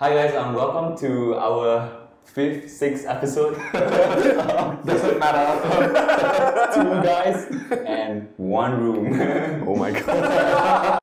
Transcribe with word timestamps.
Hi 0.00 0.14
guys, 0.14 0.32
and 0.32 0.54
welcome 0.54 0.96
to 0.98 1.34
our 1.34 1.90
fifth, 2.22 2.70
sixth 2.70 3.04
episode. 3.04 3.58
Doesn't 3.72 5.18
matter. 5.18 6.70
Two 6.72 7.02
guys 7.02 7.46
and 7.84 8.28
one 8.36 8.80
room. 8.80 9.20
Oh 9.66 9.74
my 9.74 9.90
god. 9.90 11.00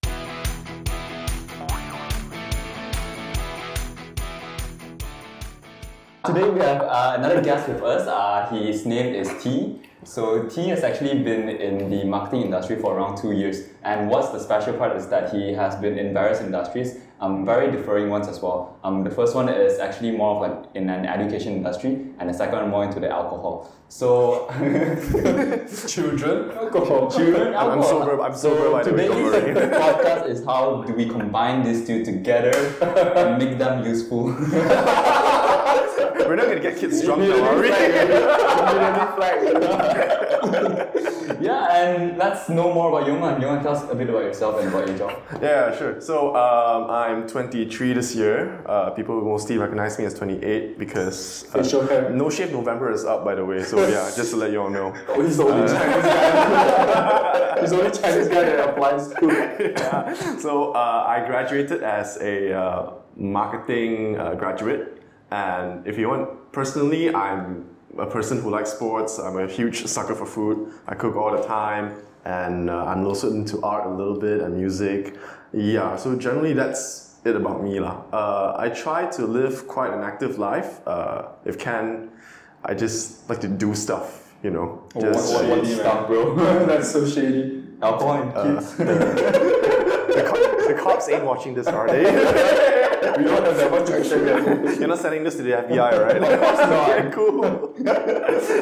Today 6.24 6.50
we 6.50 6.60
have 6.62 6.82
uh, 6.84 7.16
another 7.18 7.44
guest 7.44 7.68
with 7.68 7.84
us. 7.84 8.08
Uh, 8.08 8.48
his 8.56 8.86
name 8.86 9.14
is 9.14 9.30
T. 9.44 9.82
So 10.06 10.48
T 10.48 10.70
has 10.70 10.86
actually 10.86 11.22
been 11.22 11.50
in 11.50 11.90
the 11.90 12.06
marketing 12.06 12.44
industry 12.44 12.78
for 12.78 12.96
around 12.96 13.18
two 13.18 13.34
years. 13.34 13.68
And 13.84 14.10
what's 14.10 14.30
the 14.30 14.40
special 14.40 14.76
part 14.78 14.96
is 14.96 15.08
that 15.08 15.34
he 15.34 15.52
has 15.52 15.76
been 15.76 16.00
in 16.00 16.14
various 16.14 16.40
industries, 16.40 17.00
um, 17.26 17.46
very 17.46 17.72
differing 17.72 18.10
ones 18.10 18.28
as 18.28 18.40
well. 18.42 18.78
Um, 18.84 19.04
the 19.04 19.10
first 19.10 19.36
one 19.36 19.50
is 19.50 19.80
actually 19.80 20.12
more 20.12 20.36
of 20.36 20.42
like 20.46 20.70
in 20.76 20.90
an 20.90 21.06
education 21.06 21.54
industry, 21.54 21.92
and 22.20 22.30
the 22.30 22.34
second 22.34 22.60
one 22.60 22.70
more 22.70 22.84
into 22.86 23.00
the 23.00 23.10
alcohol. 23.10 23.72
So 23.90 24.48
Children. 25.88 26.52
alcohol, 26.52 27.10
children, 27.12 27.54
I'm- 27.54 27.72
I'm 27.72 27.80
alcohol. 27.80 27.84
sober- 27.84 28.22
I'm 28.22 28.36
so 28.36 28.56
sober, 28.56 28.72
by 28.72 28.84
the 28.84 28.94
way, 28.94 29.08
today's 29.08 29.78
podcast 29.84 30.30
is 30.30 30.46
how 30.46 30.84
do 30.88 30.94
we 30.94 31.06
combine 31.10 31.64
these 31.64 31.86
two 31.88 32.04
together 32.06 32.52
and 33.16 33.38
make 33.44 33.58
them 33.58 33.84
useful. 33.86 34.24
We're 36.28 36.36
not 36.36 36.48
gonna 36.48 36.60
get 36.60 36.78
kids 36.78 37.02
drunk 37.04 37.22
now, 37.22 37.44
are 37.50 37.58
we? 37.62 37.70
Yeah, 41.42 41.76
and 41.76 42.18
let's 42.18 42.50
know 42.50 42.74
more 42.74 42.90
about 42.90 43.08
Yoman. 43.08 43.42
Yoman, 43.42 43.62
tell 43.64 43.74
us 43.76 43.90
a 43.90 43.96
bit 43.96 44.10
about 44.10 44.24
yourself 44.24 44.60
and 44.60 44.68
about 44.70 44.88
your 44.88 44.98
job. 44.98 45.12
yeah, 45.42 45.76
sure. 45.78 46.00
So 46.02 46.36
um, 46.36 46.90
I'm 46.90 47.28
23 47.28 47.94
this 47.94 48.16
year. 48.16 48.62
Uh, 48.66 48.92
people 48.92 49.16
will 49.16 49.30
mostly 49.30 49.58
recognize 49.58 49.98
me 50.00 50.06
as 50.06 50.14
28 50.14 50.78
because 50.78 51.46
uh, 51.54 51.62
Facial 51.64 51.86
hair. 51.88 52.10
No 52.10 52.30
Shave 52.30 52.52
November 52.52 52.92
is 52.92 53.06
up, 53.06 53.24
by 53.26 53.36
the 53.36 53.46
way. 53.46 53.64
So 53.64 53.78
yeah, 53.88 54.12
just 54.16 54.32
to 54.32 54.38
let 54.38 54.52
you 54.52 54.62
all 54.62 54.70
know. 54.70 54.94
Oh, 55.08 55.22
he's 55.22 55.38
the 55.38 55.44
only 55.44 55.68
Chinese 55.68 56.04
guy. 56.04 57.58
he's 57.62 57.70
the 57.70 57.78
only 57.80 57.92
Chinese 57.92 58.28
guy 58.28 58.44
that 58.44 58.70
applies 58.70 59.08
to. 59.10 59.28
yeah. 59.78 60.38
So 60.38 60.72
uh, 60.74 61.06
I 61.08 61.26
graduated 61.26 61.84
as 61.84 62.18
a 62.22 62.54
uh, 62.54 62.94
marketing 63.16 64.18
uh, 64.20 64.36
graduate, 64.36 65.02
and 65.32 65.86
if 65.88 65.98
you 65.98 66.10
want, 66.10 66.52
personally, 66.52 67.14
I'm 67.14 67.66
a 67.98 68.06
person 68.06 68.42
who 68.42 68.50
likes 68.50 68.72
sports. 68.74 69.20
I'm 69.20 69.38
a 69.38 69.48
huge 69.48 69.86
sucker 69.86 70.16
for 70.16 70.26
food. 70.26 70.72
I 70.88 70.96
cook 70.96 71.16
all 71.16 71.32
the 71.36 71.44
time, 71.44 71.94
and 72.26 72.70
uh, 72.70 72.86
I'm 72.86 73.06
also 73.06 73.32
into 73.32 73.62
art 73.62 73.86
a 73.86 73.90
little 73.90 74.20
bit 74.20 74.42
and 74.42 74.58
music. 74.58 75.16
Yeah. 75.54 75.96
So 75.96 76.16
generally, 76.16 76.54
that's 76.54 77.16
it 77.26 77.36
about 77.36 77.64
me, 77.64 77.80
lah. 77.80 78.02
Uh, 78.12 78.56
I 78.58 78.70
try 78.70 79.08
to 79.12 79.26
live 79.26 79.68
quite 79.68 79.92
an 79.94 80.04
active 80.04 80.38
life. 80.38 80.86
Uh, 80.88 81.30
if 81.46 81.58
can, 81.58 82.10
I 82.64 82.74
just 82.74 83.28
like 83.30 83.40
to 83.42 83.48
do 83.48 83.74
stuff. 83.76 84.22
You 84.44 84.52
know, 84.52 84.84
just 85.00 85.34
what, 85.34 85.46
what 85.50 85.66
stuff, 85.66 86.08
bro? 86.08 86.36
That's 86.68 86.92
so 86.92 87.08
shady. 87.08 87.64
Alcohol 87.82 88.22
and 88.22 88.32
Uh, 88.36 88.44
kids. 88.60 88.76
the, 88.78 90.24
co- 90.30 90.68
the 90.68 90.74
cops 90.80 91.10
ain't 91.10 91.24
watching 91.26 91.56
this, 91.56 91.66
are 91.66 91.88
they? 91.88 92.04
We 93.18 93.24
don't 93.24 93.46
have 93.46 93.58
that 93.58 93.72
much 93.72 93.88
traction 93.88 94.26
yet. 94.26 94.80
You're 94.80 94.88
not 94.88 95.00
sending 95.00 95.24
this 95.24 95.36
to 95.36 95.44
the 95.44 95.52
FBI, 95.52 95.92
right? 96.06 96.22
Of 96.36 96.40
course 96.40 96.60
not. 96.60 96.90
okay, 97.00 97.10
cool. 97.12 97.74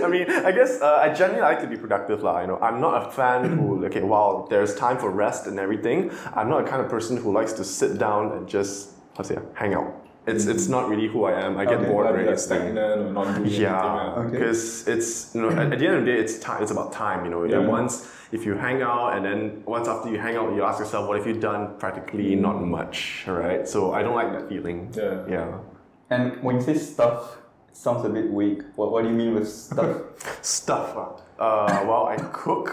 I 0.05 0.07
mean, 0.07 0.29
I 0.29 0.51
guess 0.51 0.81
uh, 0.81 0.99
I 1.01 1.13
generally 1.13 1.41
like 1.41 1.61
to 1.61 1.67
be 1.67 1.77
productive, 1.77 2.21
lah. 2.21 2.41
You 2.41 2.47
know, 2.47 2.59
I'm 2.59 2.79
not 2.79 3.07
a 3.07 3.11
fan 3.11 3.57
who, 3.57 3.85
okay, 3.89 4.03
while 4.03 4.47
there's 4.49 4.75
time 4.75 4.97
for 4.97 5.09
rest 5.09 5.47
and 5.47 5.59
everything, 5.59 6.11
I'm 6.35 6.49
not 6.49 6.61
a 6.61 6.67
kind 6.67 6.81
of 6.81 6.89
person 6.89 7.17
who 7.17 7.31
likes 7.31 7.53
to 7.53 7.63
sit 7.63 7.97
down 7.97 8.31
and 8.33 8.47
just, 8.47 8.91
how 9.17 9.23
to 9.23 9.29
say, 9.29 9.37
hang 9.55 9.73
out. 9.73 9.93
It's 10.25 10.45
it's 10.45 10.67
not 10.69 10.87
really 10.89 11.07
who 11.07 11.25
I 11.25 11.33
am. 11.45 11.57
I 11.57 11.65
get 11.65 11.79
Okay, 11.79 11.89
bored 11.89 12.05
like, 12.05 12.15
very 12.15 12.25
like 12.27 12.35
easily. 12.35 12.59
stagnant 12.59 13.01
or 13.01 13.11
not 13.13 13.35
doing 13.35 13.49
Yeah, 13.49 14.13
anything. 14.15 14.31
because 14.31 14.87
it's 14.87 15.35
you 15.35 15.41
know 15.41 15.49
at, 15.49 15.73
at 15.73 15.79
the 15.79 15.85
end 15.87 15.95
of 15.97 16.05
the 16.05 16.11
day, 16.13 16.19
it's 16.19 16.39
time. 16.39 16.61
It's 16.63 16.71
about 16.71 16.93
time. 16.93 17.25
You 17.25 17.31
know, 17.31 17.43
Yeah. 17.43 17.57
and 17.59 17.67
once 17.67 17.93
if 18.31 18.45
you 18.45 18.53
hang 18.55 18.81
out, 18.81 19.15
and 19.17 19.25
then 19.25 19.63
once 19.65 19.87
after 19.87 20.09
you 20.09 20.17
hang 20.19 20.35
out, 20.37 20.55
you 20.55 20.63
ask 20.63 20.79
yourself, 20.79 21.07
what 21.07 21.17
have 21.17 21.27
you 21.27 21.33
done? 21.49 21.75
Practically 21.77 22.35
not 22.35 22.57
much, 22.63 23.25
right? 23.27 23.67
So 23.67 23.93
I 23.93 24.01
don't 24.01 24.15
like 24.15 24.31
that 24.31 24.47
feeling. 24.49 24.91
Yeah. 24.95 25.25
Yeah. 25.35 25.57
And 26.09 26.41
when 26.41 26.55
you 26.55 26.61
say 26.61 26.75
stuff, 26.77 27.37
it 27.69 27.75
sounds 27.77 28.05
a 28.05 28.09
bit 28.09 28.31
weak. 28.31 28.61
What, 28.77 28.91
what 28.91 29.03
do 29.03 29.09
you 29.09 29.15
mean 29.15 29.33
with 29.35 29.47
stuff? 29.49 29.97
Stuff. 30.41 30.87
ah. 30.95 31.19
Uh, 31.39 31.85
well, 31.89 32.05
I 32.07 32.15
cook. 32.31 32.67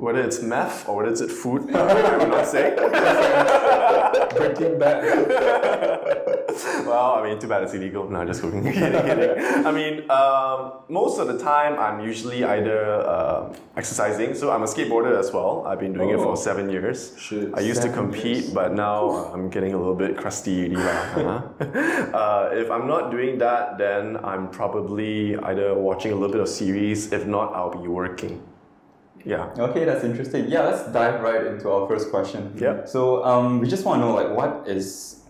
Whether 0.00 0.22
it's 0.22 0.40
meth 0.40 0.88
or 0.88 0.96
whether 0.96 1.10
it's 1.12 1.20
food, 1.42 1.70
I 1.76 2.16
will 2.16 2.28
not 2.28 2.46
say. 2.46 2.72
Breaking 4.36 4.78
Bad. 4.78 5.02
well, 6.86 7.14
I 7.16 7.22
mean, 7.28 7.38
too 7.38 7.48
bad 7.48 7.62
it's 7.64 7.74
illegal. 7.74 8.08
No, 8.08 8.24
just 8.24 8.40
kidding. 8.42 8.62
kidding, 8.64 9.02
kidding. 9.02 9.66
I 9.66 9.70
mean, 9.70 10.10
um, 10.10 10.72
most 10.88 11.18
of 11.18 11.26
the 11.28 11.38
time, 11.38 11.78
I'm 11.78 12.00
usually 12.00 12.44
either 12.44 12.80
uh, 13.14 13.52
exercising. 13.76 14.34
So 14.34 14.50
I'm 14.50 14.62
a 14.62 14.66
skateboarder 14.66 15.18
as 15.18 15.32
well. 15.32 15.64
I've 15.66 15.80
been 15.80 15.92
doing 15.92 16.10
it 16.10 16.16
Oh. 16.18 16.24
for 16.32 16.36
seven 16.36 16.70
years. 16.70 17.12
Shit, 17.18 17.50
I 17.54 17.60
used 17.60 17.82
to 17.82 17.90
compete, 17.92 18.44
years. 18.48 18.54
but 18.54 18.72
now 18.72 19.10
uh, 19.10 19.32
I'm 19.34 19.50
getting 19.50 19.74
a 19.74 19.78
little 19.78 19.94
bit 19.94 20.16
crusty. 20.16 20.74
already 20.74 20.76
lah, 20.76 21.02
huh? 21.14 22.16
uh, 22.16 22.50
if 22.52 22.70
I'm 22.70 22.86
not 22.86 23.10
doing 23.10 23.38
that, 23.38 23.76
then 23.78 24.16
I'm 24.24 24.48
probably 24.48 25.36
either 25.36 25.74
watching 25.74 26.12
a 26.12 26.14
little 26.14 26.32
bit 26.32 26.40
of 26.40 26.48
series. 26.48 27.12
If 27.12 27.26
not, 27.26 27.52
I'll 27.54 27.70
be 27.82 27.86
working. 27.88 28.40
Yeah. 29.24 29.52
okay, 29.58 29.84
that's 29.84 30.04
interesting. 30.04 30.48
Yeah, 30.48 30.62
let's 30.62 30.90
dive 30.92 31.20
right 31.20 31.46
into 31.46 31.70
our 31.70 31.86
first 31.86 32.10
question. 32.10 32.52
Yeah. 32.56 32.84
So 32.86 33.24
um, 33.24 33.60
we 33.60 33.68
just 33.68 33.84
want 33.84 34.00
to 34.00 34.06
know 34.06 34.14
like 34.14 34.30
what 34.34 34.66
is 34.66 35.20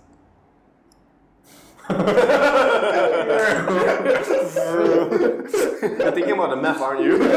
You're 5.81 6.13
thinking 6.13 6.33
about 6.33 6.51
the 6.51 6.57
meth, 6.57 6.81
aren't 6.81 7.03
you? 7.03 7.19
He 7.19 7.29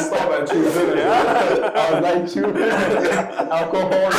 stopped 0.00 0.32
at 0.32 0.48
children. 0.48 0.98
Yeah. 0.98 1.70
I 1.74 1.90
was 1.92 2.02
like 2.02 2.32
children, 2.32 2.70
alcohol, 3.52 4.10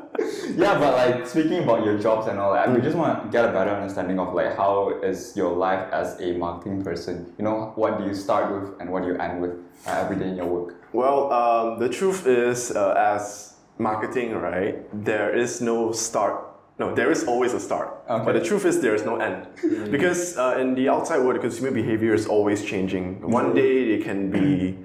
yeah, 0.56 0.78
but 0.78 0.94
like 0.94 1.26
speaking 1.26 1.62
about 1.62 1.84
your 1.84 1.98
jobs 1.98 2.26
and 2.28 2.38
all 2.38 2.52
that, 2.52 2.72
we 2.72 2.80
just 2.80 2.96
want 2.96 3.22
to 3.22 3.28
get 3.30 3.44
a 3.44 3.52
better 3.52 3.70
understanding 3.70 4.18
of 4.18 4.34
like 4.34 4.56
how 4.56 5.00
is 5.02 5.36
your 5.36 5.52
life 5.52 5.92
as 5.92 6.20
a 6.20 6.32
marketing 6.32 6.82
person. 6.82 7.32
You 7.38 7.44
know, 7.44 7.72
what 7.76 7.98
do 7.98 8.04
you 8.04 8.14
start 8.14 8.52
with 8.52 8.80
and 8.80 8.90
what 8.90 9.02
do 9.02 9.08
you 9.08 9.18
end 9.18 9.40
with 9.40 9.52
uh, 9.86 9.90
every 9.90 10.16
day 10.16 10.28
in 10.28 10.36
your 10.36 10.46
work? 10.46 10.74
Well, 10.92 11.32
um, 11.32 11.78
the 11.78 11.88
truth 11.88 12.26
is, 12.26 12.70
uh, 12.70 12.94
as 12.96 13.54
marketing, 13.78 14.32
right, 14.34 14.86
there 15.04 15.34
is 15.34 15.60
no 15.60 15.92
start. 15.92 16.50
No, 16.78 16.94
there 16.94 17.10
is 17.10 17.24
always 17.24 17.52
a 17.52 17.60
start. 17.60 18.02
Okay. 18.08 18.24
But 18.24 18.32
the 18.32 18.44
truth 18.44 18.64
is, 18.64 18.80
there 18.80 18.94
is 18.94 19.04
no 19.04 19.16
end. 19.16 19.46
Because 19.90 20.36
uh, 20.36 20.56
in 20.58 20.74
the 20.74 20.88
outside 20.88 21.18
world, 21.18 21.36
the 21.36 21.40
consumer 21.40 21.70
behavior 21.70 22.14
is 22.14 22.26
always 22.26 22.64
changing. 22.64 23.20
One 23.28 23.54
day 23.54 23.96
they 23.96 24.02
can 24.02 24.30
be 24.30 24.76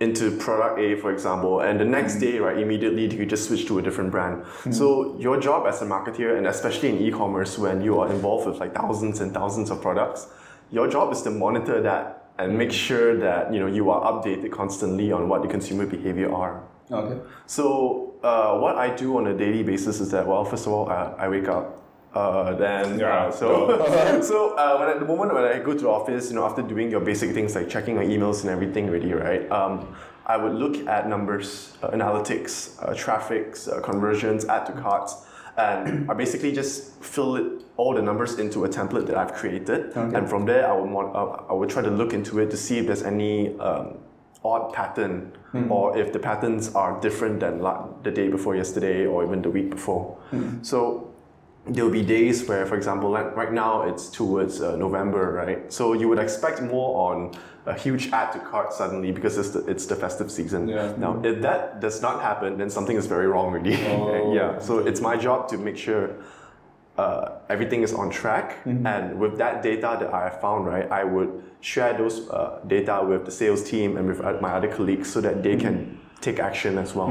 into 0.00 0.36
product 0.38 0.78
A, 0.80 0.96
for 0.96 1.12
example, 1.12 1.60
and 1.60 1.78
the 1.78 1.84
next 1.84 2.16
day, 2.16 2.38
right, 2.38 2.58
immediately 2.58 3.14
you 3.14 3.24
just 3.24 3.46
switch 3.46 3.66
to 3.66 3.78
a 3.78 3.82
different 3.82 4.10
brand. 4.10 4.44
So 4.74 5.16
your 5.20 5.40
job 5.40 5.66
as 5.66 5.82
a 5.82 5.84
marketer, 5.84 6.36
and 6.36 6.46
especially 6.46 6.88
in 6.88 6.98
e-commerce, 6.98 7.58
when 7.58 7.80
you 7.80 8.00
are 8.00 8.10
involved 8.10 8.46
with 8.48 8.58
like 8.58 8.74
thousands 8.74 9.20
and 9.20 9.32
thousands 9.32 9.70
of 9.70 9.80
products, 9.80 10.26
your 10.72 10.88
job 10.88 11.12
is 11.12 11.22
to 11.22 11.30
monitor 11.30 11.80
that 11.82 12.32
and 12.38 12.58
make 12.58 12.72
sure 12.72 13.16
that 13.16 13.52
you 13.54 13.60
know 13.60 13.66
you 13.68 13.90
are 13.90 14.02
updated 14.12 14.50
constantly 14.50 15.12
on 15.12 15.28
what 15.28 15.42
the 15.42 15.48
consumer 15.48 15.86
behavior 15.86 16.34
are. 16.34 16.64
Okay. 16.90 17.20
So 17.46 18.14
uh, 18.22 18.58
what 18.58 18.76
I 18.76 18.94
do 18.94 19.16
on 19.16 19.28
a 19.28 19.36
daily 19.36 19.62
basis 19.62 20.00
is 20.00 20.10
that 20.10 20.26
well, 20.26 20.44
first 20.44 20.66
of 20.66 20.72
all, 20.72 20.90
uh, 20.90 21.14
I 21.16 21.28
wake 21.28 21.48
up. 21.48 21.83
Uh, 22.14 22.54
then 22.54 22.98
Yeah. 22.98 23.26
uh, 23.26 23.30
so 23.32 23.48
so 24.22 24.54
uh, 24.56 24.76
when 24.78 24.88
at 24.88 25.00
the 25.00 25.06
moment 25.06 25.34
when 25.34 25.44
I 25.44 25.58
go 25.58 25.72
to 25.72 25.78
the 25.80 25.88
office, 25.88 26.30
you 26.30 26.36
know, 26.36 26.44
after 26.44 26.62
doing 26.62 26.90
your 26.90 27.00
basic 27.00 27.32
things 27.34 27.54
like 27.54 27.68
checking 27.68 27.94
your 27.96 28.04
emails 28.04 28.42
and 28.42 28.50
everything 28.50 28.90
ready, 28.90 29.12
right? 29.12 29.50
Um, 29.50 29.94
I 30.26 30.36
would 30.36 30.54
look 30.54 30.76
at 30.86 31.08
numbers, 31.08 31.76
uh, 31.82 31.88
analytics, 31.90 32.82
uh, 32.82 32.94
traffics, 32.94 33.68
uh, 33.68 33.80
conversions, 33.80 34.44
add 34.46 34.64
to 34.66 34.72
carts, 34.72 35.26
and 35.58 36.08
I 36.10 36.14
basically 36.14 36.52
just 36.52 37.02
fill 37.02 37.36
it 37.36 37.46
all 37.76 37.94
the 37.94 38.00
numbers 38.02 38.38
into 38.38 38.64
a 38.64 38.68
template 38.68 39.06
that 39.08 39.16
I've 39.16 39.34
created, 39.34 39.90
Okay. 39.96 40.16
and 40.16 40.28
from 40.30 40.46
there 40.46 40.70
I 40.70 40.72
would 40.78 40.88
uh, 40.94 41.50
I 41.50 41.52
would 41.52 41.68
try 41.68 41.82
to 41.82 41.90
look 41.90 42.12
into 42.12 42.38
it 42.38 42.50
to 42.52 42.56
see 42.56 42.78
if 42.78 42.86
there's 42.86 43.02
any 43.02 43.58
um, 43.58 43.98
odd 44.44 44.72
pattern 44.72 45.32
or 45.70 45.96
if 45.96 46.12
the 46.12 46.18
patterns 46.18 46.74
are 46.74 47.00
different 47.00 47.38
than 47.40 47.60
la- 47.60 47.86
the 48.02 48.10
day 48.10 48.28
before 48.28 48.56
yesterday 48.56 49.06
or 49.06 49.24
even 49.24 49.40
the 49.40 49.48
week 49.50 49.70
before. 49.70 50.16
So 50.62 51.13
there 51.66 51.84
will 51.84 51.92
be 51.92 52.02
days 52.02 52.46
where, 52.46 52.66
for 52.66 52.76
example, 52.76 53.10
like 53.10 53.34
right 53.36 53.52
now 53.52 53.82
it's 53.82 54.10
towards 54.10 54.60
uh, 54.60 54.76
November, 54.76 55.32
right? 55.32 55.72
So 55.72 55.94
you 55.94 56.08
would 56.08 56.18
expect 56.18 56.60
more 56.60 57.10
on 57.10 57.32
a 57.66 57.72
huge 57.72 58.10
add 58.12 58.32
to 58.32 58.38
cart 58.38 58.72
suddenly 58.72 59.10
because 59.10 59.38
it's 59.38 59.50
the, 59.50 59.64
it's 59.66 59.86
the 59.86 59.96
festive 59.96 60.30
season. 60.30 60.68
Yeah. 60.68 60.94
Now, 60.98 61.22
if 61.22 61.40
that 61.40 61.80
does 61.80 62.02
not 62.02 62.20
happen, 62.20 62.58
then 62.58 62.68
something 62.68 62.96
is 62.96 63.06
very 63.06 63.26
wrong 63.26 63.46
already. 63.46 63.76
Oh, 63.86 64.34
yeah. 64.38 64.58
So 64.58 64.80
it's 64.80 65.00
my 65.00 65.16
job 65.16 65.48
to 65.48 65.56
make 65.56 65.78
sure 65.78 66.16
uh, 66.98 67.38
everything 67.48 67.82
is 67.82 67.94
on 67.94 68.10
track. 68.10 68.58
And 68.86 69.18
with 69.18 69.38
that 69.38 69.62
data 69.62 69.96
that 70.00 70.12
I 70.12 70.24
have 70.24 70.40
found, 70.42 70.66
right, 70.66 70.90
I 70.90 71.04
would 71.04 71.42
share 71.60 71.96
those 71.96 72.28
uh, 72.28 72.60
data 72.66 73.02
with 73.02 73.24
the 73.24 73.32
sales 73.32 73.62
team 73.64 73.96
and 73.96 74.06
with 74.06 74.20
uh, 74.20 74.36
my 74.42 74.52
other 74.52 74.68
colleagues 74.68 75.10
so 75.10 75.22
that 75.22 75.42
they 75.42 75.56
can 75.56 75.98
take 76.20 76.38
action 76.38 76.76
as 76.76 76.94
well. 76.94 77.08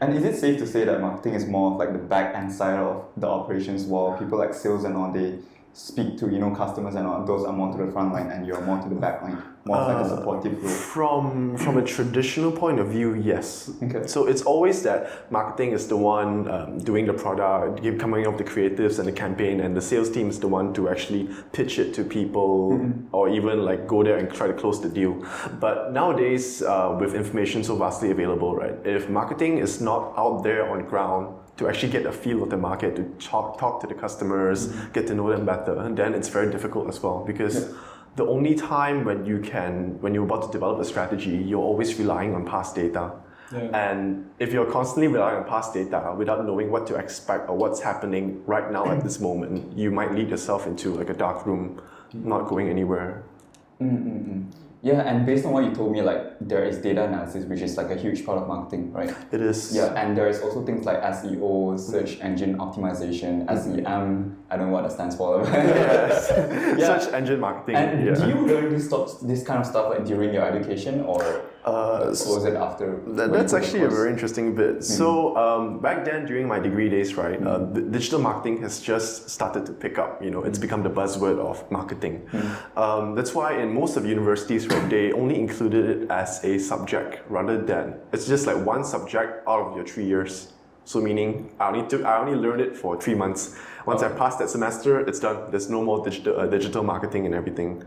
And 0.00 0.16
is 0.16 0.24
it 0.24 0.36
safe 0.38 0.58
to 0.58 0.66
say 0.66 0.84
that 0.84 1.00
marketing 1.00 1.34
is 1.34 1.46
more 1.46 1.72
of 1.72 1.78
like 1.78 1.92
the 1.92 1.98
back 1.98 2.34
end 2.34 2.52
side 2.52 2.78
of 2.78 3.06
the 3.16 3.26
operations 3.26 3.84
while 3.84 4.16
people 4.16 4.38
like 4.38 4.54
sales 4.54 4.84
and 4.84 4.96
all 4.96 5.10
they 5.12 5.38
speak 5.78 6.18
to, 6.18 6.28
you 6.28 6.40
know, 6.40 6.50
customers 6.50 6.96
and 6.96 7.06
all 7.06 7.24
those 7.24 7.44
are 7.44 7.52
more 7.52 7.70
to 7.70 7.78
the 7.84 7.90
front 7.92 8.12
line 8.12 8.30
and 8.32 8.44
you're 8.44 8.60
more 8.62 8.82
to 8.82 8.88
the 8.88 8.96
back 8.96 9.22
line, 9.22 9.40
more 9.64 9.76
of 9.76 9.86
like 9.86 10.06
a 10.06 10.08
supportive 10.08 10.60
role? 10.60 10.72
From 10.72 11.56
from 11.56 11.78
a 11.78 11.84
traditional 11.84 12.50
point 12.50 12.80
of 12.80 12.88
view, 12.88 13.14
yes. 13.14 13.70
Okay. 13.84 14.04
So 14.06 14.26
it's 14.26 14.42
always 14.42 14.82
that 14.82 15.30
marketing 15.30 15.70
is 15.72 15.86
the 15.86 15.96
one 15.96 16.50
um, 16.50 16.78
doing 16.78 17.06
the 17.06 17.12
product, 17.12 17.80
coming 18.00 18.26
up 18.26 18.36
with 18.36 18.44
the 18.44 18.52
creatives 18.52 18.98
and 18.98 19.06
the 19.06 19.12
campaign, 19.12 19.60
and 19.60 19.76
the 19.76 19.80
sales 19.80 20.10
team 20.10 20.28
is 20.28 20.40
the 20.40 20.48
one 20.48 20.74
to 20.74 20.88
actually 20.88 21.28
pitch 21.52 21.78
it 21.78 21.94
to 21.94 22.02
people 22.02 22.80
or 23.12 23.28
even 23.28 23.64
like 23.64 23.86
go 23.86 24.02
there 24.02 24.16
and 24.16 24.32
try 24.32 24.48
to 24.48 24.54
close 24.54 24.80
the 24.80 24.88
deal. 24.88 25.24
But 25.60 25.92
nowadays, 25.92 26.60
uh, 26.60 26.96
with 27.00 27.14
information 27.14 27.62
so 27.62 27.76
vastly 27.76 28.10
available, 28.10 28.56
right? 28.56 28.74
If 28.84 29.08
marketing 29.08 29.58
is 29.58 29.80
not 29.80 30.12
out 30.16 30.42
there 30.42 30.68
on 30.68 30.86
ground 30.86 31.37
to 31.58 31.68
actually 31.68 31.92
get 31.92 32.06
a 32.06 32.12
feel 32.12 32.42
of 32.42 32.50
the 32.50 32.56
market, 32.56 32.96
to 32.96 33.04
talk 33.18 33.58
talk 33.58 33.80
to 33.80 33.86
the 33.86 33.94
customers, 33.94 34.68
get 34.92 35.06
to 35.08 35.14
know 35.14 35.28
them 35.28 35.44
better, 35.44 35.76
and 35.78 35.96
then 35.96 36.14
it's 36.14 36.28
very 36.28 36.50
difficult 36.50 36.88
as 36.88 37.02
well 37.02 37.24
because 37.26 37.74
the 38.16 38.26
only 38.26 38.54
time 38.54 39.04
when 39.04 39.26
you 39.26 39.38
can 39.38 40.00
when 40.00 40.14
you're 40.14 40.24
about 40.24 40.42
to 40.42 40.50
develop 40.50 40.78
a 40.80 40.84
strategy 40.84 41.36
you're 41.50 41.62
always 41.62 41.98
relying 41.98 42.34
on 42.34 42.44
past 42.46 42.74
data. 42.74 43.12
And 43.72 44.28
if 44.38 44.52
you're 44.52 44.70
constantly 44.70 45.08
relying 45.08 45.38
on 45.38 45.44
past 45.44 45.72
data 45.72 46.14
without 46.18 46.44
knowing 46.44 46.70
what 46.70 46.86
to 46.88 46.96
expect 46.96 47.48
or 47.48 47.56
what's 47.56 47.80
happening 47.80 48.42
right 48.44 48.70
now 48.70 48.84
at 48.90 49.02
this 49.02 49.20
moment 49.20 49.76
you 49.76 49.90
might 49.90 50.12
lead 50.12 50.28
yourself 50.28 50.66
into 50.66 50.94
like 50.94 51.08
a 51.08 51.14
dark 51.14 51.46
room 51.46 51.80
not 52.12 52.46
going 52.46 52.68
anywhere. 52.68 53.22
Mm-mm-mm. 53.80 54.44
Yeah, 54.80 55.00
and 55.00 55.26
based 55.26 55.44
on 55.44 55.52
what 55.52 55.64
you 55.64 55.74
told 55.74 55.90
me, 55.92 56.02
like 56.02 56.38
there 56.40 56.64
is 56.64 56.78
data 56.78 57.04
analysis, 57.04 57.44
which 57.44 57.60
is 57.60 57.76
like 57.76 57.90
a 57.90 57.96
huge 57.96 58.24
part 58.24 58.38
of 58.38 58.46
marketing, 58.46 58.92
right? 58.92 59.12
it 59.32 59.40
is 59.40 59.74
Yeah, 59.74 59.92
and 59.94 60.16
there 60.16 60.28
is 60.28 60.40
also 60.40 60.64
things 60.64 60.84
like 60.86 61.02
SEO, 61.02 61.78
search 61.78 62.20
engine 62.20 62.58
optimization, 62.58 63.46
SEM. 63.48 64.36
I 64.50 64.56
don't 64.56 64.68
know 64.68 64.72
what 64.72 64.82
that 64.84 64.92
stands 64.92 65.16
for. 65.16 65.42
yes. 65.44 66.32
Yeah. 66.78 66.98
search 66.98 67.12
engine 67.12 67.40
marketing 67.40 67.76
and 67.76 68.06
yeah. 68.06 68.14
do 68.14 68.28
you 68.28 68.46
learn 68.46 68.72
this 68.72 68.86
stuff, 68.86 69.20
this 69.22 69.42
kind 69.42 69.58
of 69.60 69.66
stuff 69.66 69.90
like 69.90 70.04
during 70.04 70.32
your 70.32 70.44
education, 70.44 71.02
or 71.02 71.42
uh, 71.64 72.06
was 72.06 72.44
it 72.44 72.54
after? 72.54 73.00
That, 73.08 73.32
that's 73.32 73.52
you 73.52 73.58
took 73.58 73.60
the 73.60 73.66
actually 73.66 73.84
a 73.84 73.88
very 73.88 74.10
interesting 74.10 74.54
bit. 74.54 74.84
So 74.84 75.36
um, 75.36 75.80
back 75.80 76.04
then, 76.04 76.24
during 76.24 76.46
my 76.46 76.58
degree 76.58 76.88
days, 76.88 77.14
right, 77.14 77.44
uh, 77.44 77.58
d- 77.58 77.82
digital 77.90 78.20
marketing 78.20 78.62
has 78.62 78.80
just 78.80 79.28
started 79.28 79.66
to 79.66 79.72
pick 79.72 79.98
up. 79.98 80.22
You 80.22 80.30
know, 80.30 80.44
it's 80.44 80.58
become 80.58 80.82
the 80.82 80.90
buzzword 80.90 81.38
of 81.38 81.68
marketing. 81.70 82.28
Um, 82.76 83.14
that's 83.14 83.34
why 83.34 83.60
in 83.60 83.72
most 83.72 83.96
of 83.96 84.06
universities, 84.06 84.66
right, 84.68 84.88
they 84.88 85.12
only 85.12 85.38
included 85.38 85.84
it 85.84 86.10
as 86.10 86.42
a 86.44 86.58
subject 86.58 87.22
rather 87.28 87.60
than 87.60 87.96
it's 88.12 88.26
just 88.26 88.46
like 88.46 88.64
one 88.64 88.84
subject 88.84 89.46
out 89.48 89.68
of 89.68 89.76
your 89.76 89.84
three 89.84 90.04
years. 90.04 90.52
So 90.84 91.02
meaning 91.02 91.50
I 91.60 91.68
only 91.68 91.86
took 91.86 92.02
I 92.04 92.18
only 92.18 92.34
learned 92.34 92.62
it 92.62 92.74
for 92.74 92.98
three 92.98 93.14
months. 93.14 93.58
Once 93.86 94.02
I 94.02 94.08
passed 94.08 94.38
that 94.38 94.50
semester, 94.50 95.00
it's 95.00 95.20
done. 95.20 95.50
There's 95.50 95.70
no 95.70 95.82
more 95.82 96.04
digital 96.04 96.40
uh, 96.40 96.46
digital 96.46 96.82
marketing 96.82 97.26
and 97.26 97.34
everything, 97.34 97.82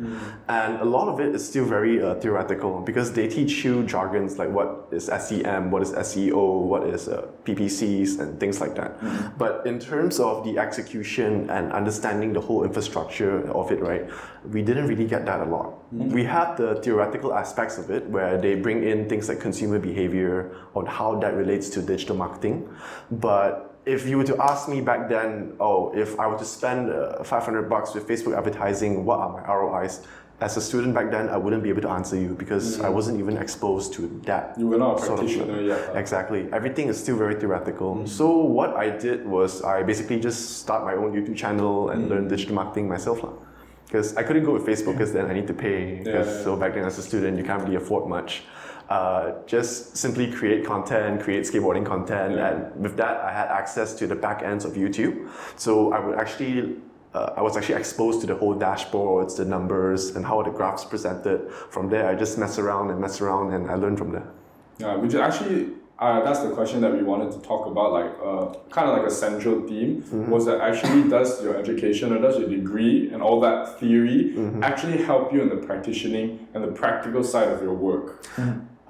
and 0.48 0.80
a 0.82 0.86
lot 0.86 1.08
of 1.08 1.20
it 1.20 1.36
is 1.36 1.48
still 1.48 1.66
very 1.66 2.02
uh, 2.02 2.16
theoretical 2.16 2.82
because 2.82 3.14
they 3.14 3.28
teach 3.28 3.64
you 3.64 3.84
jargons 3.84 4.38
like 4.38 4.50
what 4.50 4.88
is 4.92 5.06
SEM, 5.06 5.72
what 5.72 5.82
is 5.82 5.92
SEO, 5.92 6.62
what 6.64 6.84
is 6.88 7.08
uh, 7.08 7.28
PPCs, 7.46 8.20
and 8.20 8.40
things 8.40 8.62
like 8.62 8.76
that. 8.76 8.92
But 9.38 9.66
in 9.66 9.80
terms 9.80 10.20
of 10.20 10.44
the 10.44 10.58
execution 10.58 11.50
and 11.50 11.72
understanding 11.72 12.34
the 12.34 12.42
whole 12.42 12.64
infrastructure 12.64 13.50
of 13.52 13.72
it, 13.72 13.82
right, 13.82 14.10
we 14.52 14.62
didn't 14.62 14.88
really 14.88 15.06
get 15.06 15.26
that 15.26 15.40
a 15.42 15.46
lot. 15.46 15.78
We 15.92 16.24
had 16.24 16.56
the 16.56 16.76
theoretical 16.82 17.34
aspects 17.34 17.78
of 17.78 17.92
it 17.92 18.08
where 18.08 18.40
they 18.40 18.56
bring 18.56 18.84
in 18.84 19.10
things 19.10 19.28
like 19.30 19.40
consumer 19.40 19.80
behavior 19.80 20.56
on 20.74 20.86
how 20.86 21.20
that 21.20 21.36
relates 21.36 21.70
to 21.72 21.82
digital 21.82 22.16
marketing, 22.16 22.70
but 23.12 23.71
if 23.86 24.08
you 24.08 24.18
were 24.18 24.24
to 24.26 24.38
ask 24.42 24.70
me 24.70 24.82
back 24.82 25.10
then, 25.10 25.54
oh, 25.60 25.92
if 25.96 26.20
I 26.20 26.28
were 26.28 26.38
to 26.38 26.46
spend 26.46 26.92
uh, 26.92 27.24
500 27.24 27.70
bucks 27.70 27.94
with 27.94 28.08
Facebook 28.08 28.38
advertising, 28.38 29.06
what 29.06 29.20
are 29.20 29.32
my 29.34 29.42
ROIs? 29.42 30.06
As 30.40 30.58
a 30.58 30.62
student 30.62 30.96
back 30.96 31.12
then, 31.12 31.30
I 31.30 31.38
wouldn't 31.38 31.62
be 31.62 31.70
able 31.70 31.84
to 31.84 31.90
answer 31.90 32.20
you 32.20 32.34
because 32.34 32.80
I 32.80 32.90
mm. 32.90 32.94
wasn't 32.94 33.20
even 33.20 33.38
exposed 33.38 33.94
to 33.94 34.08
that. 34.26 34.56
You 34.58 34.68
were 34.68 34.78
not 34.78 35.00
a 35.00 35.06
practitioner 35.06 35.62
yet. 35.62 35.96
Exactly. 35.96 36.50
Everything 36.52 36.88
is 36.88 37.00
still 37.00 37.16
very 37.16 37.36
theoretical. 37.36 37.96
Mm. 37.96 38.10
So 38.10 38.38
what 38.38 38.76
I 38.76 38.90
did 38.90 39.26
was 39.26 39.62
I 39.62 39.84
basically 39.84 40.20
just 40.20 40.58
start 40.58 40.84
my 40.84 40.94
own 40.94 41.14
YouTube 41.14 41.38
channel 41.38 41.90
and 41.90 42.10
learn 42.10 42.26
mm. 42.26 42.30
digital 42.30 42.56
marketing 42.56 42.90
myself. 42.90 43.22
lah. 43.24 43.34
Because 43.86 44.18
I 44.18 44.24
couldn't 44.24 44.46
go 44.46 44.54
with 44.54 44.66
Facebook 44.66 44.94
because 44.94 45.14
then 45.14 45.30
I 45.30 45.34
need 45.34 45.48
to 45.48 45.54
pay. 45.54 46.02
'Cause 46.04 46.28
Yeah. 46.28 46.44
So 46.44 46.56
back 46.56 46.74
then 46.74 46.86
as 46.86 46.98
a 46.98 47.04
student, 47.04 47.38
you 47.38 47.44
can't 47.44 47.62
really 47.62 47.76
afford 47.76 48.10
much. 48.10 48.42
Uh, 48.92 49.34
just 49.56 49.96
simply 49.96 50.26
create 50.40 50.62
content, 50.74 51.22
create 51.26 51.44
skateboarding 51.50 51.86
content, 51.94 52.32
Yeah. 52.36 52.48
and 52.50 52.58
with 52.84 52.96
that, 53.02 53.16
I 53.30 53.32
had 53.40 53.48
access 53.62 53.90
to 54.00 54.04
the 54.12 54.16
back 54.26 54.40
ends 54.52 54.64
of 54.66 54.72
YouTube. 54.84 55.16
So 55.56 55.72
I 55.96 56.00
would 56.04 56.18
actually, 56.24 56.56
uh, 57.18 57.40
I 57.40 57.42
was 57.48 57.54
actually 57.58 57.78
exposed 57.84 58.18
to 58.24 58.28
the 58.32 58.36
whole 58.42 58.56
dashboards, 58.68 59.32
the 59.42 59.46
numbers, 59.56 60.02
and 60.16 60.22
how 60.30 60.38
the 60.48 60.54
graphs 60.60 60.84
presented. 60.94 61.40
From 61.76 61.86
there, 61.94 62.06
I 62.12 62.16
just 62.24 62.34
mess 62.44 62.60
around 62.64 62.86
and 62.92 62.98
mess 63.06 63.22
around, 63.24 63.46
and 63.56 63.64
I 63.74 63.76
learned 63.84 63.98
from 64.02 64.12
there. 64.16 64.28
Yeah, 64.84 64.94
which 65.02 65.16
actually, 65.16 65.60
uh, 66.06 66.20
that's 66.26 66.42
the 66.46 66.52
question 66.60 66.78
that 66.82 66.92
we 66.98 67.02
wanted 67.12 67.30
to 67.36 67.40
talk 67.52 67.64
about, 67.74 67.90
like 68.00 68.12
uh, 68.30 68.46
kind 68.76 68.86
of 68.90 68.94
like 68.98 69.08
a 69.14 69.16
central 69.26 69.58
theme, 69.70 69.92
was 70.34 70.44
that 70.50 70.60
actually 70.70 71.02
does 71.16 71.30
your 71.46 71.56
education 71.64 72.12
or 72.14 72.20
does 72.26 72.36
your 72.40 72.50
degree 72.60 72.98
and 73.14 73.20
all 73.22 73.40
that 73.48 73.80
theory 73.80 74.20
actually 74.70 74.98
help 75.10 75.32
you 75.34 75.40
in 75.46 75.50
the 75.56 75.62
practicing 75.70 76.26
and 76.54 76.60
the 76.68 76.74
practical 76.84 77.24
side 77.24 77.50
of 77.56 77.60
your 77.66 77.78
work? 77.90 78.08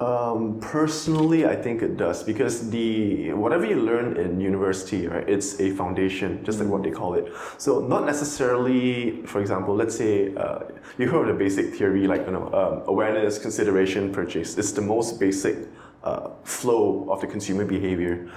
Um, 0.01 0.59
personally, 0.59 1.45
I 1.45 1.56
think 1.56 1.83
it 1.83 1.95
does 1.95 2.24
because 2.24 2.71
the 2.71 3.33
whatever 3.33 3.68
you 3.68 3.75
learn 3.75 4.18
in 4.18 4.42
university, 4.42 5.06
right, 5.06 5.30
it's 5.30 5.59
a 5.59 5.69
foundation, 5.75 6.44
just 6.44 6.59
like 6.59 6.69
what 6.69 6.81
they 6.81 6.89
call 6.89 7.13
it. 7.13 7.31
So 7.59 7.81
not 7.81 8.07
necessarily, 8.07 9.21
for 9.27 9.42
example, 9.42 9.75
let's 9.75 9.95
say 9.95 10.33
uh, 10.36 10.62
you 10.98 11.07
heard 11.07 11.30
of 11.30 11.38
the 11.38 11.44
basic 11.44 11.75
theory, 11.75 12.07
like 12.07 12.25
you 12.25 12.31
know, 12.31 12.48
um, 12.51 12.81
awareness, 12.88 13.38
consideration, 13.38 14.12
purchase. 14.12 14.57
It's 14.57 14.71
the 14.71 14.81
most 14.81 15.19
basic 15.19 15.68
uh, 16.03 16.31
flow 16.45 17.07
of 17.12 17.21
the 17.21 17.27
consumer 17.27 17.63
behavior, 17.63 18.27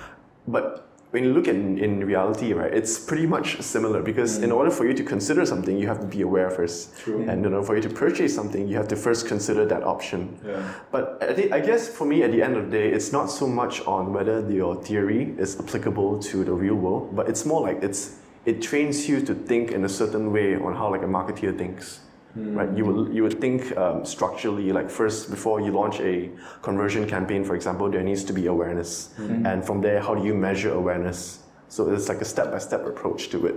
but 0.46 0.86
when 1.14 1.22
you 1.22 1.32
look 1.32 1.46
at 1.46 1.54
in, 1.54 1.78
in 1.78 2.04
reality, 2.04 2.52
right, 2.52 2.74
it's 2.74 2.98
pretty 2.98 3.24
much 3.24 3.62
similar 3.62 4.02
because 4.02 4.38
in 4.38 4.50
mm. 4.50 4.56
order 4.56 4.68
for 4.68 4.84
you 4.84 4.92
to 4.94 5.04
consider 5.04 5.46
something, 5.46 5.78
you 5.78 5.86
have 5.86 6.00
to 6.00 6.08
be 6.08 6.22
aware 6.22 6.50
first, 6.50 6.98
True. 6.98 7.20
and 7.28 7.46
in 7.46 7.54
order 7.54 7.64
for 7.64 7.76
you 7.76 7.82
to 7.82 7.88
purchase 7.88 8.34
something, 8.34 8.66
you 8.66 8.76
have 8.76 8.88
to 8.88 8.96
first 8.96 9.28
consider 9.28 9.64
that 9.64 9.84
option. 9.84 10.36
Yeah. 10.44 10.74
But 10.90 11.22
I, 11.22 11.32
think, 11.32 11.52
I 11.52 11.60
guess 11.60 11.88
for 11.88 12.04
me, 12.04 12.24
at 12.24 12.32
the 12.32 12.42
end 12.42 12.56
of 12.56 12.64
the 12.64 12.78
day, 12.78 12.88
it's 12.88 13.12
not 13.12 13.26
so 13.26 13.46
much 13.46 13.80
on 13.86 14.12
whether 14.12 14.50
your 14.50 14.74
theory 14.82 15.36
is 15.38 15.56
applicable 15.60 16.18
to 16.18 16.42
the 16.42 16.52
real 16.52 16.74
world, 16.74 17.14
but 17.14 17.28
it's 17.28 17.46
more 17.46 17.62
like 17.62 17.80
it's 17.80 18.16
it 18.44 18.60
trains 18.60 19.08
you 19.08 19.20
to 19.20 19.34
think 19.34 19.70
in 19.70 19.84
a 19.84 19.88
certain 19.88 20.32
way 20.32 20.56
on 20.56 20.74
how 20.74 20.90
like 20.90 21.02
a 21.02 21.06
marketeer 21.06 21.56
thinks. 21.56 22.00
Right, 22.36 22.76
you 22.76 22.84
would 22.84 23.14
you 23.14 23.22
would 23.22 23.40
think 23.40 23.76
um, 23.76 24.04
structurally 24.04 24.72
like 24.72 24.90
first 24.90 25.30
before 25.30 25.60
you 25.60 25.70
launch 25.70 26.00
a 26.00 26.30
conversion 26.62 27.06
campaign, 27.06 27.44
for 27.44 27.54
example, 27.54 27.88
there 27.88 28.02
needs 28.02 28.24
to 28.24 28.32
be 28.32 28.46
awareness, 28.46 29.14
and 29.18 29.64
from 29.64 29.80
there, 29.80 30.00
how 30.00 30.14
do 30.16 30.24
you 30.24 30.34
measure 30.34 30.72
awareness? 30.72 31.38
So 31.68 31.90
it's 31.92 32.08
like 32.08 32.20
a 32.20 32.24
step 32.24 32.50
by 32.50 32.58
step 32.58 32.86
approach 32.86 33.30
to 33.30 33.46
it. 33.46 33.54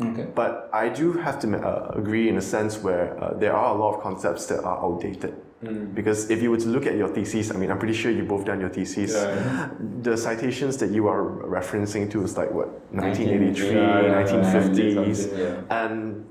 Okay. 0.00 0.26
But 0.34 0.70
I 0.72 0.88
do 0.88 1.12
have 1.12 1.38
to 1.40 1.58
uh, 1.58 1.92
agree 1.94 2.28
in 2.28 2.36
a 2.36 2.40
sense 2.40 2.78
where 2.78 3.18
uh, 3.22 3.34
there 3.34 3.52
are 3.54 3.74
a 3.74 3.78
lot 3.78 3.96
of 3.96 4.02
concepts 4.02 4.46
that 4.46 4.62
are 4.64 4.78
outdated. 4.84 5.34
Because 5.94 6.30
if 6.30 6.40
you 6.40 6.50
were 6.50 6.56
to 6.56 6.68
look 6.68 6.86
at 6.86 6.96
your 6.96 7.08
thesis, 7.08 7.50
I 7.50 7.56
mean, 7.58 7.70
I'm 7.70 7.78
pretty 7.78 7.92
sure 7.92 8.10
you 8.10 8.24
both 8.24 8.46
done 8.46 8.60
your 8.60 8.70
thesis. 8.70 9.12
Yeah. 9.12 9.68
The 10.00 10.16
citations 10.16 10.78
that 10.78 10.90
you 10.90 11.06
are 11.06 11.22
referencing 11.22 12.10
to 12.12 12.24
is 12.24 12.34
like 12.38 12.50
what 12.50 12.68
1983, 12.94 13.68
Yeah, 13.68 14.00
yeah, 14.00 14.22
1950s, 14.24 15.38
yeah. 15.38 15.84
and 15.84 16.24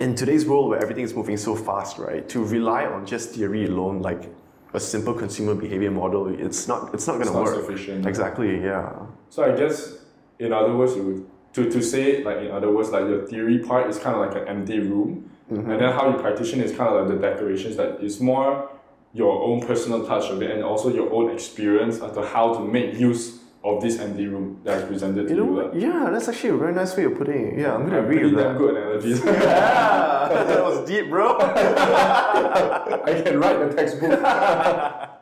in 0.00 0.14
today's 0.14 0.46
world 0.46 0.68
where 0.68 0.80
everything 0.82 1.04
is 1.04 1.14
moving 1.14 1.36
so 1.36 1.54
fast, 1.54 1.98
right? 1.98 2.28
To 2.28 2.44
rely 2.44 2.84
on 2.86 3.06
just 3.06 3.30
theory 3.30 3.66
alone, 3.66 4.02
like 4.02 4.30
a 4.74 4.80
simple 4.80 5.14
consumer 5.14 5.54
behavior 5.54 5.90
model, 5.90 6.28
it's 6.28 6.68
not 6.68 6.92
it's 6.94 7.06
not 7.06 7.14
going 7.14 7.22
It's 7.22 7.30
to 7.30 7.36
not 7.36 7.44
work. 7.44 7.64
sufficient. 7.64 8.06
Exactly. 8.06 8.60
Yeah. 8.62 9.06
So 9.30 9.44
I 9.44 9.56
guess, 9.56 9.98
in 10.38 10.52
other 10.52 10.74
words, 10.74 10.96
you 10.96 11.02
would, 11.02 11.26
to, 11.54 11.70
to 11.70 11.82
say 11.82 12.22
like 12.22 12.38
in 12.38 12.50
other 12.50 12.70
words, 12.70 12.90
like 12.90 13.04
your 13.04 13.26
theory 13.26 13.58
part 13.58 13.88
is 13.88 13.98
kind 13.98 14.14
of 14.16 14.20
like 14.26 14.36
an 14.42 14.48
empty 14.48 14.78
room, 14.80 15.30
mm-hmm. 15.50 15.70
and 15.70 15.80
then 15.80 15.92
how 15.92 16.10
you 16.10 16.18
partition 16.20 16.60
is 16.60 16.76
kind 16.76 16.94
of 16.94 17.08
like 17.08 17.08
the 17.08 17.28
decorations. 17.28 17.76
That 17.76 18.02
is 18.02 18.20
more 18.20 18.70
your 19.14 19.42
own 19.42 19.66
personal 19.66 20.06
touch 20.06 20.30
of 20.30 20.42
it, 20.42 20.50
and 20.50 20.62
also 20.62 20.92
your 20.92 21.10
own 21.12 21.30
experience 21.30 22.00
as 22.02 22.12
to 22.12 22.26
how 22.26 22.52
to 22.52 22.60
make 22.60 22.98
use 22.98 23.40
of 23.66 23.82
this 23.82 23.98
empty 23.98 24.26
room 24.28 24.60
that 24.64 24.78
is 24.78 24.84
presented 24.84 25.26
to 25.26 25.34
You 25.34 25.40
know 25.40 25.50
you. 25.50 25.62
lah. 25.62 25.70
Yeah, 25.74 26.10
that's 26.12 26.28
actually 26.28 26.50
a 26.50 26.56
very 26.56 26.72
nice 26.72 26.96
way 26.96 27.04
of 27.04 27.14
putting 27.18 27.40
it. 27.48 27.58
Yeah, 27.58 27.74
I'm 27.74 27.82
gonna 27.84 27.96
Yeah, 27.98 28.02
agree 28.04 28.18
pretty 28.20 28.34
with 28.36 28.44
that. 28.44 28.58
good 28.58 28.76
analogies. 28.76 29.18
Yeah, 29.26 30.44
that 30.50 30.62
was 30.64 30.88
deep, 30.88 31.10
bro. 31.10 31.36
I 31.40 33.22
can 33.24 33.38
write 33.40 33.58
the 33.68 33.74
textbook. 33.74 34.20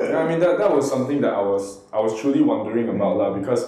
Yeah, 0.00 0.18
I 0.18 0.28
mean 0.28 0.40
that, 0.40 0.58
that 0.58 0.74
was 0.74 0.90
something 0.90 1.20
that 1.20 1.32
I 1.32 1.40
was 1.40 1.78
I 1.92 2.00
was 2.00 2.18
truly 2.20 2.42
wondering 2.42 2.88
about 2.88 3.16
lah 3.16 3.30
because 3.38 3.62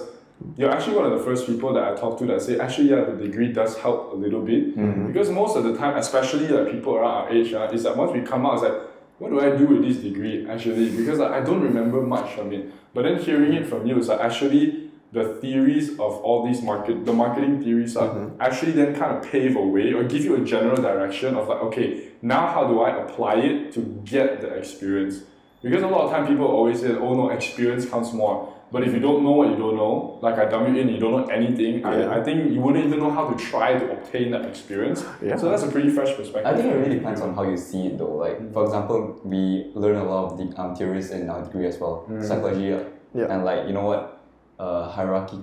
you're 0.59 0.73
actually 0.75 0.97
one 0.97 1.07
of 1.07 1.15
the 1.17 1.25
first 1.25 1.47
people 1.47 1.73
that 1.75 1.85
I 1.87 1.95
talked 1.95 2.19
to 2.19 2.27
that 2.27 2.43
say 2.43 2.59
actually 2.59 2.91
yeah 2.91 3.05
the 3.05 3.15
degree 3.27 3.53
does 3.53 3.79
help 3.79 4.13
a 4.13 4.17
little 4.17 4.43
bit 4.43 4.75
because 5.07 5.31
most 5.31 5.55
of 5.57 5.63
the 5.63 5.75
time 5.79 5.95
especially 5.97 6.49
like 6.49 6.73
people 6.75 6.97
around 6.99 7.15
our 7.23 7.29
age 7.31 7.55
uh, 7.55 7.71
is 7.73 7.85
that 7.85 7.97
once 7.97 8.11
we 8.13 8.23
come 8.27 8.45
out 8.45 8.55
it's 8.55 8.65
like 8.67 8.75
what 9.19 9.31
do 9.31 9.41
I 9.41 9.57
do 9.57 9.67
with 9.67 9.83
this 9.83 9.97
degree 9.99 10.49
actually? 10.49 10.91
Because 10.97 11.19
like, 11.19 11.33
I 11.33 11.41
don't 11.41 11.63
remember 11.63 12.03
much 12.03 12.35
from 12.35 12.53
it. 12.53 12.71
But 12.95 13.03
then 13.03 13.19
hearing 13.19 13.53
it 13.55 13.67
from 13.67 13.87
you 13.87 13.99
is 13.99 14.09
like 14.09 14.21
actually 14.21 14.91
the 15.13 15.35
theories 15.41 15.91
of 15.93 16.13
all 16.27 16.45
these 16.47 16.63
market 16.63 17.05
the 17.07 17.13
marketing 17.13 17.63
theories 17.63 17.97
are 17.97 18.09
Mm-hmm. 18.09 18.41
actually 18.41 18.73
then 18.73 18.95
kind 18.95 19.17
of 19.17 19.23
pave 19.31 19.57
a 19.57 19.61
way 19.61 19.93
or 19.93 20.03
give 20.05 20.25
you 20.25 20.35
a 20.37 20.45
general 20.45 20.77
direction 20.77 21.35
of 21.37 21.49
like 21.49 21.61
okay 21.61 22.09
now 22.23 22.47
how 22.49 22.67
do 22.67 22.81
I 22.81 22.91
apply 23.05 23.37
it 23.37 23.73
to 23.75 23.81
get 24.05 24.41
the 24.41 24.49
experience 24.49 25.21
because 25.63 25.83
a 25.83 25.87
lot 25.87 26.03
of 26.07 26.11
time 26.11 26.27
people 26.27 26.47
always 26.47 26.81
say 26.81 26.91
oh 26.91 27.15
no 27.15 27.31
experience 27.31 27.87
counts 27.87 28.13
more 28.13 28.53
but 28.73 28.83
if 28.87 28.93
you 28.93 28.99
don't 29.01 29.23
know 29.25 29.31
what 29.31 29.49
you 29.49 29.57
don't 29.57 29.77
know 29.77 30.19
like 30.23 30.37
I 30.39 30.45
dump 30.47 30.69
you 30.69 30.77
in 30.83 30.89
you 30.89 30.99
don't 30.99 31.13
know 31.13 31.27
anything 31.27 31.81
Yeah. 31.81 31.89
I, 32.11 32.19
I 32.19 32.23
think 32.25 32.53
you 32.53 32.61
wouldn't 32.61 32.85
even 32.87 32.99
know 32.99 33.11
how 33.11 33.29
to 33.29 33.37
try 33.51 33.79
to 33.79 33.93
obtain 33.93 34.31
that 34.33 34.45
experience 34.45 35.05
Yeah. 35.23 35.37
so 35.37 35.49
that's 35.51 35.63
a 35.63 35.69
pretty 35.71 35.91
fresh 35.91 36.15
perspective 36.17 36.53
I 36.53 36.57
think 36.57 36.73
it 36.73 36.77
really 36.77 36.97
depends 36.99 37.21
on 37.21 37.35
how 37.35 37.45
you 37.45 37.57
see 37.57 37.87
it 37.89 37.99
though. 37.99 38.15
Like 38.25 38.53
for 38.53 38.65
example, 38.65 39.21
we 39.25 39.71
learn 39.75 39.97
a 39.97 40.05
lot 40.05 40.33
of 40.33 40.39
the 40.39 40.47
um, 40.61 40.75
theories 40.77 41.11
in 41.11 41.31
our 41.31 41.43
degree 41.45 41.67
as 41.67 41.79
well, 41.79 42.05
psychology, 42.23 42.73
uh, 42.73 42.81
Yeah. 43.15 43.33
and 43.33 43.45
like 43.45 43.67
you 43.69 43.73
know 43.75 43.87
what, 43.91 44.21
uh, 44.59 44.89
hierarchy. 44.89 45.39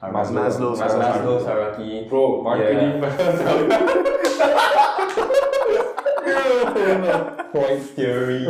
hierarchy- 0.00 0.34
Maslow's 0.34 0.78
Mas- 0.80 0.92
hierarchy. 0.92 1.18
Maslow's 1.20 1.44
hierarchy. 1.46 2.06
bro 2.08 2.42
marketing 2.42 3.00
Freud's 7.52 7.86
theory, 7.90 8.46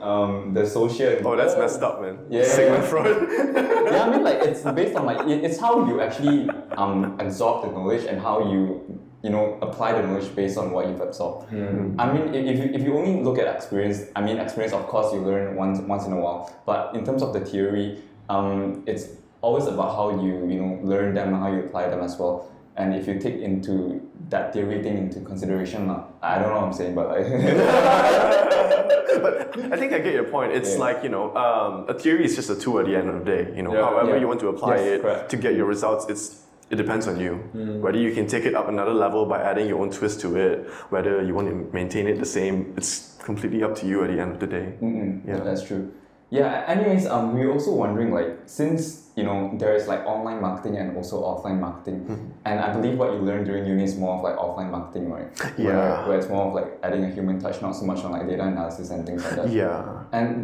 um, 0.00 0.52
the 0.54 0.66
social. 0.66 1.16
Oh, 1.24 1.36
that's 1.36 1.56
messed 1.56 1.82
up, 1.82 2.00
man. 2.00 2.18
Yeah. 2.30 2.44
Sigmund 2.44 2.84
Freud. 2.84 3.28
yeah, 3.92 4.04
I 4.04 4.10
mean, 4.10 4.22
like 4.24 4.38
it's 4.42 4.62
based 4.62 4.96
on 4.96 5.06
like 5.06 5.26
it, 5.26 5.44
it's 5.44 5.58
how 5.60 5.86
you 5.86 6.00
actually 6.00 6.48
um 6.76 7.18
absorb 7.20 7.64
the 7.64 7.70
knowledge 7.72 8.04
and 8.04 8.20
how 8.20 8.50
you 8.50 9.00
you 9.22 9.30
know 9.30 9.58
apply 9.62 9.92
the 9.92 10.02
knowledge 10.06 10.34
based 10.34 10.58
on 10.58 10.70
what 10.70 10.88
you've 10.88 11.00
absorbed. 11.00 11.52
I 11.98 12.12
mean, 12.12 12.34
if, 12.34 12.46
if 12.46 12.58
you 12.58 12.70
if 12.74 12.82
you 12.82 12.96
only 12.96 13.22
look 13.22 13.38
at 13.38 13.46
experience, 13.54 14.04
I 14.14 14.20
mean, 14.20 14.38
experience 14.38 14.72
of 14.72 14.86
course 14.86 15.12
you 15.12 15.20
learn 15.20 15.56
once 15.56 15.78
once 15.80 16.06
in 16.06 16.12
a 16.12 16.20
while, 16.20 16.52
but 16.66 16.94
in 16.94 17.04
terms 17.04 17.22
of 17.22 17.32
the 17.32 17.40
theory, 17.40 18.02
um, 18.28 18.82
it's 18.86 19.08
always 19.42 19.66
about 19.66 19.94
how 19.94 20.22
you 20.22 20.46
you 20.48 20.60
know 20.60 20.80
learn 20.82 21.14
them 21.14 21.34
and 21.34 21.42
how 21.42 21.52
you 21.52 21.60
apply 21.60 21.88
them 21.88 22.00
as 22.00 22.16
well. 22.18 22.50
And 22.76 22.94
if 22.94 23.06
you 23.08 23.18
take 23.18 23.36
into 23.40 24.00
that 24.28 24.52
theory 24.52 24.82
thing 24.82 24.98
into 24.98 25.20
consideration, 25.20 25.88
lah, 25.88 26.04
I 26.22 26.38
don't 26.38 26.48
know 26.50 26.56
what 26.60 26.64
I'm 26.64 26.72
saying, 26.74 26.94
but 26.94 27.08
like, 27.08 27.26
but 29.22 29.72
I 29.72 29.76
think 29.76 29.92
I 29.92 29.98
get 29.98 30.12
your 30.12 30.24
point. 30.24 30.52
It's 30.52 30.74
Yeah. 30.74 30.80
like, 30.86 31.02
you 31.02 31.08
know, 31.08 31.34
um, 31.34 31.86
a 31.88 31.94
theory 31.94 32.24
is 32.24 32.36
just 32.36 32.50
a 32.50 32.54
tool 32.56 32.78
at 32.80 32.86
the 32.86 32.96
end 32.96 33.08
of 33.08 33.24
the 33.24 33.24
day. 33.24 33.52
You 33.56 33.62
know, 33.62 33.72
Yeah. 33.72 33.84
however 33.84 34.10
Yeah. 34.10 34.20
you 34.20 34.28
want 34.28 34.40
to 34.40 34.48
apply 34.48 34.76
Yes, 34.76 34.86
it 34.86 35.02
correct. 35.02 35.30
to 35.30 35.36
get 35.36 35.54
your 35.54 35.66
results, 35.66 36.06
it's 36.08 36.42
it 36.68 36.74
depends 36.76 37.06
on 37.06 37.20
you. 37.20 37.34
Whether 37.80 37.98
you 37.98 38.10
can 38.12 38.26
take 38.26 38.44
it 38.44 38.54
up 38.56 38.68
another 38.68 38.92
level 38.92 39.24
by 39.24 39.40
adding 39.40 39.68
your 39.68 39.78
own 39.80 39.90
twist 39.90 40.20
to 40.22 40.34
it, 40.36 40.66
whether 40.90 41.22
you 41.22 41.32
want 41.32 41.46
to 41.48 41.54
maintain 41.72 42.08
it 42.08 42.18
the 42.18 42.26
same, 42.26 42.74
it's 42.76 43.16
completely 43.22 43.62
up 43.62 43.76
to 43.76 43.86
you 43.86 44.02
at 44.02 44.10
the 44.10 44.18
end 44.20 44.32
of 44.32 44.40
the 44.40 44.48
day. 44.48 44.72
Mm-mm, 44.82 45.20
Yeah. 45.24 45.38
that's 45.46 45.62
true. 45.62 45.92
Yeah. 46.28 46.64
Anyways, 46.66 47.06
um, 47.06 47.34
we're 47.38 47.52
also 47.52 47.70
wondering 47.72 48.12
like 48.12 48.30
since 48.46 49.05
you 49.16 49.24
know 49.24 49.50
there 49.58 49.74
is 49.74 49.88
like 49.88 50.00
online 50.06 50.40
marketing 50.40 50.76
and 50.76 50.96
also 50.96 51.22
offline 51.22 51.58
marketing, 51.58 52.00
Mm-hmm. 52.04 52.26
and 52.44 52.60
I 52.60 52.72
believe 52.72 52.98
what 52.98 53.12
you 53.14 53.18
learn 53.20 53.44
during 53.44 53.66
uni 53.66 53.82
is 53.84 53.96
more 53.96 54.14
of 54.16 54.22
like 54.22 54.36
offline 54.36 54.70
marketing, 54.70 55.10
right? 55.10 55.28
Yeah. 55.58 56.06
where 56.06 56.18
it's 56.18 56.28
more 56.28 56.44
of 56.48 56.52
like 56.54 56.68
adding 56.82 57.02
a 57.04 57.10
human 57.10 57.40
touch, 57.40 57.60
not 57.62 57.72
so 57.74 57.84
much 57.86 58.04
on 58.04 58.12
like 58.12 58.26
data 58.28 58.44
analysis 58.44 58.90
and 58.90 59.06
things 59.06 59.24
like 59.24 59.36
that. 59.36 59.48
Yeah. 59.50 60.04
And 60.12 60.36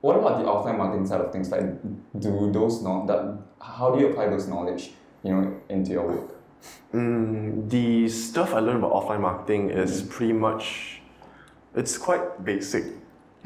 what 0.00 0.16
about 0.18 0.38
the 0.40 0.44
offline 0.44 0.78
marketing 0.78 1.06
side 1.06 1.20
of 1.20 1.32
things? 1.32 1.50
Like, 1.50 1.64
do 2.18 2.50
those 2.52 2.82
know 2.82 3.06
that? 3.06 3.20
How 3.64 3.90
do 3.92 4.00
you 4.00 4.08
apply 4.10 4.28
those 4.28 4.46
knowledge, 4.48 4.92
you 5.22 5.32
know, 5.32 5.54
into 5.68 5.92
your 5.92 6.06
work? 6.06 6.28
Mm, 6.92 7.70
the 7.70 8.08
stuff 8.08 8.52
I 8.52 8.58
learned 8.60 8.78
about 8.82 8.92
offline 8.98 9.20
marketing 9.20 9.70
is 9.70 10.02
Mm. 10.02 10.10
pretty 10.10 10.32
much, 10.32 11.00
it's 11.74 11.96
quite 11.98 12.44
basic 12.44 12.84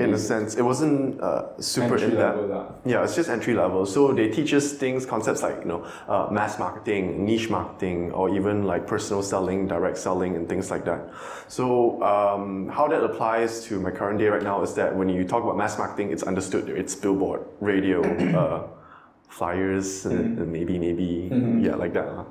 in 0.00 0.14
a 0.14 0.18
sense. 0.18 0.54
It 0.56 0.62
wasn't 0.62 1.20
uh, 1.20 1.60
super 1.60 1.94
Entry 1.94 2.10
in 2.10 2.16
depth. 2.16 2.48
lah. 2.50 2.64
Yeah, 2.84 3.04
it's 3.04 3.14
just 3.14 3.28
entry 3.28 3.54
level. 3.54 3.84
So 3.86 4.12
they 4.12 4.28
teach 4.28 4.52
us 4.54 4.72
things, 4.72 5.04
concepts 5.06 5.42
like 5.42 5.58
you 5.62 5.68
know, 5.68 5.84
uh, 6.08 6.28
mass 6.30 6.58
marketing, 6.58 7.24
niche 7.24 7.50
marketing, 7.50 8.10
or 8.12 8.28
even 8.34 8.64
like 8.64 8.86
personal 8.86 9.22
selling, 9.22 9.68
direct 9.68 9.98
selling, 9.98 10.36
and 10.36 10.48
things 10.48 10.70
like 10.70 10.84
that. 10.84 11.00
So 11.48 12.02
um, 12.02 12.68
how 12.68 12.88
that 12.88 13.02
applies 13.04 13.64
to 13.66 13.78
my 13.80 13.90
current 13.90 14.18
day 14.18 14.28
right 14.28 14.42
now 14.42 14.62
is 14.62 14.74
that 14.74 14.94
when 14.94 15.08
you 15.08 15.24
talk 15.24 15.42
about 15.44 15.56
mass 15.56 15.78
marketing, 15.78 16.10
it's 16.12 16.22
understood. 16.24 16.68
It's 16.68 16.94
billboard, 16.94 17.44
radio, 17.60 18.00
uh, 18.36 18.66
flyers, 19.28 20.06
and, 20.06 20.38
and 20.38 20.48
maybe 20.52 20.78
maybe 20.78 21.28
yeah 21.62 21.76
like 21.76 21.92
that. 21.94 22.08
huh? 22.08 22.24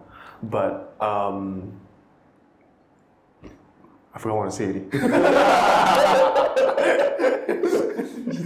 But 0.44 0.96
um, 1.00 1.74
I 4.14 4.18
forgot 4.18 4.36
what 4.38 4.42
I 4.42 4.48
want 4.48 4.52
to 4.52 4.58
say. 4.58 6.26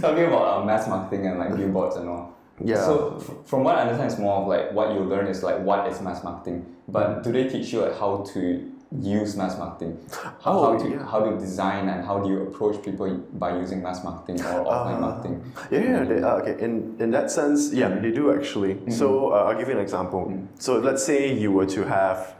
talking 0.00 0.24
about 0.24 0.62
uh, 0.62 0.64
mass 0.64 0.88
marketing 0.88 1.26
and 1.26 1.38
like 1.38 1.56
billboards 1.56 1.96
and 1.96 2.08
all. 2.08 2.34
Yeah. 2.64 2.76
So 2.84 3.16
f- 3.20 3.46
from 3.46 3.64
what 3.64 3.76
I 3.78 3.82
understand, 3.82 4.10
it's 4.12 4.20
more 4.20 4.42
of 4.42 4.46
like 4.48 4.72
what 4.72 4.94
you 4.94 5.00
learn 5.00 5.26
is 5.26 5.42
like 5.42 5.58
what 5.60 5.88
is 5.88 6.00
mass 6.00 6.22
marketing. 6.22 6.66
But 6.88 7.22
do 7.24 7.32
they 7.32 7.48
teach 7.48 7.72
you 7.72 7.80
like 7.80 7.98
how 7.98 8.24
to 8.34 8.70
use 9.00 9.36
mass 9.36 9.58
marketing? 9.58 9.98
How, 10.40 10.52
Oh, 10.52 10.62
how 10.78 10.78
to 10.84 10.88
yeah. 10.88 11.04
how 11.04 11.20
to 11.28 11.36
design 11.38 11.88
and 11.88 12.04
how 12.06 12.20
do 12.20 12.28
you 12.30 12.42
approach 12.42 12.80
people 12.84 13.08
by 13.32 13.56
using 13.58 13.82
mass 13.82 14.04
marketing 14.04 14.40
or 14.44 14.64
offline 14.66 15.00
marketing? 15.00 15.52
Yeah, 15.70 15.80
yeah, 15.82 16.04
they, 16.04 16.22
uh, 16.22 16.36
okay. 16.36 16.62
In 16.64 16.94
in 17.00 17.10
that 17.10 17.30
sense, 17.30 17.72
yeah, 17.72 17.88
they 17.88 18.12
do 18.12 18.32
actually. 18.32 18.78
So 18.90 19.32
uh, 19.32 19.44
I'll 19.50 19.58
give 19.58 19.68
you 19.68 19.74
an 19.74 19.80
example. 19.80 20.22
So 20.58 20.78
let's 20.78 21.02
say 21.04 21.32
you 21.32 21.50
were 21.50 21.66
to 21.66 21.84
have 21.84 22.34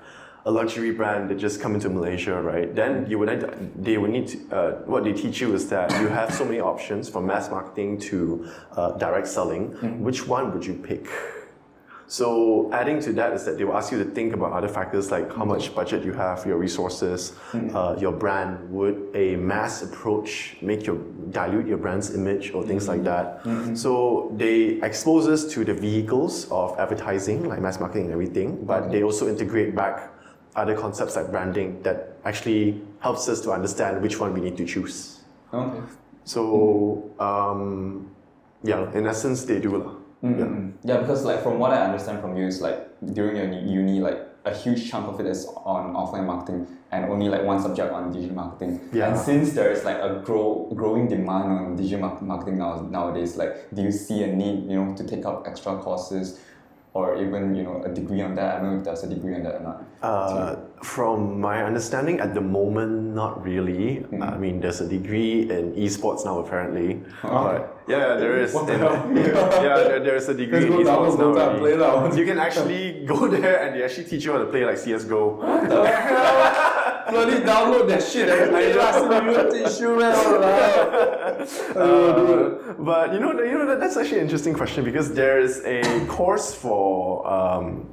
a 0.46 0.50
luxury 0.50 0.90
brand 0.90 1.30
that 1.30 1.38
just 1.38 1.60
come 1.60 1.74
into 1.74 1.88
Malaysia, 1.88 2.40
right? 2.40 2.74
Then 2.74 3.06
you 3.08 3.18
would 3.18 3.72
they 3.80 3.96
would 3.96 4.10
need 4.10 4.28
to, 4.28 4.38
uh, 4.54 4.72
what 4.84 5.04
they 5.04 5.12
teach 5.12 5.40
you 5.40 5.54
is 5.54 5.68
that 5.68 5.90
you 6.00 6.08
have 6.08 6.34
so 6.34 6.44
many 6.44 6.60
options 6.60 7.08
from 7.08 7.26
mass 7.26 7.50
marketing 7.50 7.98
to 8.10 8.50
uh, 8.76 8.92
direct 8.92 9.26
selling. 9.26 9.72
Which 10.02 10.26
one 10.28 10.52
would 10.52 10.66
you 10.66 10.74
pick? 10.74 11.08
So 12.06 12.70
adding 12.70 13.00
to 13.00 13.12
that 13.14 13.32
is 13.32 13.46
that 13.46 13.56
they 13.56 13.64
will 13.64 13.74
ask 13.74 13.90
you 13.90 13.96
to 13.98 14.04
think 14.04 14.34
about 14.34 14.52
other 14.52 14.68
factors 14.68 15.10
like 15.10 15.34
how 15.34 15.46
much 15.46 15.74
budget 15.74 16.04
you 16.04 16.12
have, 16.12 16.44
your 16.44 16.58
resources, 16.58 17.32
uh, 17.72 17.96
your 17.98 18.12
brand. 18.12 18.70
Would 18.70 19.08
a 19.14 19.36
mass 19.36 19.82
approach 19.82 20.58
make 20.60 20.84
your 20.86 20.98
dilute 21.30 21.66
your 21.66 21.78
brand's 21.78 22.14
image 22.14 22.52
or 22.52 22.62
things 22.62 22.86
like 22.88 23.02
that? 23.04 23.40
So 23.74 24.30
they 24.36 24.78
expose 24.84 25.26
us 25.26 25.46
to 25.54 25.64
the 25.64 25.72
vehicles 25.72 26.46
of 26.52 26.78
advertising 26.78 27.48
like 27.48 27.60
mass 27.60 27.80
marketing 27.80 28.04
and 28.04 28.12
everything, 28.12 28.62
but 28.66 28.92
they 28.92 29.02
also 29.02 29.26
integrate 29.26 29.74
back 29.74 30.10
other 30.56 30.76
concepts 30.76 31.16
like 31.16 31.30
branding 31.30 31.82
that 31.82 32.16
actually 32.24 32.80
helps 33.00 33.28
us 33.28 33.40
to 33.42 33.50
understand 33.52 34.00
which 34.00 34.20
one 34.20 34.32
we 34.32 34.40
need 34.40 34.56
to 34.56 34.64
choose. 34.64 35.20
Okay. 35.52 35.80
So 36.24 37.10
um, 37.18 38.10
yeah, 38.62 38.90
in 38.94 39.06
essence, 39.06 39.44
they 39.44 39.60
do 39.60 39.76
lah. 39.76 39.94
Yeah. 40.22 40.30
Mm. 40.30 40.72
Yeah, 40.84 40.98
because 40.98 41.24
like 41.24 41.42
from 41.42 41.58
what 41.58 41.72
I 41.72 41.84
understand 41.84 42.20
from 42.20 42.36
you 42.36 42.46
is 42.46 42.60
like 42.60 42.88
during 43.12 43.36
your 43.36 43.44
uni- 43.44 43.72
uni, 43.72 44.00
like 44.00 44.18
a 44.46 44.54
huge 44.54 44.90
chunk 44.90 45.06
of 45.08 45.20
it 45.20 45.26
is 45.26 45.46
on 45.64 45.94
offline 45.94 46.24
marketing 46.26 46.66
and 46.92 47.06
only 47.06 47.28
like 47.28 47.42
one 47.44 47.60
subject 47.60 47.92
on 47.92 48.12
digital 48.12 48.36
marketing. 48.36 48.80
Yeah. 48.92 49.08
And 49.08 49.18
since 49.18 49.52
there 49.52 49.70
is 49.70 49.84
like 49.84 49.98
a 49.98 50.22
grow 50.24 50.70
growing 50.74 51.08
demand 51.08 51.44
on 51.52 51.76
digital 51.76 52.18
marketing 52.22 52.58
now 52.58 52.80
nowadays, 52.90 53.36
like 53.36 53.68
do 53.74 53.82
you 53.82 53.92
see 53.92 54.22
a 54.22 54.28
need, 54.28 54.70
you 54.70 54.76
know, 54.76 54.94
to 54.96 55.04
take 55.04 55.26
up 55.26 55.46
extra 55.46 55.76
courses 55.78 56.40
or 56.94 57.16
even, 57.20 57.54
you 57.54 57.64
know, 57.64 57.82
a 57.84 57.88
degree 57.88 58.22
on 58.22 58.36
that? 58.36 58.56
I 58.56 58.58
don't 58.60 58.72
know 58.72 58.78
if 58.78 58.84
there's 58.84 59.02
a 59.02 59.08
degree 59.08 59.34
on 59.34 59.42
that 59.42 59.56
or 59.56 59.60
not. 59.60 59.84
Uh, 60.00 60.56
from 60.80 61.40
my 61.40 61.64
understanding, 61.64 62.20
at 62.20 62.34
the 62.34 62.40
moment, 62.40 63.14
not 63.14 63.42
really. 63.42 64.06
Mm. 64.12 64.22
I 64.22 64.38
mean, 64.38 64.60
there's 64.60 64.80
a 64.80 64.88
degree 64.88 65.50
in 65.50 65.74
esports 65.74 66.24
now, 66.24 66.38
apparently. 66.38 67.02
Oh. 67.24 67.44
But 67.44 67.82
yeah, 67.88 68.14
there 68.14 68.38
is. 68.38 68.54
What 68.54 68.68
the 68.68 68.78
hell? 68.78 68.94
yeah, 69.14 69.76
there, 69.90 70.00
there's 70.00 70.28
a 70.28 70.34
degree 70.42 70.70
Let's 70.70 70.74
in 70.74 70.86
esports 70.86 71.18
now. 71.18 71.58
Play 71.58 71.76
now. 71.76 72.14
You 72.14 72.24
can 72.24 72.38
actually 72.38 73.04
go 73.10 73.26
there 73.26 73.66
and 73.66 73.74
they 73.74 73.82
actually 73.82 74.04
teach 74.04 74.24
you 74.24 74.32
how 74.32 74.38
to 74.38 74.46
play 74.46 74.64
like 74.64 74.78
CS:GO. 74.78 75.42
Bloody 77.10 77.38
download 77.42 77.88
that 77.88 78.02
shit 78.02 78.28
and 78.34 78.50
play 78.50 78.72
Uh, 81.74 82.74
but 82.78 83.12
you 83.12 83.20
know, 83.20 83.32
you 83.42 83.58
know 83.58 83.66
that, 83.66 83.80
that's 83.80 83.96
actually 83.96 84.18
an 84.18 84.24
interesting 84.24 84.54
question 84.54 84.84
because 84.84 85.12
there 85.12 85.40
is 85.40 85.62
a 85.64 85.82
course 86.06 86.54
for 86.54 87.26
um, 87.30 87.86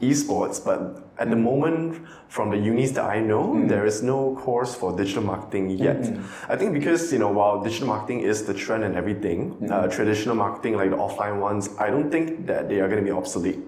esports, 0.00 0.62
but 0.64 1.08
at 1.18 1.30
the 1.30 1.36
moment, 1.36 2.06
from 2.28 2.50
the 2.50 2.56
unis 2.56 2.92
that 2.92 3.04
I 3.04 3.20
know, 3.20 3.66
there 3.66 3.86
is 3.86 4.02
no 4.02 4.36
course 4.36 4.74
for 4.74 4.96
digital 4.96 5.22
marketing 5.22 5.70
yet. 5.70 6.12
I 6.48 6.56
think 6.56 6.72
because 6.72 7.12
you 7.12 7.18
know, 7.18 7.28
while 7.28 7.62
digital 7.62 7.88
marketing 7.88 8.20
is 8.20 8.44
the 8.44 8.54
trend 8.54 8.84
and 8.84 8.94
everything, 8.94 9.68
uh, 9.70 9.88
traditional 9.88 10.34
marketing 10.34 10.76
like 10.76 10.90
the 10.90 10.96
offline 10.96 11.40
ones, 11.40 11.70
I 11.78 11.90
don't 11.90 12.10
think 12.10 12.46
that 12.46 12.68
they 12.68 12.80
are 12.80 12.88
going 12.88 13.02
to 13.04 13.04
be 13.04 13.16
obsolete. 13.16 13.58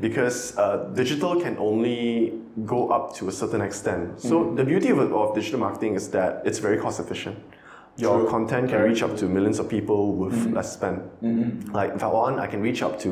Because 0.00 0.56
uh, 0.58 0.90
digital 0.94 1.40
can 1.40 1.56
only 1.58 2.32
go 2.66 2.88
up 2.90 3.14
to 3.16 3.28
a 3.28 3.32
certain 3.32 3.60
extent. 3.60 4.20
So 4.20 4.54
the 4.54 4.64
beauty 4.64 4.88
of, 4.90 4.98
of 5.12 5.34
digital 5.34 5.60
marketing 5.60 5.94
is 5.94 6.08
that 6.10 6.42
it's 6.44 6.58
very 6.58 6.78
cost 6.78 6.98
efficient. 7.00 7.38
your 7.98 8.20
True. 8.20 8.28
content 8.30 8.64
can 8.70 8.78
Very 8.78 8.90
reach 8.90 9.02
up 9.02 9.16
to 9.18 9.24
millions 9.28 9.58
of 9.58 9.66
people 9.68 10.16
with 10.22 10.32
Mm-hmm. 10.34 10.54
less 10.56 10.72
spend. 10.72 10.98
Like 11.74 11.90
if 11.94 12.02
I 12.02 12.06
want, 12.08 12.40
I 12.40 12.46
can 12.46 12.60
reach 12.62 12.82
up 12.82 12.98
to 13.00 13.10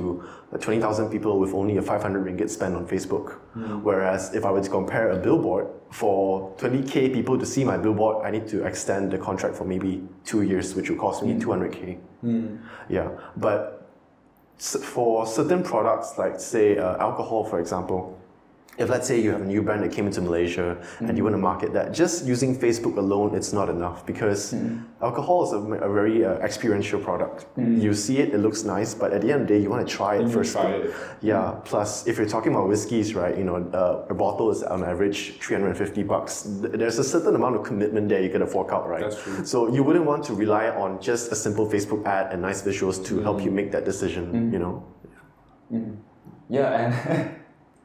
uh, 0.53 0.57
20,000 0.57 1.11
people 1.11 1.39
with 1.39 1.53
only 1.55 1.77
a 1.77 1.83
500 1.83 2.25
ringgit 2.25 2.49
spend 2.49 2.75
on 2.75 2.87
Facebook. 2.87 3.27
Mm. 3.57 3.83
Whereas 3.83 4.35
if 4.35 4.43
I 4.47 4.51
were 4.51 4.63
to 4.63 4.71
compare 4.71 5.11
a 5.11 5.17
billboard, 5.17 5.67
for 5.91 6.55
20k 6.57 7.13
people 7.13 7.37
to 7.39 7.45
see 7.45 7.63
my 7.65 7.77
billboard, 7.77 8.25
I 8.25 8.31
need 8.31 8.47
to 8.49 8.65
extend 8.65 9.11
the 9.11 9.19
contract 9.19 9.55
for 9.55 9.65
maybe 9.67 10.03
two 10.25 10.43
years, 10.43 10.75
which 10.75 10.89
will 10.91 10.99
cost 11.07 11.23
Mm. 11.23 11.27
me 11.27 11.33
200k. 11.45 11.99
Yeah, 12.89 13.09
but 13.37 13.80
for 14.61 15.27
certain 15.27 15.63
products, 15.63 16.19
like 16.19 16.39
say 16.39 16.77
uh, 16.77 16.99
alcohol, 16.99 17.45
for 17.45 17.61
example, 17.61 18.20
if 18.81 18.89
let's 18.89 19.07
say 19.07 19.21
you 19.21 19.31
have 19.31 19.43
a 19.43 19.45
new 19.45 19.63
brand 19.63 19.83
that 19.83 19.93
came 19.93 20.07
into 20.07 20.23
Malaysia 20.23 20.77
and 21.01 21.17
you 21.17 21.23
want 21.23 21.35
to 21.35 21.39
mm. 21.39 21.51
market 21.53 21.73
that, 21.75 21.93
just 21.93 22.25
using 22.25 22.59
Facebook 22.59 22.97
alone, 22.97 23.35
it's 23.35 23.53
not 23.53 23.69
enough 23.69 24.07
because 24.07 24.55
mm. 24.55 24.83
alcohol 25.03 25.45
is 25.45 25.53
a, 25.53 25.59
a 25.59 25.93
very 25.93 26.25
uh, 26.25 26.49
experiential 26.49 26.99
product. 26.99 27.47
Mm. 27.57 27.83
You 27.83 27.93
see 27.93 28.19
it, 28.19 28.33
it 28.33 28.39
looks 28.39 28.65
nice, 28.65 28.95
but 28.95 29.13
at 29.13 29.21
the 29.21 29.31
end 29.33 29.43
of 29.43 29.49
the 29.49 29.55
day, 29.55 29.61
you 29.63 29.69
want 29.69 29.87
to 29.87 29.95
try 29.95 30.17
it 30.17 30.23
You 30.23 30.33
first. 30.33 30.53
try 30.53 30.71
it. 30.71 30.95
Yeah. 31.21 31.61
Plus, 31.65 32.07
if 32.07 32.17
you're 32.17 32.29
talking 32.29 32.53
about 32.55 32.69
whiskeys, 32.69 33.15
right, 33.15 33.37
you 33.37 33.45
know, 33.45 33.57
uh, 33.57 34.07
a 34.09 34.15
bottle 34.15 34.51
is 34.51 34.63
on 34.63 34.83
average 34.83 35.39
350 35.41 36.03
bucks. 36.05 36.45
There's 36.47 36.99
a 36.99 37.05
certain 37.05 37.35
amount 37.35 37.57
of 37.57 37.63
commitment 37.65 38.09
there 38.09 38.23
you 38.23 38.31
gotta 38.31 38.47
fork 38.47 38.73
out, 38.73 38.89
right? 38.89 39.03
That's 39.03 39.23
true. 39.23 39.45
So 39.45 39.73
you 39.75 39.83
wouldn't 39.83 40.07
want 40.07 40.25
to 40.25 40.35
rely 40.35 40.69
on 40.71 41.01
just 41.03 41.31
a 41.33 41.37
simple 41.37 41.67
Facebook 41.69 42.07
ad 42.07 42.33
and 42.33 42.41
nice 42.41 42.63
visuals 42.63 43.05
to 43.07 43.21
help 43.21 43.43
you 43.45 43.51
make 43.51 43.71
that 43.73 43.85
decision, 43.85 44.51
you 44.53 44.59
know? 44.59 44.75
Yeah, 46.49 47.37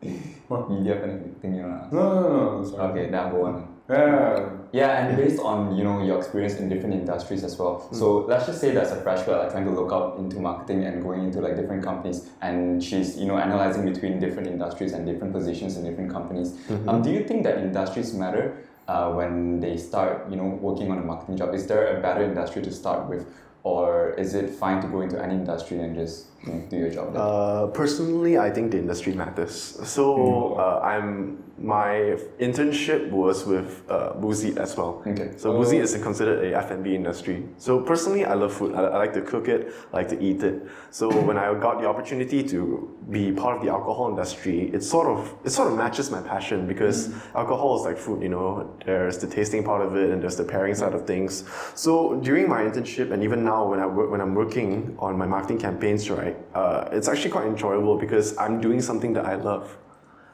and 0.02 0.32
you 0.50 0.92
have 0.92 1.04
anything 1.04 1.56
you 1.56 1.66
ask? 1.66 1.92
No, 1.92 2.22
no, 2.22 2.62
no. 2.62 2.70
Sorry. 2.70 2.92
Okay, 2.92 3.12
that 3.12 3.32
go 3.32 3.46
on. 3.46 3.76
Yeah. 3.90 4.50
Yeah, 4.72 5.06
and 5.06 5.16
based 5.16 5.40
on 5.40 5.78
you 5.78 5.84
know 5.84 6.04
your 6.04 6.18
experience 6.18 6.56
in 6.56 6.68
different 6.68 6.96
industries 6.96 7.44
as 7.44 7.58
well. 7.58 7.88
So 7.94 8.26
let's 8.26 8.46
just 8.46 8.60
say 8.60 8.72
there's 8.72 8.92
a 8.92 9.02
fresh 9.02 9.24
girl 9.26 9.40
like 9.42 9.52
trying 9.52 9.64
to 9.66 9.72
look 9.72 9.92
up 9.94 10.20
into 10.20 10.38
marketing 10.40 10.84
and 10.84 11.02
going 11.02 11.24
into 11.24 11.40
like 11.40 11.56
different 11.56 11.84
companies, 11.84 12.30
and 12.42 12.84
she's 12.84 13.16
you 13.18 13.26
know 13.26 13.38
analyzing 13.38 13.86
between 13.86 14.20
different 14.20 14.48
industries 14.50 14.92
and 14.92 15.06
different 15.06 15.32
positions 15.32 15.78
in 15.78 15.86
different 15.86 16.12
companies. 16.12 16.58
Um, 16.88 17.02
do 17.02 17.10
you 17.10 17.24
think 17.24 17.44
that 17.44 17.60
industries 17.60 18.14
matter 18.14 18.58
uh, 18.88 19.12
when 19.14 19.62
they 19.62 19.78
start 19.78 20.30
you 20.30 20.36
know 20.36 20.48
working 20.68 20.92
on 20.92 20.98
a 20.98 21.04
marketing 21.04 21.38
job? 21.38 21.54
Is 21.54 21.68
there 21.68 21.98
a 21.98 22.02
better 22.02 22.24
industry 22.24 22.62
to 22.64 22.72
start 22.72 23.08
with, 23.08 23.26
or 23.64 24.12
is 24.18 24.34
it 24.34 24.50
fine 24.50 24.82
to 24.82 24.88
go 24.88 25.02
into 25.02 25.22
any 25.24 25.36
industry 25.36 25.80
and 25.80 25.96
just 25.96 26.35
do 26.70 26.78
your 26.78 26.90
job? 26.90 27.16
Uh, 27.16 27.68
personally, 27.68 28.38
I 28.38 28.50
think 28.50 28.72
the 28.72 28.78
industry 28.78 29.14
matters. 29.14 29.80
So 29.84 30.54
uh, 30.56 30.80
I'm 30.84 31.46
my 31.58 32.18
internship 32.40 33.10
was 33.12 33.46
with 33.46 33.84
uh, 33.90 34.14
Boozy 34.14 34.58
as 34.58 34.76
well. 34.76 35.02
Okay. 35.08 35.32
So 35.38 35.54
Boozy 35.54 35.78
is 35.78 35.96
considered 36.04 36.44
a 36.44 36.58
F&B 36.58 36.94
industry. 36.94 37.46
So 37.58 37.80
personally, 37.80 38.26
I 38.26 38.34
love 38.34 38.54
food. 38.54 38.76
I, 38.76 38.84
I 38.84 38.98
like 38.98 39.14
to 39.14 39.22
cook 39.22 39.48
it. 39.48 39.74
I 39.94 39.98
like 39.98 40.10
to 40.10 40.22
eat 40.22 40.44
it. 40.44 40.68
So 40.92 41.10
when 41.28 41.38
I 41.38 41.54
got 41.54 41.80
the 41.80 41.88
opportunity 41.88 42.44
to 42.44 42.98
be 43.10 43.32
part 43.32 43.58
of 43.58 43.64
the 43.64 43.72
alcohol 43.72 44.10
industry, 44.10 44.70
it 44.74 44.84
sort 44.84 45.08
of 45.08 45.34
it 45.46 45.52
sort 45.52 45.72
of 45.72 45.78
matches 45.78 46.12
my 46.12 46.22
passion 46.22 46.68
because 46.68 47.14
alcohol 47.34 47.80
is 47.80 47.86
like 47.86 47.98
food. 47.98 48.22
You 48.22 48.30
know, 48.30 48.78
there's 48.86 49.18
the 49.18 49.28
tasting 49.28 49.64
part 49.64 49.82
of 49.82 49.96
it 49.96 50.10
and 50.10 50.22
there's 50.22 50.36
the 50.36 50.44
pairing 50.44 50.76
side 50.76 50.94
of 50.94 51.08
things. 51.08 51.46
So 51.74 52.20
during 52.20 52.50
my 52.50 52.64
internship 52.64 53.12
and 53.12 53.24
even 53.24 53.46
now 53.46 53.66
when 53.66 53.80
I 53.80 53.86
work, 53.86 54.12
when 54.12 54.20
I'm 54.20 54.36
working 54.36 54.96
on 55.00 55.18
my 55.18 55.26
marketing 55.26 55.60
campaigns, 55.60 56.10
right, 56.10 56.35
uh, 56.54 56.90
it's 56.92 57.08
actually 57.08 57.32
quite 57.32 57.48
enjoyable 57.48 57.98
because 57.98 58.38
I'm 58.38 58.62
doing 58.62 58.82
something 58.82 59.14
that 59.14 59.26
I 59.26 59.36
love. 59.36 59.78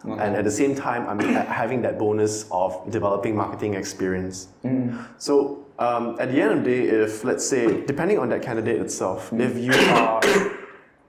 And 0.03 0.36
at 0.36 0.43
the 0.43 0.51
same 0.51 0.74
time, 0.74 1.08
I'm 1.08 1.20
having 1.46 1.84
that 1.84 2.00
bonus 2.00 2.50
of 2.50 2.89
developing 2.89 3.36
marketing 3.36 3.75
experience. 3.75 4.48
So 5.17 5.65
um, 5.77 6.17
at 6.20 6.31
the 6.31 6.41
end 6.41 6.51
of 6.51 6.63
the 6.63 6.70
day, 6.72 6.81
if 6.88 7.24
let's 7.24 7.46
say, 7.48 7.86
depending 7.86 8.17
on 8.17 8.29
that 8.29 8.41
candidate 8.41 8.81
itself, 8.81 9.31
if 9.34 9.58
you 9.58 9.74
are 9.74 10.20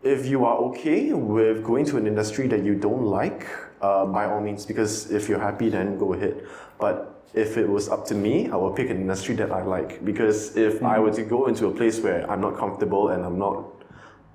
if 0.02 0.26
you 0.26 0.44
are 0.44 0.56
okay 0.56 1.12
with 1.12 1.62
going 1.62 1.84
to 1.86 1.96
an 1.96 2.06
industry 2.06 2.48
that 2.48 2.64
you 2.64 2.74
don't 2.74 3.04
like, 3.04 3.46
uh, 3.80 4.04
by 4.04 4.26
all 4.26 4.40
means, 4.40 4.66
because 4.66 5.10
if 5.10 5.28
you're 5.28 5.38
happy, 5.38 5.68
then 5.68 5.96
go 5.96 6.12
ahead. 6.12 6.44
But 6.78 7.24
if 7.34 7.56
it 7.56 7.68
was 7.68 7.88
up 7.88 8.04
to 8.06 8.14
me, 8.14 8.50
I 8.50 8.56
would 8.56 8.74
pick 8.76 8.90
an 8.90 8.96
industry 8.96 9.34
that 9.36 9.50
I 9.52 9.62
like. 9.62 10.04
Because 10.04 10.56
if 10.56 10.82
I 10.82 10.98
were 10.98 11.12
to 11.12 11.22
go 11.22 11.46
into 11.46 11.66
a 11.66 11.70
place 11.70 12.00
where 12.00 12.28
I'm 12.30 12.40
not 12.40 12.56
comfortable 12.58 13.08
and 13.08 13.24
I'm 13.24 13.38
not 13.38 13.64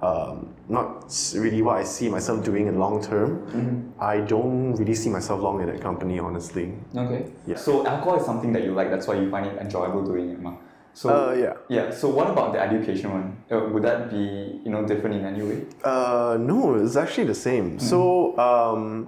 um, 0.01 0.53
not 0.69 1.11
really 1.35 1.61
what 1.61 1.77
I 1.77 1.83
see 1.83 2.07
myself 2.09 2.43
doing 2.43 2.67
in 2.67 2.77
long 2.77 3.01
term, 3.03 3.93
I 3.99 4.19
don't 4.19 4.73
really 4.75 4.93
see 4.93 5.09
myself 5.09 5.41
long 5.41 5.59
in 5.61 5.67
that 5.67 5.81
company, 5.81 6.19
honestly. 6.19 6.73
Okay. 6.95 7.25
Yeah. 7.47 7.55
So 7.57 7.85
alcohol 7.85 8.19
is 8.19 8.25
something 8.25 8.53
that 8.53 8.63
you 8.63 8.73
like. 8.73 8.89
That's 8.91 9.07
why 9.07 9.15
you 9.15 9.29
find 9.31 9.45
it 9.47 9.57
enjoyable 9.59 10.03
doing 10.05 10.29
it, 10.29 10.39
ma. 10.39 10.53
So 10.93 11.09
Uh, 11.09 11.33
yeah. 11.33 11.53
Yeah. 11.69 11.91
So 11.91 12.09
what 12.09 12.27
about 12.29 12.53
the 12.53 12.59
education 12.59 13.11
one? 13.11 13.37
Uh, 13.51 13.69
would 13.71 13.83
that 13.83 14.09
be 14.09 14.61
you 14.63 14.71
know 14.71 14.85
different 14.85 15.15
in 15.15 15.25
any 15.25 15.41
way? 15.43 15.65
Uh, 15.83 16.37
no, 16.39 16.75
it's 16.75 16.95
actually 16.95 17.27
the 17.27 17.35
same. 17.35 17.79
So, 17.79 18.37
um, 18.37 19.07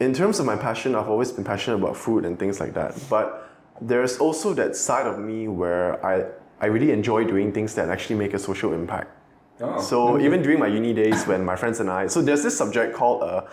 in 0.00 0.12
terms 0.14 0.38
of 0.38 0.46
my 0.46 0.56
passion, 0.56 0.94
I've 0.94 1.08
always 1.08 1.32
been 1.32 1.44
passionate 1.44 1.76
about 1.78 1.96
food 1.96 2.24
and 2.24 2.38
things 2.38 2.60
like 2.60 2.72
that. 2.74 2.94
But 3.10 3.26
there's 3.80 4.18
also 4.18 4.54
that 4.54 4.76
side 4.76 5.06
of 5.06 5.18
me 5.18 5.48
where 5.48 6.04
I, 6.04 6.26
I 6.60 6.66
really 6.66 6.92
enjoy 6.92 7.24
doing 7.24 7.52
things 7.52 7.74
that 7.74 7.88
actually 7.88 8.16
make 8.16 8.32
a 8.34 8.38
social 8.38 8.72
impact. 8.72 9.10
Oh. 9.60 9.80
So 9.80 10.20
even 10.20 10.42
during 10.42 10.58
my 10.58 10.68
uni 10.68 10.94
days, 10.94 11.26
when 11.26 11.44
my 11.44 11.56
friends 11.56 11.80
and 11.80 11.90
I, 11.90 12.06
so 12.06 12.22
there's 12.22 12.42
this 12.42 12.56
subject 12.56 12.94
called 12.94 13.22
a 13.22 13.48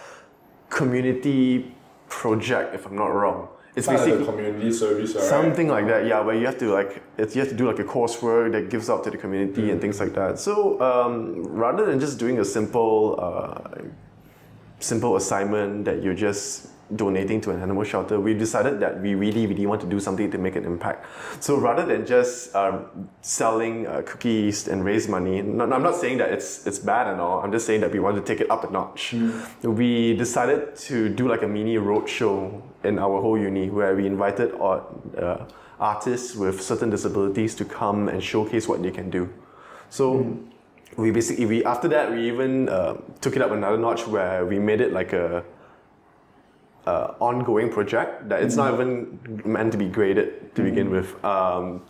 community 0.70 1.74
project, 2.10 2.76
if 2.76 2.86
I'm 2.86 2.96
not 2.96 3.08
wrong. 3.08 3.50
It's 3.76 3.88
of 3.88 3.96
basically 3.96 4.26
community 4.26 4.72
service, 4.72 5.16
right? 5.16 5.24
Something 5.24 5.68
like 5.68 5.88
that, 5.88 6.06
yeah, 6.06 6.22
where 6.22 6.36
you 6.36 6.46
have 6.46 6.58
to 6.60 6.72
like 6.72 7.04
it's, 7.18 7.36
you 7.36 7.42
have 7.42 7.50
to 7.50 7.56
do 7.56 7.68
like 7.68 7.80
a 7.80 7.84
coursework 7.84 8.54
that 8.54 8.70
gives 8.70 8.90
out 8.90 9.04
to 9.04 9.12
the 9.12 9.18
community 9.18 9.70
and 9.70 9.82
things 9.82 10.00
like 10.00 10.14
that. 10.14 10.40
So 10.40 10.80
um, 10.82 11.44
rather 11.44 11.86
than 11.86 12.00
just 12.00 12.18
doing 12.18 12.40
a 12.40 12.46
simple 12.46 13.20
uh, 13.20 13.82
simple 14.80 15.18
assignment 15.18 15.86
that 15.86 16.02
you're 16.02 16.14
just 16.14 16.70
donating 16.94 17.42
to 17.42 17.52
an 17.52 17.62
animal 17.62 17.84
shelter, 17.84 18.20
we 18.20 18.34
decided 18.34 18.80
that 18.80 19.02
we 19.02 19.16
really, 19.16 19.48
really 19.48 19.66
want 19.66 19.82
to 19.82 19.88
do 19.88 20.00
something 20.00 20.30
to 20.32 20.38
make 20.38 20.56
an 20.56 20.66
impact. 20.66 21.06
So 21.40 21.58
rather 21.58 21.86
than 21.86 22.06
just 22.06 22.56
um, 22.56 23.10
selling 23.22 23.88
uh, 23.88 24.02
cookies 24.06 24.68
and 24.68 24.86
raise 24.86 25.08
money, 25.08 25.42
no, 25.42 25.64
I'm 25.64 25.84
not 25.84 25.96
saying 25.96 26.20
that 26.20 26.32
it's 26.32 26.68
it's 26.68 26.80
bad 26.80 27.08
and 27.08 27.20
all. 27.20 27.40
I'm 27.40 27.52
just 27.52 27.66
saying 27.66 27.82
that 27.82 27.92
we 27.92 28.00
want 28.00 28.16
to 28.18 28.22
take 28.22 28.42
it 28.42 28.52
up 28.52 28.64
a 28.64 28.72
notch. 28.72 29.16
We 29.64 30.16
decided 30.16 30.76
to 30.76 31.10
do 31.10 31.28
like 31.28 31.44
a 31.44 31.48
mini 31.48 31.78
road 31.78 32.08
show 32.08 32.62
in 32.84 33.00
our 33.00 33.22
whole 33.22 33.38
uni 33.38 33.70
where 33.70 33.96
we 33.96 34.06
invited 34.06 34.54
uh, 34.54 35.46
artists 35.80 36.36
with 36.36 36.62
certain 36.62 36.90
disabilities 36.90 37.56
to 37.56 37.66
come 37.66 38.08
and 38.10 38.24
showcase 38.24 38.68
what 38.68 38.82
they 38.82 38.92
can 38.92 39.10
do. 39.10 39.30
So 39.90 40.38
we 40.98 41.12
basically 41.12 41.46
we 41.46 41.66
after 41.66 41.88
that 41.90 42.12
we 42.12 42.28
even 42.28 42.70
uh, 42.70 42.96
took 43.22 43.36
it 43.36 43.42
up 43.42 43.52
another 43.52 43.78
notch 43.78 44.08
where 44.08 44.46
we 44.46 44.60
made 44.60 44.82
it 44.82 44.94
like 44.94 45.14
a 45.14 45.44
uh, 46.86 47.14
ongoing 47.20 47.70
project 47.72 48.30
that 48.30 48.44
it's 48.44 48.56
not 48.56 48.74
even 48.74 49.20
meant 49.46 49.72
to 49.72 49.78
be 49.78 49.88
graded 49.88 50.56
to 50.56 50.62
begin 50.62 50.90
with. 50.90 51.24
Um, 51.24 51.84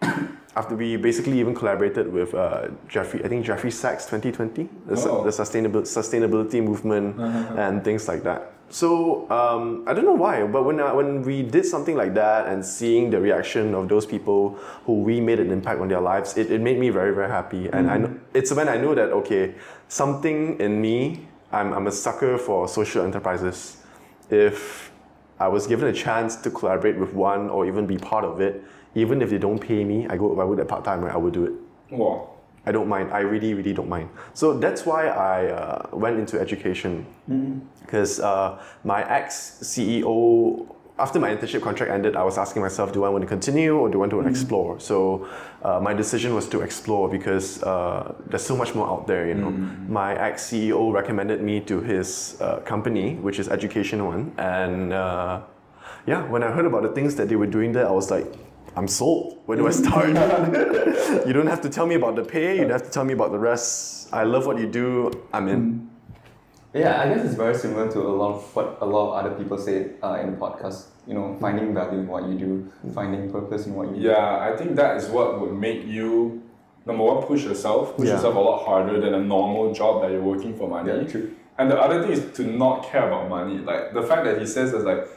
after 0.56 0.74
we 0.74 0.96
basically 0.96 1.38
even 1.38 1.54
collaborated 1.54 2.12
with 2.12 2.34
uh, 2.34 2.68
Jeffrey, 2.88 3.24
I 3.24 3.28
think 3.28 3.46
Jeffrey 3.46 3.70
Sachs 3.70 4.06
2020, 4.06 4.68
the, 4.86 5.08
Oh. 5.08 5.22
the 5.22 5.30
sustainable 5.30 5.82
sustainability 5.82 6.62
movement 6.62 7.18
and 7.56 7.84
things 7.84 8.08
like 8.08 8.24
that. 8.24 8.52
So 8.70 9.30
um, 9.30 9.84
I 9.86 9.94
don't 9.94 10.04
know 10.04 10.14
why, 10.18 10.44
but 10.46 10.64
when 10.64 10.78
I, 10.80 10.92
when 10.92 11.22
we 11.22 11.42
did 11.42 11.64
something 11.64 11.96
like 11.96 12.12
that 12.14 12.48
and 12.48 12.64
seeing 12.64 13.08
the 13.08 13.18
reaction 13.20 13.74
of 13.74 13.88
those 13.88 14.04
people 14.04 14.58
who 14.84 15.00
we 15.00 15.20
made 15.20 15.40
an 15.40 15.50
impact 15.50 15.80
on 15.80 15.88
their 15.88 16.00
lives, 16.00 16.36
it, 16.36 16.50
it 16.50 16.60
made 16.60 16.78
me 16.78 16.90
very 16.90 17.14
very 17.14 17.28
happy. 17.30 17.68
And 17.72 17.90
I 17.90 17.96
know, 17.96 18.14
it's 18.34 18.52
when 18.52 18.68
I 18.68 18.76
know 18.76 18.94
that 18.94 19.10
okay, 19.24 19.54
something 19.88 20.60
in 20.60 20.82
me, 20.82 21.26
I'm, 21.50 21.72
I'm 21.72 21.86
a 21.86 21.92
sucker 21.92 22.36
for 22.36 22.68
social 22.68 23.04
enterprises. 23.04 23.77
If 24.30 24.92
I 25.38 25.48
was 25.48 25.66
given 25.66 25.88
a 25.88 25.92
chance 25.92 26.36
to 26.36 26.50
collaborate 26.50 26.98
with 26.98 27.14
one 27.14 27.48
or 27.48 27.66
even 27.66 27.86
be 27.86 27.96
part 27.96 28.24
of 28.24 28.40
it, 28.40 28.62
even 28.94 29.22
if 29.22 29.30
they 29.30 29.38
don't 29.38 29.58
pay 29.58 29.84
me, 29.84 30.06
I 30.08 30.16
go 30.16 30.38
I 30.40 30.44
would 30.44 30.58
at 30.60 30.68
part 30.68 30.84
time, 30.84 31.02
right, 31.02 31.14
I 31.14 31.16
would 31.16 31.34
do 31.34 31.44
it. 31.44 31.52
Wow. 31.90 32.30
I 32.66 32.72
don't 32.72 32.88
mind. 32.88 33.10
I 33.12 33.20
really, 33.20 33.54
really 33.54 33.72
don't 33.72 33.88
mind. 33.88 34.10
So 34.34 34.58
that's 34.58 34.84
why 34.84 35.08
I 35.08 35.46
uh, 35.46 35.88
went 35.92 36.18
into 36.18 36.38
education. 36.38 37.06
Because 37.80 38.20
uh, 38.20 38.62
my 38.84 39.08
ex 39.08 39.60
CEO, 39.62 40.66
after 40.98 41.20
my 41.20 41.34
internship 41.34 41.62
contract 41.62 41.92
ended, 41.92 42.16
I 42.16 42.24
was 42.24 42.38
asking 42.38 42.62
myself, 42.62 42.92
do 42.92 43.04
I 43.04 43.08
want 43.08 43.22
to 43.22 43.28
continue 43.28 43.76
or 43.76 43.88
do 43.88 43.98
I 43.98 44.06
want 44.06 44.12
to 44.12 44.20
explore? 44.26 44.80
So 44.80 45.28
uh, 45.62 45.80
my 45.80 45.94
decision 45.94 46.34
was 46.34 46.48
to 46.48 46.60
explore 46.60 47.08
because 47.08 47.62
uh, 47.62 48.14
there's 48.26 48.42
so 48.42 48.56
much 48.56 48.74
more 48.74 48.88
out 48.88 49.06
there. 49.06 49.28
You 49.28 49.34
know, 49.34 49.50
my 49.88 50.14
ex 50.14 50.50
CEO 50.50 50.92
recommended 50.92 51.42
me 51.42 51.60
to 51.62 51.80
his 51.80 52.36
uh, 52.40 52.60
company, 52.60 53.14
which 53.16 53.38
is 53.38 53.48
Education 53.48 54.04
One, 54.04 54.32
and 54.38 54.92
uh, 54.92 55.40
yeah, 56.06 56.26
when 56.28 56.42
I 56.42 56.50
heard 56.50 56.66
about 56.66 56.82
the 56.82 56.90
things 56.90 57.14
that 57.16 57.28
they 57.28 57.36
were 57.36 57.46
doing 57.46 57.72
there, 57.72 57.86
I 57.86 57.92
was 57.92 58.10
like, 58.10 58.26
I'm 58.76 58.88
sold. 58.88 59.42
Where 59.46 59.56
do 59.58 59.66
I 59.66 59.70
start? 59.70 60.08
you 61.26 61.32
don't 61.32 61.46
have 61.46 61.60
to 61.62 61.68
tell 61.68 61.86
me 61.86 61.94
about 61.94 62.16
the 62.16 62.24
pay. 62.24 62.54
You 62.54 62.62
don't 62.62 62.70
have 62.70 62.84
to 62.84 62.90
tell 62.90 63.04
me 63.04 63.12
about 63.12 63.32
the 63.32 63.38
rest. 63.38 64.08
I 64.12 64.24
love 64.24 64.46
what 64.46 64.58
you 64.58 64.66
do. 64.66 65.10
I'm 65.32 65.48
in. 65.48 65.87
Yeah, 66.74 67.00
I 67.00 67.08
guess 67.08 67.24
it's 67.24 67.34
very 67.34 67.54
similar 67.54 67.90
to 67.90 68.00
a 68.00 68.14
lot 68.14 68.34
of 68.34 68.54
what 68.56 68.78
a 68.80 68.84
lot 68.86 69.08
of 69.08 69.24
other 69.24 69.34
people 69.36 69.56
say 69.58 69.92
uh, 70.02 70.18
in 70.20 70.32
the 70.32 70.36
podcast. 70.36 70.88
You 71.06 71.14
know, 71.14 71.36
finding 71.40 71.72
value 71.72 72.00
in 72.00 72.06
what 72.06 72.28
you 72.28 72.34
do, 72.38 72.72
finding 72.94 73.32
purpose 73.32 73.66
in 73.66 73.74
what 73.74 73.88
you 73.88 73.94
do. 73.94 74.00
Yeah, 74.08 74.38
I 74.38 74.54
think 74.56 74.76
that 74.76 74.98
is 74.98 75.08
what 75.08 75.40
would 75.40 75.54
make 75.54 75.86
you 75.86 76.42
number 76.84 77.02
one 77.04 77.22
push 77.24 77.44
yourself, 77.44 77.96
push 77.96 78.08
Yeah. 78.08 78.14
yourself 78.14 78.34
a 78.34 78.38
lot 78.38 78.64
harder 78.66 79.00
than 79.00 79.14
a 79.14 79.20
normal 79.20 79.72
job 79.72 80.02
that 80.02 80.10
you're 80.10 80.22
working 80.22 80.54
for 80.56 80.68
money. 80.68 80.92
Yeah, 80.92 81.04
true. 81.08 81.34
And 81.58 81.70
the 81.70 81.80
other 81.80 82.02
thing 82.02 82.12
is 82.12 82.30
to 82.36 82.42
not 82.44 82.84
care 82.84 83.06
about 83.08 83.28
money. 83.30 83.58
Like 83.58 83.94
the 83.94 84.02
fact 84.02 84.24
that 84.26 84.38
he 84.38 84.46
says 84.46 84.72
is 84.74 84.84
like, 84.84 85.08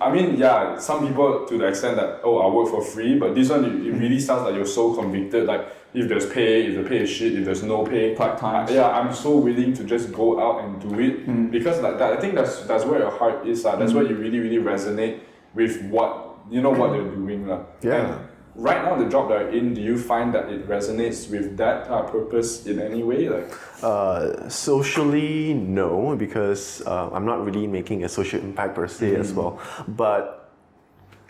I 0.00 0.10
mean, 0.12 0.36
yeah, 0.36 0.78
some 0.78 1.06
people 1.06 1.46
to 1.46 1.58
the 1.58 1.66
extent 1.66 1.96
that 1.96 2.20
oh, 2.22 2.38
I 2.38 2.54
work 2.54 2.68
for 2.68 2.82
free, 2.82 3.18
but 3.18 3.34
this 3.34 3.50
one 3.50 3.64
it, 3.64 3.86
it 3.86 3.92
really 3.92 4.20
sounds 4.20 4.42
like 4.44 4.54
you're 4.54 4.66
so 4.66 4.94
convicted. 4.94 5.46
Like 5.46 5.66
if 5.94 6.08
there's 6.08 6.26
pay, 6.26 6.66
if 6.66 6.82
the 6.82 6.88
pay 6.88 6.98
is 6.98 7.10
shit, 7.10 7.34
if 7.34 7.44
there's 7.44 7.62
no 7.62 7.84
pay, 7.84 8.14
Part-time. 8.14 8.68
Yeah, 8.70 8.88
I'm 8.88 9.12
so 9.14 9.38
willing 9.38 9.72
to 9.74 9.84
just 9.84 10.12
go 10.12 10.40
out 10.40 10.64
and 10.64 10.80
do 10.80 11.00
it 11.00 11.50
because 11.50 11.80
like 11.80 11.98
that. 11.98 12.12
I 12.12 12.20
think 12.20 12.34
that's 12.34 12.62
that's 12.64 12.84
where 12.84 13.00
your 13.00 13.10
heart 13.10 13.46
is. 13.46 13.64
Uh, 13.64 13.76
that's 13.76 13.92
where 13.92 14.04
you 14.04 14.14
really 14.14 14.38
really 14.38 14.58
resonate 14.58 15.20
with 15.54 15.82
what 15.84 16.36
you 16.50 16.60
know 16.60 16.70
what 16.70 16.92
they're 16.92 17.10
doing. 17.10 17.46
lah. 17.46 17.60
Yeah. 17.82 17.94
And 17.94 18.28
right 18.54 18.84
now, 18.84 18.96
the 18.96 19.08
job 19.08 19.28
that 19.30 19.40
you're 19.40 19.50
in, 19.50 19.74
do 19.74 19.80
you 19.80 19.96
find 19.96 20.34
that 20.34 20.50
it 20.50 20.68
resonates 20.68 21.30
with 21.30 21.56
that 21.56 21.88
uh, 21.88 22.02
purpose 22.02 22.66
in 22.66 22.80
any 22.80 23.02
way? 23.02 23.28
Like. 23.28 23.48
Uh, 23.82 24.48
socially, 24.48 25.54
no, 25.54 26.16
because 26.16 26.82
uh, 26.86 27.08
I'm 27.12 27.24
not 27.24 27.44
really 27.44 27.66
making 27.66 28.04
a 28.04 28.08
social 28.08 28.40
impact 28.40 28.74
per 28.74 28.88
se 28.88 29.16
as 29.16 29.32
well. 29.32 29.60
But 29.86 30.37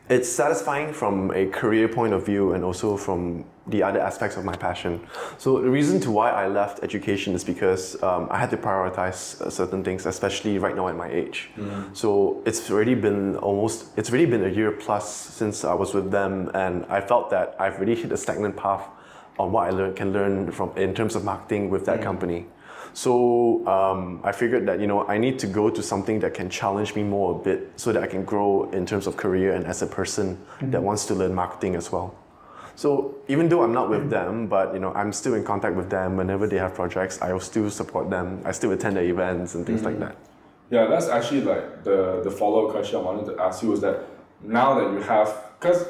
it's 0.09 0.29
satisfying 0.29 0.93
from 0.93 1.31
a 1.33 1.47
career 1.47 1.89
point 1.89 2.13
of 2.13 2.25
view 2.25 2.53
and 2.53 2.65
also 2.65 2.97
from 2.97 3.45
the 3.67 3.83
other 3.83 4.01
aspects 4.01 4.37
of 4.39 4.45
my 4.45 4.57
passion. 4.57 5.01
So 5.37 5.61
the 5.61 5.69
reason 5.69 6.01
to 6.01 6.11
why 6.11 6.31
I 6.31 6.49
left 6.49 6.83
education 6.83 7.35
is 7.35 7.45
because 7.45 8.03
um, 8.03 8.27
I 8.31 8.39
had 8.39 8.51
to 8.51 8.57
prioritize 8.57 9.41
uh, 9.41 9.51
certain 9.51 9.85
things, 9.85 10.07
especially 10.07 10.59
right 10.59 10.75
now 10.75 10.89
at 10.89 10.97
my 10.97 11.11
age. 11.11 11.51
So 11.93 12.43
it's 12.47 12.71
already 12.71 12.95
been 12.95 13.37
almost 13.37 13.87
it's 13.99 14.09
already 14.09 14.27
been 14.27 14.45
a 14.45 14.49
year 14.49 14.71
plus 14.73 15.15
since 15.15 15.65
I 15.65 15.75
was 15.75 15.93
with 15.93 16.11
them, 16.11 16.51
and 16.55 16.87
I 16.87 17.01
felt 17.03 17.29
that 17.31 17.57
I've 17.59 17.77
already 17.77 17.95
hit 17.95 18.11
a 18.13 18.17
stagnant 18.17 18.57
path 18.57 18.85
on 19.39 19.53
what 19.53 19.69
I 19.69 19.71
learn, 19.71 19.95
can 19.95 20.13
learn 20.13 20.51
from 20.51 20.77
in 20.77 20.95
terms 20.95 21.15
of 21.15 21.25
marketing 21.25 21.71
with 21.71 21.85
that 21.87 22.01
company. 22.03 22.47
So 22.99 23.65
um, 23.69 24.21
I 24.25 24.33
figured 24.33 24.67
that 24.67 24.81
you 24.81 24.89
know 24.89 25.07
I 25.07 25.19
need 25.19 25.39
to 25.39 25.47
go 25.47 25.71
to 25.71 25.83
something 25.85 26.19
that 26.19 26.35
can 26.35 26.51
challenge 26.51 26.97
me 26.97 27.05
more 27.05 27.31
a 27.31 27.39
bit, 27.39 27.71
so 27.77 27.93
that 27.93 28.03
I 28.03 28.09
can 28.09 28.25
grow 28.25 28.69
in 28.73 28.85
terms 28.87 29.07
of 29.07 29.17
career 29.17 29.55
and 29.55 29.65
as 29.67 29.83
a 29.83 29.87
person 29.87 30.35
mm-hmm. 30.35 30.73
that 30.73 30.83
wants 30.83 31.07
to 31.07 31.15
learn 31.15 31.33
marketing 31.33 31.77
as 31.77 31.93
well. 31.93 32.13
So 32.75 33.15
even 33.29 33.49
though 33.49 33.63
I'm 33.63 33.73
not 33.73 33.89
with 33.89 34.01
mm-hmm. 34.01 34.19
them, 34.19 34.49
but 34.49 34.75
you 34.75 34.81
know 34.81 34.93
I'm 34.95 35.13
still 35.13 35.35
in 35.35 35.45
contact 35.45 35.77
with 35.77 35.91
them 35.91 36.17
whenever 36.17 36.49
they 36.49 36.59
have 36.59 36.75
projects. 36.75 37.23
I 37.23 37.33
will 37.33 37.47
still 37.53 37.71
support 37.71 38.11
them. 38.11 38.43
I 38.45 38.51
still 38.51 38.73
attend 38.73 38.97
their 38.97 39.05
events 39.05 39.55
and 39.55 39.65
things 39.65 39.85
like 39.85 39.95
mm-hmm. 39.95 40.17
that. 40.17 40.17
Yeah, 40.69 40.87
that's 40.89 41.07
actually 41.07 41.43
like 41.43 41.85
the 41.85 42.21
the 42.25 42.33
follow 42.33 42.67
up 42.67 42.73
question 42.73 42.97
I 42.99 43.03
wanted 43.03 43.27
to 43.31 43.41
ask 43.41 43.63
you 43.63 43.69
was 43.71 43.81
that 43.83 43.97
now 44.43 44.75
that 44.75 44.93
you 44.93 45.01
have 45.03 45.29
because 45.61 45.87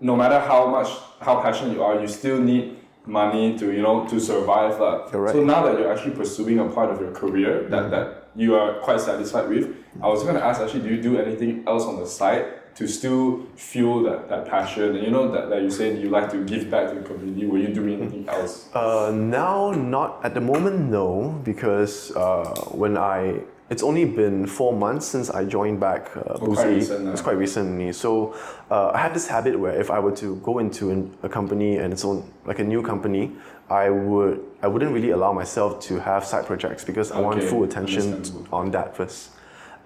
no 0.00 0.16
matter 0.16 0.40
how 0.40 0.66
much 0.66 0.88
how 1.20 1.40
passionate 1.40 1.74
you 1.74 1.82
are, 1.84 2.00
you 2.00 2.08
still 2.08 2.40
need 2.40 2.81
money 3.06 3.58
to 3.58 3.72
you 3.72 3.82
know 3.82 4.06
to 4.08 4.20
survive 4.20 4.78
lah. 4.78 5.08
You're. 5.12 5.28
So 5.28 5.44
now 5.44 5.64
that 5.64 5.78
you're 5.78 5.92
actually 5.92 6.14
pursuing 6.14 6.58
a 6.58 6.68
part 6.68 6.90
of 6.90 7.00
your 7.00 7.12
career 7.12 7.68
that, 7.68 7.90
that 7.90 8.28
you 8.36 8.54
are 8.54 8.80
quite 8.80 9.00
satisfied 9.00 9.48
with, 9.48 9.74
I 10.02 10.08
was 10.08 10.22
gonna 10.22 10.40
ask 10.40 10.60
actually, 10.60 10.82
do 10.82 10.94
you 10.94 11.02
do 11.02 11.18
anything 11.18 11.64
else 11.66 11.84
on 11.84 11.98
the 11.98 12.06
side 12.06 12.62
to 12.74 12.88
still 12.88 13.46
fuel 13.54 14.02
that, 14.04 14.28
that 14.28 14.48
passion 14.48 14.96
and 14.96 15.04
you 15.04 15.10
know 15.10 15.30
that, 15.30 15.50
that 15.50 15.62
you 15.62 15.70
said 15.70 16.00
you 16.00 16.08
like 16.08 16.30
to 16.30 16.42
give 16.44 16.70
back 16.70 16.88
to 16.88 16.94
the 16.94 17.02
community? 17.02 17.46
Will 17.46 17.60
you 17.60 17.68
do 17.68 17.84
anything 17.84 18.28
else? 18.28 18.68
Uh, 18.74 19.10
now, 19.12 19.72
not 19.72 20.24
at 20.24 20.34
the 20.34 20.40
moment, 20.40 20.90
no, 20.90 21.38
because 21.44 22.12
uh, 22.16 22.54
when 22.70 22.96
I 22.96 23.42
it's 23.72 23.82
only 23.82 24.04
been 24.04 24.46
four 24.46 24.74
months 24.74 25.06
since 25.06 25.30
I 25.30 25.46
joined 25.46 25.80
back 25.80 26.14
uh, 26.14 26.36
quite 26.36 26.40
Boozy. 26.40 26.68
recent, 26.74 27.08
It's 27.08 27.22
quite 27.22 27.38
recently. 27.38 27.90
So 27.94 28.34
uh, 28.70 28.90
I 28.90 28.98
had 28.98 29.14
this 29.14 29.26
habit 29.26 29.58
where 29.58 29.72
if 29.80 29.90
I 29.90 29.98
were 29.98 30.14
to 30.16 30.36
go 30.36 30.58
into 30.58 30.90
an, 30.90 31.16
a 31.22 31.28
company 31.28 31.78
and 31.78 31.90
it's 31.90 32.04
on 32.04 32.22
like 32.44 32.58
a 32.58 32.64
new 32.64 32.82
company, 32.82 33.32
I 33.70 33.88
would 33.88 34.44
I 34.60 34.66
wouldn't 34.66 34.92
really 34.92 35.10
allow 35.10 35.32
myself 35.32 35.80
to 35.88 35.98
have 36.00 36.22
side 36.22 36.44
projects 36.44 36.84
because 36.84 37.10
I 37.12 37.18
want 37.20 37.42
full 37.42 37.64
attention 37.64 38.22
on 38.52 38.70
that 38.72 38.94
first. 38.94 39.30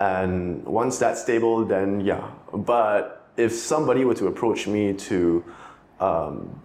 And 0.01 0.65
once 0.65 0.99
that's 0.99 1.23
stable, 1.23 1.65
then 1.65 2.01
yeah. 2.01 2.29
But 2.53 3.31
if 3.37 3.53
somebody 3.53 4.05
were 4.05 4.15
to 4.15 4.27
approach 4.27 4.67
me 4.67 4.95
to 5.09 5.45
um, 6.01 6.61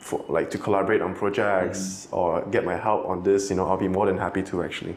for 0.00 0.24
like 0.28 0.50
to 0.50 0.58
collaborate 0.58 1.02
on 1.02 1.14
projects 1.14 2.08
or 2.10 2.42
get 2.50 2.64
my 2.64 2.76
help 2.76 3.06
on 3.06 3.22
this, 3.22 3.48
you 3.48 3.54
know, 3.56 3.68
I'll 3.68 3.84
be 3.88 3.92
more 3.98 4.06
than 4.06 4.18
happy 4.18 4.42
to 4.50 4.64
actually. 4.64 4.96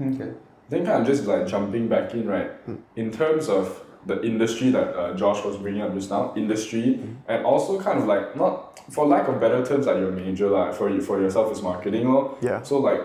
Okay. 0.00 0.32
Then 0.68 0.84
kind 0.84 1.00
of 1.00 1.06
just 1.06 1.24
like 1.24 1.46
jumping 1.46 1.88
back 1.88 2.14
in, 2.14 2.28
right? 2.28 2.50
Hmm. 2.66 2.76
In 2.96 3.10
terms 3.10 3.48
of 3.48 3.82
the 4.06 4.22
industry 4.22 4.70
that 4.70 4.94
uh, 4.94 5.14
Josh 5.14 5.44
was 5.44 5.56
bringing 5.56 5.82
up 5.82 5.94
just 5.94 6.10
now, 6.10 6.32
industry, 6.36 6.94
hmm. 6.94 7.14
and 7.26 7.44
also 7.44 7.80
kind 7.80 7.98
of 7.98 8.06
like 8.06 8.36
not 8.36 8.80
for 8.90 9.06
lack 9.06 9.28
of 9.28 9.40
better 9.40 9.64
terms, 9.64 9.86
like 9.86 9.96
your 9.96 10.12
major, 10.12 10.48
like 10.48 10.74
for 10.74 10.90
you 10.90 11.00
for 11.00 11.20
yourself 11.20 11.52
is 11.52 11.62
marketing, 11.62 12.12
lor. 12.12 12.36
Yeah. 12.40 12.62
So 12.62 12.78
like 12.78 13.00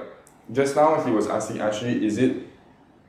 just 0.51 0.75
now 0.75 1.01
he 1.03 1.11
was 1.11 1.27
asking 1.27 1.61
actually, 1.61 2.05
is 2.05 2.17
it 2.17 2.47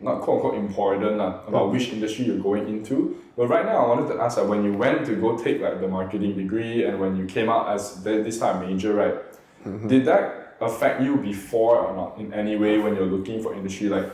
not 0.01 0.21
quote 0.21 0.45
unquote 0.45 0.59
important 0.59 1.17
lah, 1.17 1.43
about 1.47 1.67
hmm. 1.67 1.73
which 1.73 1.89
industry 1.89 2.27
you're 2.27 2.39
going 2.39 2.69
into? 2.69 3.21
But 3.37 3.49
right 3.49 3.67
now 3.67 3.85
I 3.85 3.89
wanted 3.89 4.15
to 4.15 4.21
ask 4.21 4.37
that 4.37 4.47
when 4.47 4.65
you 4.65 4.75
went 4.75 5.05
to 5.07 5.17
go 5.17 5.37
take 5.37 5.61
like 5.61 5.81
the 5.81 5.89
marketing 5.89 6.37
degree 6.37 6.85
and 6.85 7.01
when 7.01 7.17
you 7.17 7.27
came 7.27 7.49
out 7.49 7.75
as 7.75 8.03
this 8.05 8.41
of 8.41 8.61
major, 8.61 8.95
right? 8.95 9.15
Mm-hmm. 9.65 9.89
Did 9.89 10.05
that 10.05 10.44
affect 10.61 11.03
you 11.03 11.17
before 11.17 11.79
or 11.79 11.97
not 11.97 12.19
in 12.19 12.33
any 12.33 12.57
way 12.57 12.79
when 12.79 12.95
you're 12.95 13.07
looking 13.07 13.43
for 13.43 13.55
industry? 13.55 13.89
Like, 13.89 14.13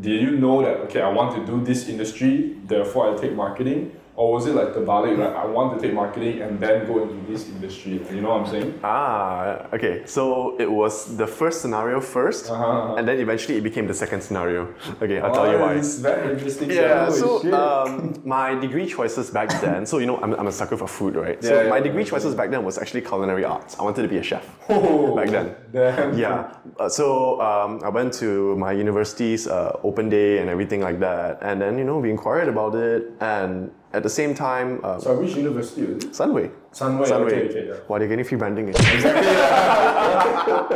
did 0.00 0.20
you 0.20 0.32
know 0.32 0.62
that 0.62 0.76
okay, 0.86 1.00
I 1.00 1.10
want 1.10 1.36
to 1.36 1.46
do 1.46 1.64
this 1.64 1.88
industry, 1.88 2.56
therefore 2.64 3.14
I 3.14 3.20
take 3.20 3.32
marketing, 3.32 3.96
or 4.16 4.32
was 4.32 4.46
it 4.46 4.54
like 4.54 4.72
the 4.72 4.80
balik 4.80 5.18
like 5.18 5.34
I 5.36 5.44
want 5.44 5.68
to 5.74 5.78
take 5.86 5.94
marketing 5.94 6.40
and 6.42 6.58
then 6.58 6.86
go 6.86 7.02
into 7.02 7.18
this 7.30 7.48
industry? 7.48 8.00
You 8.10 8.22
know 8.22 8.30
what 8.30 8.40
I'm 8.42 8.50
saying? 8.54 8.80
Ah, 8.82 9.66
okay. 9.76 10.02
So 10.06 10.56
it 10.58 10.70
was 10.70 11.16
the 11.16 11.26
first 11.26 11.60
scenario 11.62 12.00
1st 12.00 12.50
Uh-huh. 12.50 12.96
and 12.96 13.06
then 13.08 13.18
eventually 13.26 13.56
it 13.60 13.64
became 13.70 13.86
the 13.86 13.98
second 14.04 14.20
scenario. 14.22 14.60
Okay, 15.02 15.18
I'll 15.20 15.34
tell 15.38 15.50
you 15.52 15.58
why. 15.64 15.74
It's 15.74 15.98
very 15.98 16.32
interesting. 16.34 16.70
Yeah, 16.70 17.10
so 17.10 17.28
um, 17.62 18.14
my 18.24 18.54
degree 18.66 18.86
choices 18.96 19.26
back 19.30 19.48
then, 19.60 19.84
so 19.90 19.98
you 19.98 20.06
know, 20.10 20.16
I'm, 20.24 20.32
I'm 20.40 20.48
a 20.48 20.52
sucker 20.60 20.76
for 20.82 20.88
food, 20.98 21.14
right? 21.16 21.38
So 21.44 21.48
Yeah, 21.54 21.62
yeah, 21.64 21.68
my 21.74 21.76
yeah. 21.78 21.88
degree 21.88 22.04
choices 22.12 22.34
back 22.34 22.48
then 22.50 22.64
was 22.64 22.78
actually 22.82 23.02
culinary 23.02 23.44
arts. 23.44 23.72
I 23.78 23.82
wanted 23.82 24.02
to 24.02 24.08
be 24.08 24.18
a 24.18 24.22
chef 24.30 24.44
Oh, 24.70 25.14
back 25.18 25.28
then. 25.36 25.46
damn. 25.72 26.16
Yeah. 26.18 26.52
Uh, 26.80 26.88
so 26.88 27.06
um, 27.48 27.70
I 27.84 27.90
went 27.98 28.10
to 28.24 28.56
my 28.56 28.72
university's 28.72 29.46
uh, 29.46 29.78
open 29.88 30.08
day 30.08 30.38
and 30.40 30.48
everything 30.48 30.80
like 30.88 30.98
that, 31.00 31.38
and 31.42 31.60
then 31.60 31.76
you 31.78 31.84
know 31.84 31.98
we 31.98 32.10
inquired 32.10 32.48
about 32.48 32.74
it, 32.74 33.00
and 33.20 33.70
at 33.96 34.02
the 34.02 34.10
same 34.10 34.34
time, 34.34 34.80
uh, 34.84 35.00
So 35.00 35.18
which 35.18 35.34
university 35.34 35.82
is 35.82 36.04
it? 36.04 36.12
Sunway. 36.12 36.50
Sunway. 36.70 37.06
Sunway. 37.08 37.32
Okay, 37.32 37.48
okay, 37.48 37.68
yeah. 37.68 37.74
Why 37.86 37.98
they're 37.98 38.08
getting 38.08 38.26
free 38.26 38.36
branding? 38.36 38.68
Exactly? 38.76 39.36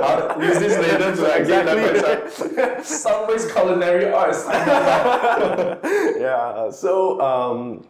I'll 0.00 0.42
use 0.42 0.58
this 0.58 0.76
later 0.78 1.14
to 1.14 1.24
exactly. 1.40 1.82
Sunway's 2.82 3.52
culinary 3.52 4.06
arts. 4.10 4.46
yeah. 6.18 6.70
So 6.70 7.20
um, 7.20 7.84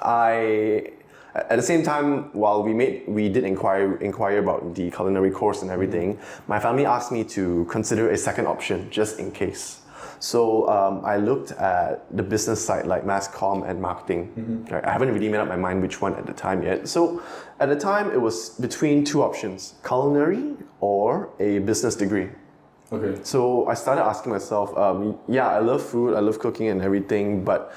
I 0.00 0.90
at 1.34 1.56
the 1.56 1.62
same 1.62 1.82
time 1.84 2.30
while 2.32 2.62
we 2.62 2.74
made 2.74 3.04
we 3.06 3.28
did 3.28 3.44
inquire 3.44 3.94
inquire 3.96 4.38
about 4.38 4.74
the 4.74 4.90
culinary 4.90 5.30
course 5.30 5.62
and 5.62 5.70
everything, 5.70 6.18
my 6.48 6.58
family 6.58 6.84
asked 6.84 7.12
me 7.12 7.22
to 7.36 7.64
consider 7.70 8.10
a 8.10 8.16
second 8.16 8.46
option 8.48 8.90
just 8.90 9.20
in 9.20 9.30
case. 9.30 9.82
So 10.24 10.66
um, 10.70 11.04
I 11.04 11.18
looked 11.18 11.52
at 11.52 12.06
the 12.16 12.22
business 12.22 12.64
side 12.64 12.86
like 12.86 13.04
mass 13.04 13.28
comm 13.28 13.68
and 13.68 13.78
marketing. 13.78 14.66
Right? 14.70 14.82
I 14.82 14.90
haven't 14.90 15.12
really 15.12 15.28
made 15.28 15.36
up 15.36 15.48
my 15.48 15.56
mind 15.56 15.82
which 15.82 16.00
one 16.00 16.14
at 16.14 16.24
the 16.24 16.32
time 16.32 16.62
yet. 16.62 16.88
So 16.88 17.22
at 17.60 17.68
the 17.68 17.76
time 17.76 18.10
it 18.10 18.18
was 18.18 18.48
between 18.58 19.04
two 19.04 19.22
options: 19.22 19.74
culinary 19.86 20.56
or 20.80 21.28
a 21.40 21.58
business 21.58 21.94
degree. 21.94 22.30
okay. 22.90 23.20
So 23.22 23.66
I 23.66 23.74
started 23.74 24.02
asking 24.02 24.32
myself, 24.32 24.74
um, 24.78 25.18
yeah, 25.28 25.48
I 25.48 25.58
love 25.58 25.82
food, 25.82 26.14
I 26.14 26.20
love 26.20 26.38
cooking 26.38 26.68
and 26.68 26.80
everything, 26.80 27.44
but 27.44 27.74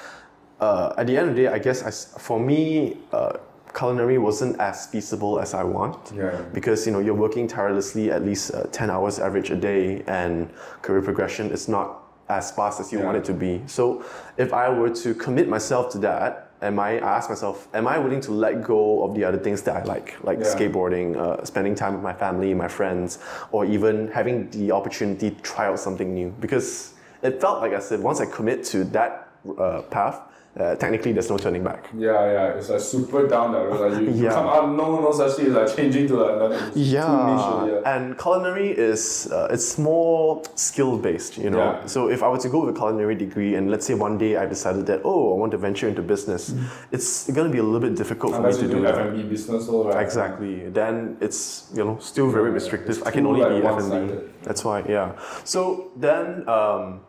uh, 0.61 0.93
at 0.97 1.05
the 1.07 1.17
end 1.17 1.29
of 1.29 1.35
the 1.35 1.41
day, 1.41 1.47
I 1.49 1.59
guess 1.59 1.83
I 1.83 1.91
for 2.17 2.39
me, 2.39 2.95
uh, 3.11 3.33
culinary 3.75 4.17
wasn't 4.17 4.57
as 4.59 4.87
feasible 4.87 5.41
as 5.41 5.53
I 5.53 5.63
want. 5.65 6.13
Yeah. 6.15 6.31
Because 6.53 6.87
you 6.87 6.93
know 6.93 6.99
you're 6.99 7.21
working 7.27 7.45
tirelessly 7.45 8.09
at 8.09 8.23
least 8.23 8.53
uh, 8.53 8.63
ten 8.71 8.89
hours 8.89 9.19
average 9.19 9.51
a 9.51 9.57
day, 9.57 10.03
and 10.07 10.49
career 10.81 11.01
progression 11.01 11.51
is 11.51 11.67
not 11.67 12.06
as 12.29 12.51
fast 12.51 12.79
as 12.79 12.91
you 12.91 12.99
want 12.99 13.17
it 13.17 13.25
to 13.25 13.33
be. 13.33 13.61
So 13.67 14.03
if 14.37 14.53
I 14.53 14.69
were 14.69 14.89
to 14.89 15.13
commit 15.13 15.47
myself 15.47 15.91
to 15.93 15.97
that, 15.99 16.49
am 16.61 16.79
I? 16.79 16.99
I 16.99 17.17
ask 17.17 17.29
myself, 17.29 17.67
am 17.73 17.87
I 17.87 17.97
willing 17.97 18.19
to 18.21 18.31
let 18.31 18.63
go 18.63 19.03
of 19.03 19.15
the 19.15 19.23
other 19.23 19.37
things 19.37 19.61
that 19.63 19.75
I 19.75 19.83
like, 19.83 20.15
like 20.23 20.39
Yeah. 20.39 20.45
skateboarding, 20.45 21.15
uh, 21.15 21.43
spending 21.45 21.75
time 21.75 21.93
with 21.93 22.03
my 22.03 22.13
family, 22.13 22.53
my 22.53 22.67
friends, 22.67 23.19
or 23.51 23.65
even 23.65 24.09
having 24.09 24.49
the 24.49 24.71
opportunity 24.71 25.31
to 25.31 25.41
try 25.41 25.67
out 25.67 25.79
something 25.79 26.13
new? 26.13 26.33
Because 26.39 26.93
it 27.21 27.39
felt 27.39 27.61
like 27.61 27.73
I 27.73 27.79
said, 27.79 28.01
once 28.01 28.19
I 28.19 28.25
commit 28.25 28.63
to 28.65 28.83
that 28.85 29.29
uh, 29.57 29.81
path, 29.89 30.19
uh, 30.59 30.75
technically 30.75 31.11
there's 31.11 31.29
no 31.29 31.37
turning 31.37 31.63
back. 31.63 31.87
Yeah, 31.95 32.31
yeah, 32.31 32.57
it's 32.57 32.69
like 32.69 32.79
super 32.81 33.27
down 33.27 33.51
that 33.53 33.59
road. 33.69 33.91
Like 33.93 34.01
you, 34.01 34.07
you 34.11 34.23
Yeah. 34.25 34.33
come 34.33 34.47
out, 34.47 34.75
no, 34.75 34.99
no 34.99 35.11
such 35.11 35.33
thing 35.37 35.53
like 35.53 35.75
changing 35.75 36.07
to 36.07 36.15
like 36.15 36.35
too 36.73 36.79
niche 36.79 36.87
Yeah, 36.93 37.65
yeah. 37.67 37.95
and 37.95 38.17
culinary 38.17 38.69
is 38.71 39.29
uh, 39.31 39.47
it's 39.51 39.77
more 39.77 40.41
skill 40.55 40.97
based, 40.97 41.37
you 41.37 41.49
know. 41.49 41.59
Yeah. 41.59 41.85
So 41.85 42.09
if 42.09 42.23
I 42.23 42.27
were 42.29 42.39
to 42.39 42.49
go 42.49 42.65
with 42.65 42.75
a 42.75 42.77
culinary 42.77 43.15
degree, 43.15 43.55
and 43.55 43.69
let's 43.69 43.85
say 43.85 43.93
one 43.93 44.17
day 44.17 44.37
I 44.37 44.45
decided 44.45 44.85
that 44.87 45.01
oh 45.03 45.33
I 45.33 45.37
want 45.37 45.51
to 45.51 45.57
venture 45.57 45.87
into 45.87 46.01
business, 46.01 46.53
it's 46.91 47.29
going 47.31 47.47
to 47.47 47.53
be 47.53 47.59
a 47.59 47.63
little 47.63 47.79
bit 47.87 47.95
difficult 47.95 48.33
for 48.33 48.39
me 48.41 48.45
Unless 48.45 48.57
to 48.57 48.63
you 48.63 48.69
do 48.71 48.75
do 48.77 48.81
that. 48.83 48.95
F&B 49.07 49.23
business, 49.23 49.67
all 49.69 49.85
right. 49.89 50.01
Exactly. 50.03 50.69
Then 50.69 51.17
it's 51.21 51.69
you 51.75 51.83
know 51.85 51.97
still 51.99 52.29
very 52.31 52.49
restrictive. 52.51 53.03
I 53.05 53.11
can 53.11 53.25
only 53.25 53.41
like, 53.41 53.61
be 53.61 53.67
F 53.67 53.79
and 53.83 54.09
B. 54.09 54.27
That's 54.43 54.63
why, 54.63 54.83
yeah. 54.87 55.11
So 55.43 55.91
then, 55.97 56.47
um, 56.47 57.01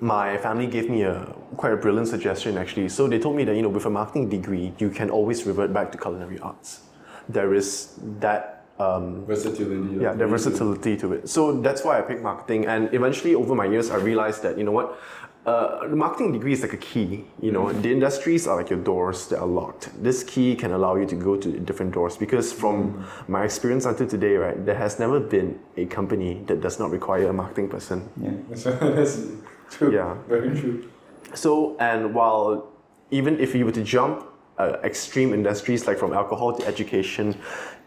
my 0.00 0.38
family 0.38 0.66
gave 0.66 0.88
me 0.88 1.02
a 1.02 1.34
quite 1.56 1.72
a 1.72 1.76
brilliant 1.76 2.08
suggestion 2.08 2.56
actually. 2.56 2.88
So 2.88 3.06
they 3.06 3.18
told 3.18 3.36
me 3.36 3.44
that 3.44 3.54
you 3.54 3.62
know 3.62 3.68
with 3.68 3.86
a 3.86 3.90
marketing 3.90 4.28
degree, 4.28 4.72
you 4.78 4.90
can 4.90 5.10
always 5.10 5.44
revert 5.46 5.72
back 5.72 5.92
to 5.92 5.98
culinary 5.98 6.38
arts. 6.38 6.80
There 7.28 7.54
is 7.54 7.98
that. 8.20 8.56
Um, 8.78 9.26
Versatility. 9.26 9.98
yeah, 10.00 10.14
the 10.14 10.26
versatility 10.26 10.96
to 10.96 11.12
it. 11.12 11.28
So 11.28 11.60
that's 11.60 11.84
why 11.84 11.98
I 11.98 12.00
picked 12.00 12.22
marketing. 12.22 12.64
And 12.64 12.88
eventually, 12.94 13.34
over 13.34 13.54
my 13.54 13.66
years, 13.66 13.90
I 13.90 13.96
realized 13.96 14.42
that 14.42 14.56
you 14.56 14.64
know 14.64 14.72
what, 14.72 14.98
uh, 15.44 15.86
the 15.86 15.96
marketing 15.96 16.32
degree 16.32 16.52
is 16.52 16.62
like 16.62 16.72
a 16.72 16.78
key. 16.78 17.24
You 17.42 17.52
know, 17.52 17.72
the 17.72 17.92
industries 17.92 18.46
are 18.46 18.56
like 18.56 18.70
your 18.70 18.78
doors 18.78 19.28
that 19.28 19.38
are 19.38 19.46
locked. 19.46 19.90
This 20.02 20.24
key 20.24 20.54
can 20.54 20.72
allow 20.72 20.96
you 20.96 21.06
to 21.06 21.14
go 21.14 21.36
to 21.36 21.58
different 21.60 21.92
doors 21.92 22.16
because 22.16 22.52
from 22.54 23.06
my 23.28 23.44
experience 23.44 23.84
until 23.84 24.06
today, 24.06 24.36
right, 24.36 24.64
there 24.64 24.76
has 24.76 24.98
never 24.98 25.20
been 25.20 25.58
a 25.76 25.84
company 25.84 26.42
that 26.46 26.62
does 26.62 26.78
not 26.78 26.90
require 26.90 27.28
a 27.28 27.32
marketing 27.32 27.68
person. 27.68 28.08
That's, 28.48 28.64
that's 28.64 29.26
true. 29.76 29.92
Yeah. 29.94 30.14
Very 30.28 30.58
true. 30.60 30.90
So, 31.34 31.76
and 31.78 32.14
while 32.14 32.68
even 33.10 33.38
if 33.38 33.54
you 33.54 33.64
were 33.64 33.72
to 33.72 33.82
jump 33.84 34.26
uh, 34.58 34.76
extreme 34.84 35.32
industries 35.32 35.86
like 35.86 35.98
from 35.98 36.12
alcohol 36.12 36.52
to 36.56 36.66
education, 36.66 37.34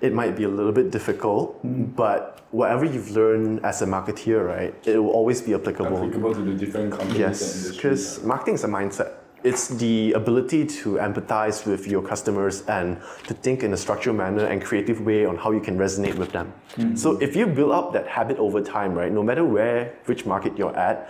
it 0.02 0.14
might 0.14 0.36
be 0.36 0.44
a 0.44 0.50
little 0.50 0.72
bit 0.72 0.92
difficult. 0.92 1.60
But 1.96 2.42
whatever 2.52 2.84
you've 2.86 3.12
learned 3.12 3.64
as 3.66 3.82
a 3.82 3.86
marketeer, 3.86 4.46
right, 4.46 4.74
it 4.88 4.98
will 4.98 5.12
always 5.12 5.42
be 5.42 5.54
applicable. 5.54 5.98
Applicable 5.98 6.34
to 6.34 6.42
the 6.42 6.54
different 6.54 6.92
companies 6.92 7.14
and 7.14 7.20
Yes, 7.20 7.42
industries. 7.42 7.76
because 7.76 8.24
marketing 8.24 8.56
is 8.56 8.64
a 8.64 8.68
mindset. 8.68 9.12
It's 9.44 9.68
the 9.68 10.14
ability 10.14 10.66
to 10.80 10.94
empathize 10.96 11.66
with 11.68 11.86
your 11.86 12.02
customers 12.02 12.64
and 12.70 12.98
to 13.28 13.34
think 13.34 13.62
in 13.64 13.74
a 13.74 13.78
structured 13.78 14.16
manner 14.16 14.46
and 14.46 14.64
creative 14.64 15.02
way 15.02 15.26
on 15.26 15.36
how 15.36 15.52
you 15.52 15.60
can 15.60 15.78
resonate 15.78 16.16
with 16.16 16.32
them. 16.32 16.54
So 16.96 17.18
if 17.20 17.36
you 17.36 17.46
build 17.46 17.74
up 17.74 17.92
that 17.92 18.08
habit 18.08 18.38
over 18.38 18.62
time, 18.62 18.94
right, 18.94 19.12
no 19.12 19.22
matter 19.22 19.44
where, 19.44 19.94
which 20.06 20.26
market 20.26 20.58
you're 20.58 20.76
at, 20.78 21.10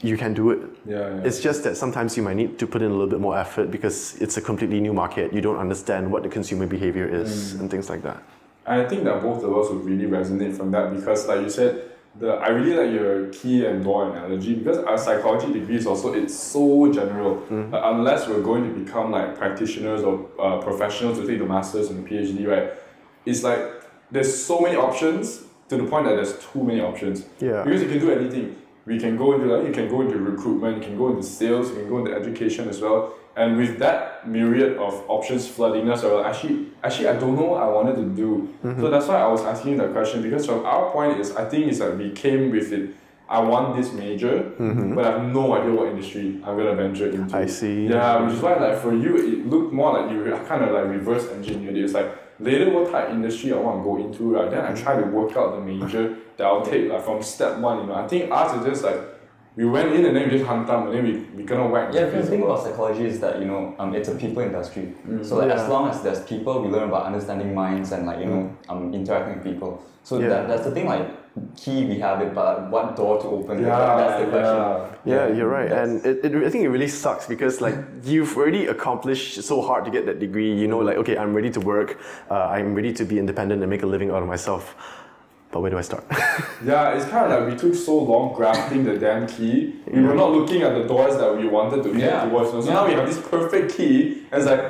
you 0.00 0.16
can 0.16 0.34
do 0.34 0.50
it. 0.50 0.60
Yeah, 0.86 0.98
yeah. 0.98 1.22
It's 1.24 1.40
just 1.40 1.64
that 1.64 1.76
sometimes 1.76 2.16
you 2.16 2.22
might 2.22 2.36
need 2.36 2.58
to 2.58 2.66
put 2.66 2.82
in 2.82 2.90
a 2.90 2.94
little 2.94 3.08
bit 3.08 3.20
more 3.20 3.36
effort 3.36 3.70
because 3.70 4.16
it's 4.20 4.36
a 4.36 4.40
completely 4.40 4.80
new 4.80 4.92
market. 4.92 5.32
You 5.32 5.40
don't 5.40 5.58
understand 5.58 6.10
what 6.10 6.22
the 6.22 6.28
consumer 6.28 6.66
behavior 6.66 7.06
is 7.06 7.54
and 7.54 7.70
things 7.70 7.90
like 7.90 8.02
that. 8.02 8.22
I 8.66 8.84
think 8.84 9.04
that 9.04 9.22
both 9.22 9.42
of 9.42 9.56
us 9.56 9.70
would 9.70 9.84
really 9.84 10.04
resonate 10.04 10.56
from 10.56 10.70
that 10.72 10.94
because, 10.94 11.26
like 11.26 11.40
you 11.40 11.50
said, 11.50 11.90
the 12.18 12.32
I 12.32 12.48
really 12.48 12.76
like 12.76 12.92
your 12.92 13.28
key 13.28 13.64
and 13.64 13.82
door 13.82 14.10
analogy 14.10 14.54
because 14.54 14.78
our 14.78 14.98
psychology 14.98 15.52
degrees 15.52 15.86
also 15.86 16.12
it's 16.12 16.34
so 16.34 16.92
general. 16.92 17.42
Like, 17.50 17.82
unless 17.84 18.28
we're 18.28 18.42
going 18.42 18.64
to 18.68 18.80
become 18.80 19.10
like 19.10 19.36
practitioners 19.36 20.02
or 20.02 20.28
uh, 20.38 20.58
professionals 20.58 21.18
to 21.18 21.26
take 21.26 21.38
the 21.38 21.46
masters 21.46 21.90
and 21.90 22.04
the 22.04 22.08
PhD, 22.08 22.46
right? 22.46 22.72
It's 23.24 23.42
like 23.42 23.60
there's 24.10 24.44
so 24.44 24.60
many 24.60 24.76
options 24.76 25.44
to 25.68 25.76
the 25.76 25.84
point 25.84 26.06
that 26.06 26.16
there's 26.16 26.38
too 26.38 26.62
many 26.62 26.80
options. 26.80 27.24
Yeah. 27.40 27.62
Because 27.62 27.82
you 27.82 27.88
can 27.88 28.00
do 28.00 28.10
anything. 28.10 28.56
We 28.88 28.98
can 28.98 29.16
go 29.16 29.34
into 29.34 29.46
like 29.46 29.66
you 29.66 29.72
can 29.72 29.88
go 29.88 30.00
into 30.00 30.18
recruitment, 30.18 30.78
you 30.78 30.82
can 30.82 30.96
go 30.96 31.10
into 31.10 31.22
sales, 31.22 31.68
you 31.68 31.76
can 31.76 31.88
go 31.88 31.98
into 31.98 32.12
education 32.14 32.68
as 32.68 32.80
well. 32.80 33.14
And 33.36 33.56
with 33.56 33.78
that 33.78 34.26
myriad 34.26 34.78
of 34.78 35.04
options 35.08 35.46
flooding 35.46 35.88
us, 35.88 36.02
or 36.02 36.26
actually, 36.26 36.66
actually, 36.82 37.08
I 37.08 37.16
don't 37.16 37.36
know 37.36 37.44
what 37.52 37.62
I 37.62 37.68
wanted 37.68 37.96
to 37.96 38.04
do. 38.04 38.48
So 38.62 38.68
mm-hmm. 38.68 38.90
that's 38.90 39.06
why 39.06 39.20
I 39.20 39.28
was 39.28 39.42
asking 39.42 39.72
you 39.72 39.78
that 39.78 39.92
question 39.92 40.22
because 40.22 40.44
from 40.46 40.64
our 40.64 40.90
point 40.90 41.20
is, 41.20 41.36
I 41.36 41.48
think 41.48 41.66
it's 41.66 41.78
like 41.78 41.96
we 41.96 42.10
came 42.10 42.50
with 42.50 42.72
it. 42.72 42.96
I 43.28 43.40
want 43.40 43.76
this 43.76 43.92
major, 43.92 44.54
mm-hmm. 44.58 44.94
but 44.94 45.04
I 45.04 45.18
have 45.18 45.32
no 45.32 45.54
idea 45.54 45.72
what 45.72 45.88
industry 45.88 46.40
I'm 46.42 46.56
gonna 46.56 46.74
venture 46.74 47.10
into. 47.10 47.36
I 47.36 47.46
see. 47.46 47.86
Yeah, 47.86 48.22
which 48.22 48.34
is 48.36 48.40
why 48.40 48.54
like 48.54 48.78
for 48.78 48.94
you, 48.94 49.16
it 49.16 49.46
looked 49.46 49.72
more 49.72 50.00
like 50.00 50.10
you 50.10 50.24
kind 50.48 50.64
of 50.64 50.72
like 50.72 50.86
reverse 50.86 51.28
engineered 51.28 51.76
it. 51.76 51.84
It's 51.84 51.92
like 51.92 52.10
later 52.40 52.70
what 52.70 52.90
type 52.92 53.08
of 53.08 53.14
industry 53.14 53.52
I 53.52 53.56
want 53.56 53.80
to 53.80 53.84
go 53.84 53.96
into, 53.98 54.34
right? 54.34 54.50
Then 54.50 54.64
I 54.64 54.72
try 54.74 55.00
to 55.00 55.06
work 55.06 55.36
out 55.36 55.56
the 55.56 55.60
major 55.60 56.16
that 56.36 56.46
I'll 56.46 56.62
take 56.64 56.88
like 56.90 57.04
from 57.04 57.22
step 57.22 57.58
one. 57.58 57.80
You 57.80 57.86
know, 57.86 57.94
I 57.94 58.06
think 58.08 58.30
ours 58.30 58.60
is 58.60 58.66
just 58.66 58.84
like 58.84 59.00
we 59.56 59.64
went 59.64 59.92
in 59.92 60.04
and 60.06 60.16
then 60.16 60.24
we 60.24 60.30
just 60.30 60.44
hunt 60.44 60.66
them 60.68 60.86
and 60.86 60.94
then 60.94 61.04
we 61.04 61.12
we 61.36 61.42
gonna 61.42 61.66
whack. 61.68 61.92
Yeah, 61.92 62.04
the 62.04 62.06
because 62.12 62.24
the 62.26 62.30
thing 62.30 62.42
about 62.44 62.62
psychology 62.62 63.06
is 63.06 63.18
that 63.20 63.40
you 63.40 63.46
know 63.46 63.74
um, 63.78 63.94
it's 63.94 64.08
a 64.08 64.14
people 64.14 64.42
industry. 64.42 64.94
So 65.22 65.36
like 65.36 65.48
Yeah. 65.48 65.54
as 65.62 65.68
long 65.68 65.88
as 65.90 66.00
there's 66.02 66.22
people, 66.24 66.62
we 66.62 66.68
learn 66.68 66.88
about 66.88 67.06
understanding 67.06 67.54
minds 67.54 67.90
and 67.92 68.06
like 68.06 68.20
you 68.20 68.26
know 68.26 68.56
um, 68.68 68.94
interacting 68.94 69.34
with 69.36 69.44
people. 69.44 69.82
So 70.04 70.20
Yeah. 70.20 70.28
that, 70.28 70.48
that's 70.48 70.64
the 70.64 70.70
thing. 70.70 70.86
Like 70.86 71.10
key 71.56 71.84
we 71.86 71.98
have 72.00 72.20
it, 72.20 72.34
but 72.34 72.70
what 72.70 72.96
door 72.96 73.20
to 73.20 73.26
open? 73.28 73.60
Yeah, 73.62 73.96
that's 73.96 74.24
the 74.24 74.30
question. 74.30 74.56
yeah. 75.04 75.14
Yeah, 75.28 75.34
you're 75.36 75.48
right, 75.48 75.68
That's- 75.68 75.88
and 75.88 76.06
it, 76.06 76.24
it, 76.24 76.46
I 76.46 76.50
think 76.50 76.64
it 76.64 76.68
really 76.70 76.88
sucks 76.88 77.26
because 77.26 77.60
like 77.60 77.76
you've 78.04 78.36
already 78.36 78.66
accomplished 78.66 79.42
so 79.42 79.62
hard 79.62 79.84
to 79.84 79.90
get 79.90 80.06
that 80.06 80.18
degree. 80.18 80.52
You 80.52 80.68
know, 80.68 80.78
like 80.78 80.96
okay, 80.98 81.16
I'm 81.16 81.34
ready 81.34 81.50
to 81.50 81.60
work. 81.60 81.98
Uh, 82.30 82.34
I'm 82.56 82.74
ready 82.74 82.92
to 82.92 83.04
be 83.04 83.18
independent 83.18 83.62
and 83.62 83.70
make 83.70 83.82
a 83.82 83.86
living 83.86 84.10
out 84.10 84.22
of 84.22 84.28
myself. 84.28 84.74
But 85.50 85.60
where 85.62 85.70
do 85.70 85.78
I 85.78 85.82
start? 85.82 86.04
Yeah, 86.64 86.90
it's 86.94 87.06
kind 87.06 87.32
of 87.32 87.40
like 87.40 87.52
we 87.52 87.56
took 87.58 87.74
so 87.74 87.96
long 87.98 88.34
grafting 88.34 88.84
the 88.84 88.98
damn 88.98 89.26
key. 89.26 89.76
We 89.86 90.02
were 90.02 90.14
not 90.14 90.32
looking 90.32 90.62
at 90.62 90.74
the 90.74 90.84
doors 90.86 91.16
that 91.16 91.36
we 91.38 91.46
wanted 91.46 91.82
to 91.84 91.90
Yeah. 91.90 91.98
get 91.98 92.28
towards. 92.30 92.50
So 92.50 92.58
Yeah. 92.62 92.74
now 92.74 92.86
we 92.86 92.92
have 92.94 93.06
this 93.06 93.20
perfect 93.30 93.74
key, 93.76 94.24
and 94.30 94.42
it's 94.42 94.46
like, 94.50 94.62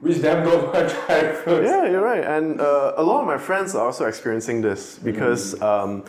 which 0.00 0.22
damn 0.22 0.44
door 0.44 0.60
do 0.60 0.78
I 0.78 0.88
try 0.88 1.32
first? 1.32 1.68
yeah, 1.68 1.88
you're 1.90 2.02
right, 2.02 2.24
and 2.24 2.60
uh, 2.60 2.94
a 2.96 3.02
lot 3.02 3.20
of 3.20 3.26
my 3.26 3.38
friends 3.38 3.74
are 3.74 3.86
also 3.86 4.06
experiencing 4.06 4.60
this 4.60 4.98
because. 4.98 5.60
Um, 5.60 6.04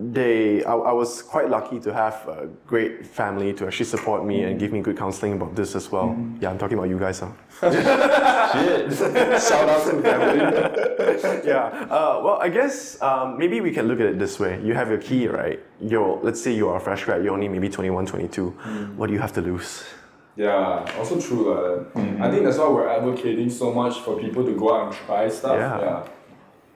they, 0.00 0.64
I, 0.64 0.72
I 0.72 0.92
was 0.92 1.22
quite 1.22 1.50
lucky 1.50 1.78
to 1.80 1.92
have 1.92 2.26
a 2.26 2.48
great 2.66 3.06
family 3.06 3.52
to 3.54 3.66
actually 3.66 3.86
support 3.86 4.24
me 4.24 4.44
and 4.44 4.58
give 4.58 4.72
me 4.72 4.80
good 4.80 4.96
counseling 4.96 5.34
about 5.34 5.54
this 5.54 5.74
as 5.74 5.92
well. 5.92 6.16
Yeah, 6.40 6.50
I'm 6.50 6.58
talking 6.58 6.78
about 6.78 6.88
you 6.88 6.98
guys, 6.98 7.20
huh? 7.20 7.32
Shit. 8.52 8.92
Shout 9.42 9.68
out 9.68 9.86
to 9.90 9.96
the 9.96 10.02
family. 10.02 11.42
yeah. 11.46 11.86
Uh, 11.90 12.20
well, 12.24 12.38
I 12.40 12.48
guess 12.48 13.00
um, 13.02 13.36
maybe 13.36 13.60
we 13.60 13.72
can 13.72 13.88
look 13.88 14.00
at 14.00 14.06
it 14.06 14.18
this 14.18 14.40
way. 14.40 14.60
You 14.64 14.74
have 14.74 14.88
your 14.88 14.98
key, 14.98 15.28
right? 15.28 15.60
You're, 15.80 16.18
let's 16.22 16.40
say 16.40 16.54
you 16.54 16.68
are 16.68 16.76
a 16.76 16.80
fresh 16.80 17.04
grad, 17.04 17.22
you're 17.22 17.34
only 17.34 17.48
maybe 17.48 17.68
21, 17.68 18.06
22. 18.06 18.50
What 18.96 19.08
do 19.08 19.12
you 19.12 19.20
have 19.20 19.32
to 19.34 19.42
lose? 19.42 19.84
Yeah, 20.36 20.90
also 20.98 21.20
true. 21.20 21.52
Uh, 21.52 21.84
I 21.94 22.30
think 22.30 22.44
that's 22.44 22.58
why 22.58 22.68
we're 22.68 22.88
advocating 22.88 23.50
so 23.50 23.72
much 23.72 23.98
for 24.00 24.18
people 24.18 24.44
to 24.44 24.52
go 24.52 24.74
out 24.74 24.86
and 24.86 24.96
try 25.06 25.28
stuff. 25.28 25.56
Yeah. 25.56 25.80
Yeah. 25.80 26.08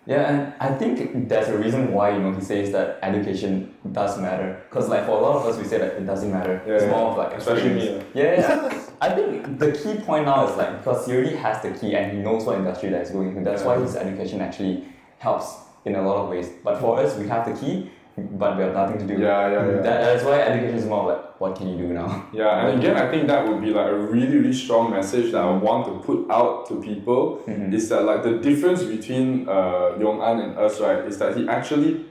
Yeah, 0.07 0.29
and 0.29 0.55
I 0.61 0.75
think 0.75 1.29
there's 1.31 1.49
a 1.49 1.57
reason 1.57 1.91
why 1.93 2.11
you 2.11 2.19
know 2.19 2.33
he 2.33 2.43
says 2.43 2.73
that 2.73 2.99
education 3.03 3.75
does 3.93 4.21
matter. 4.21 4.63
Cause 4.71 4.89
like 4.91 5.07
for 5.07 5.13
a 5.13 5.21
lot 5.21 5.37
of 5.37 5.47
us, 5.47 5.57
we 5.57 5.65
say 5.65 5.79
that 5.79 5.95
it 5.95 6.05
doesn't 6.05 6.31
matter. 6.31 6.63
Yeah, 6.67 6.75
it's 6.75 6.85
yeah. 6.85 6.91
more 6.91 7.13
of 7.13 7.17
like 7.17 7.33
Especially 7.33 7.73
me. 7.73 8.03
Yeah, 8.13 8.41
yeah. 8.41 8.87
I 9.01 9.15
think 9.15 9.59
the 9.59 9.73
key 9.73 9.95
point 10.03 10.27
now 10.27 10.47
is 10.47 10.57
like 10.59 10.77
because 10.79 11.07
he 11.07 11.13
already 11.13 11.37
has 11.37 11.63
the 11.63 11.71
key 11.71 11.95
and 11.95 12.13
he 12.13 12.19
knows 12.19 12.45
what 12.45 12.59
industry 12.59 12.91
that 12.91 13.01
is 13.01 13.11
going 13.11 13.29
into. 13.29 13.45
That's 13.45 13.63
why 13.63 13.79
his 13.79 13.97
education 13.97 14.43
actually 14.43 14.87
helps 15.19 15.57
in 15.87 15.95
a 15.95 16.03
lot 16.03 16.17
of 16.23 16.29
ways. 16.29 16.51
But 16.63 16.81
for 16.81 17.01
us, 17.01 17.17
we 17.17 17.27
have 17.29 17.47
the 17.47 17.59
key, 17.59 17.91
but 18.39 18.57
we 18.57 18.63
have 18.63 18.75
nothing 18.75 18.99
to 18.99 19.07
do. 19.07 19.21
Yeah, 19.21 19.51
yeah, 19.51 19.67
yeah. 19.67 19.83
That, 19.83 20.01
that's 20.01 20.25
why 20.25 20.41
education 20.41 20.77
is 20.77 20.87
more 20.87 21.13
like 21.13 21.41
what 21.41 21.57
can 21.57 21.69
you 21.69 21.77
do 21.77 21.93
now? 21.93 22.27
Yeah, 22.33 22.67
and 22.67 22.79
again, 22.79 22.97
I 22.97 23.11
think 23.11 23.27
that 23.27 23.47
would 23.47 23.61
be 23.61 23.71
like 23.71 23.89
a 23.89 23.99
really, 23.99 24.37
really 24.37 24.53
strong 24.53 24.91
message 24.91 25.33
that 25.33 25.43
I 25.43 25.51
want 25.51 25.87
to 25.87 25.99
put 26.07 26.31
out 26.31 26.67
to 26.69 26.81
people 26.81 27.43
is 27.47 27.89
that 27.89 28.05
like 28.05 28.23
the 28.23 28.39
difference 28.39 28.83
between 28.83 29.49
uh, 29.49 29.97
Yong 29.99 30.23
An 30.23 30.41
and 30.41 30.59
us, 30.59 30.81
right, 30.81 31.05
is 31.05 31.19
that 31.19 31.37
he 31.37 31.49
actually 31.49 32.07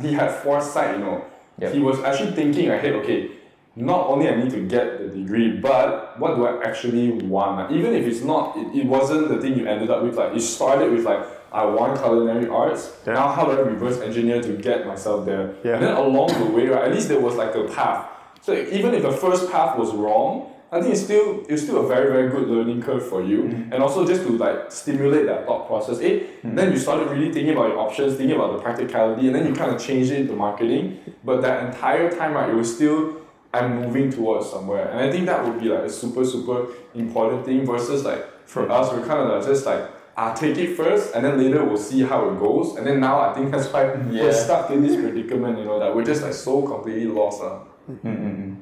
he 0.00 0.12
had 0.12 0.30
foresight, 0.30 0.98
you 0.98 1.04
know. 1.04 1.24
Yep. 1.60 1.72
He 1.72 1.80
was 1.80 1.98
actually 2.00 2.32
thinking 2.32 2.70
ahead, 2.70 2.92
okay, 2.96 3.32
not 3.74 4.06
only 4.08 4.28
I 4.28 4.36
need 4.36 4.50
to 4.50 4.60
get 4.60 4.98
the 4.98 5.08
degree, 5.08 5.56
but 5.56 6.18
what 6.18 6.36
do 6.36 6.46
I 6.46 6.62
actually 6.62 7.10
want? 7.10 7.58
Like, 7.58 7.70
even 7.72 7.94
if 7.94 8.06
it's 8.06 8.22
not, 8.22 8.56
it, 8.56 8.80
it 8.80 8.86
wasn't 8.86 9.28
the 9.28 9.40
thing 9.40 9.58
you 9.58 9.66
ended 9.66 9.90
up 9.90 10.02
with. 10.02 10.16
Like 10.16 10.34
you 10.34 10.40
started 10.40 10.92
with 10.92 11.04
like 11.04 11.24
I 11.52 11.64
want 11.64 11.98
culinary 12.00 12.48
arts. 12.48 12.92
Yeah. 13.06 13.14
Now 13.14 13.28
how 13.28 13.44
do 13.46 13.52
I 13.52 13.60
reverse 13.60 14.00
engineer 14.00 14.42
to 14.42 14.52
get 14.56 14.86
myself 14.86 15.24
there? 15.26 15.54
Yeah. 15.64 15.74
And 15.74 15.82
then 15.82 15.96
along 15.96 16.28
the 16.38 16.46
way, 16.46 16.66
right, 16.66 16.84
at 16.84 16.92
least 16.94 17.08
there 17.08 17.20
was 17.20 17.34
like 17.36 17.54
a 17.54 17.64
path. 17.64 18.06
So 18.42 18.52
even 18.54 18.94
if 18.94 19.02
the 19.02 19.12
first 19.12 19.50
path 19.50 19.78
was 19.78 19.92
wrong, 19.94 20.52
I 20.70 20.80
think 20.80 20.92
it's 20.92 21.02
still 21.02 21.44
it's 21.48 21.62
still 21.62 21.82
a 21.84 21.88
very 21.88 22.10
very 22.12 22.28
good 22.28 22.46
learning 22.48 22.82
curve 22.82 23.06
for 23.08 23.22
you, 23.22 23.38
Mm-hmm. 23.44 23.72
and 23.72 23.82
also 23.82 24.06
just 24.06 24.22
to 24.26 24.30
like 24.36 24.70
stimulate 24.70 25.24
that 25.26 25.46
thought 25.46 25.66
process. 25.66 25.98
Eh, 26.00 26.24
then 26.44 26.70
you 26.72 26.78
started 26.78 27.08
really 27.08 27.32
thinking 27.32 27.54
about 27.54 27.68
your 27.70 27.78
options, 27.78 28.16
thinking 28.16 28.36
about 28.36 28.52
the 28.56 28.62
practicality, 28.62 29.26
and 29.28 29.34
then 29.34 29.46
you 29.46 29.54
kind 29.54 29.70
of 29.74 29.80
changed 29.80 30.10
it 30.12 30.20
into 30.20 30.34
marketing. 30.34 30.98
But 31.24 31.40
that 31.40 31.64
entire 31.64 32.10
time, 32.14 32.34
right, 32.34 32.50
it 32.50 32.54
was 32.54 32.74
still 32.74 33.16
I'm 33.54 33.76
moving 33.80 34.10
towards 34.12 34.50
somewhere, 34.50 34.88
and 34.90 35.00
I 35.00 35.10
think 35.10 35.24
that 35.24 35.42
would 35.42 35.58
be 35.58 35.70
like 35.70 35.84
a 35.84 35.90
super 35.90 36.22
super 36.22 36.66
important 36.94 37.46
thing 37.46 37.64
versus 37.64 38.04
like 38.04 38.22
for 38.46 38.70
us, 38.70 38.92
we're 38.92 39.06
kind 39.06 39.20
of 39.22 39.28
like 39.30 39.44
just 39.46 39.64
like. 39.64 39.84
Ah, 40.20 40.34
take 40.34 40.58
it 40.58 40.74
first, 40.76 41.14
and 41.14 41.24
then 41.24 41.38
later 41.38 41.64
we'll 41.64 41.76
see 41.90 42.00
how 42.02 42.28
it 42.28 42.40
goes. 42.40 42.74
And 42.76 42.84
then 42.84 42.98
now 42.98 43.20
I 43.20 43.32
think 43.34 43.52
that's 43.52 43.72
why 43.72 43.84
Yeah. 44.10 44.24
we're 44.24 44.32
stuck 44.32 44.68
in 44.70 44.82
this 44.82 44.96
predicament, 44.96 45.58
you 45.58 45.64
know, 45.64 45.78
that 45.78 45.94
we're 45.94 46.04
just 46.12 46.22
like 46.24 46.32
so 46.32 46.62
completely 46.62 47.06
lost. 47.06 47.40
Uh. 47.40 47.60
Mm-mm. 48.04 48.56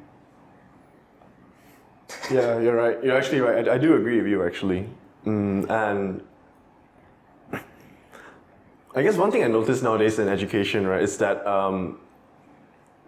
Yeah, 2.30 2.60
you're 2.60 2.76
right. 2.76 3.02
You're 3.02 3.16
actually 3.16 3.40
right. 3.40 3.66
I, 3.66 3.74
I 3.76 3.78
do 3.78 3.94
agree 3.96 4.18
with 4.18 4.26
you 4.26 4.44
actually. 4.44 4.86
Mm, 5.24 5.70
and 5.70 6.20
I 8.94 9.02
guess 9.02 9.16
one 9.16 9.30
thing 9.32 9.42
I 9.42 9.48
notice 9.48 9.80
nowadays 9.82 10.18
in 10.18 10.28
education, 10.28 10.86
right, 10.86 11.02
is 11.02 11.16
that 11.18 11.46
um, 11.46 11.98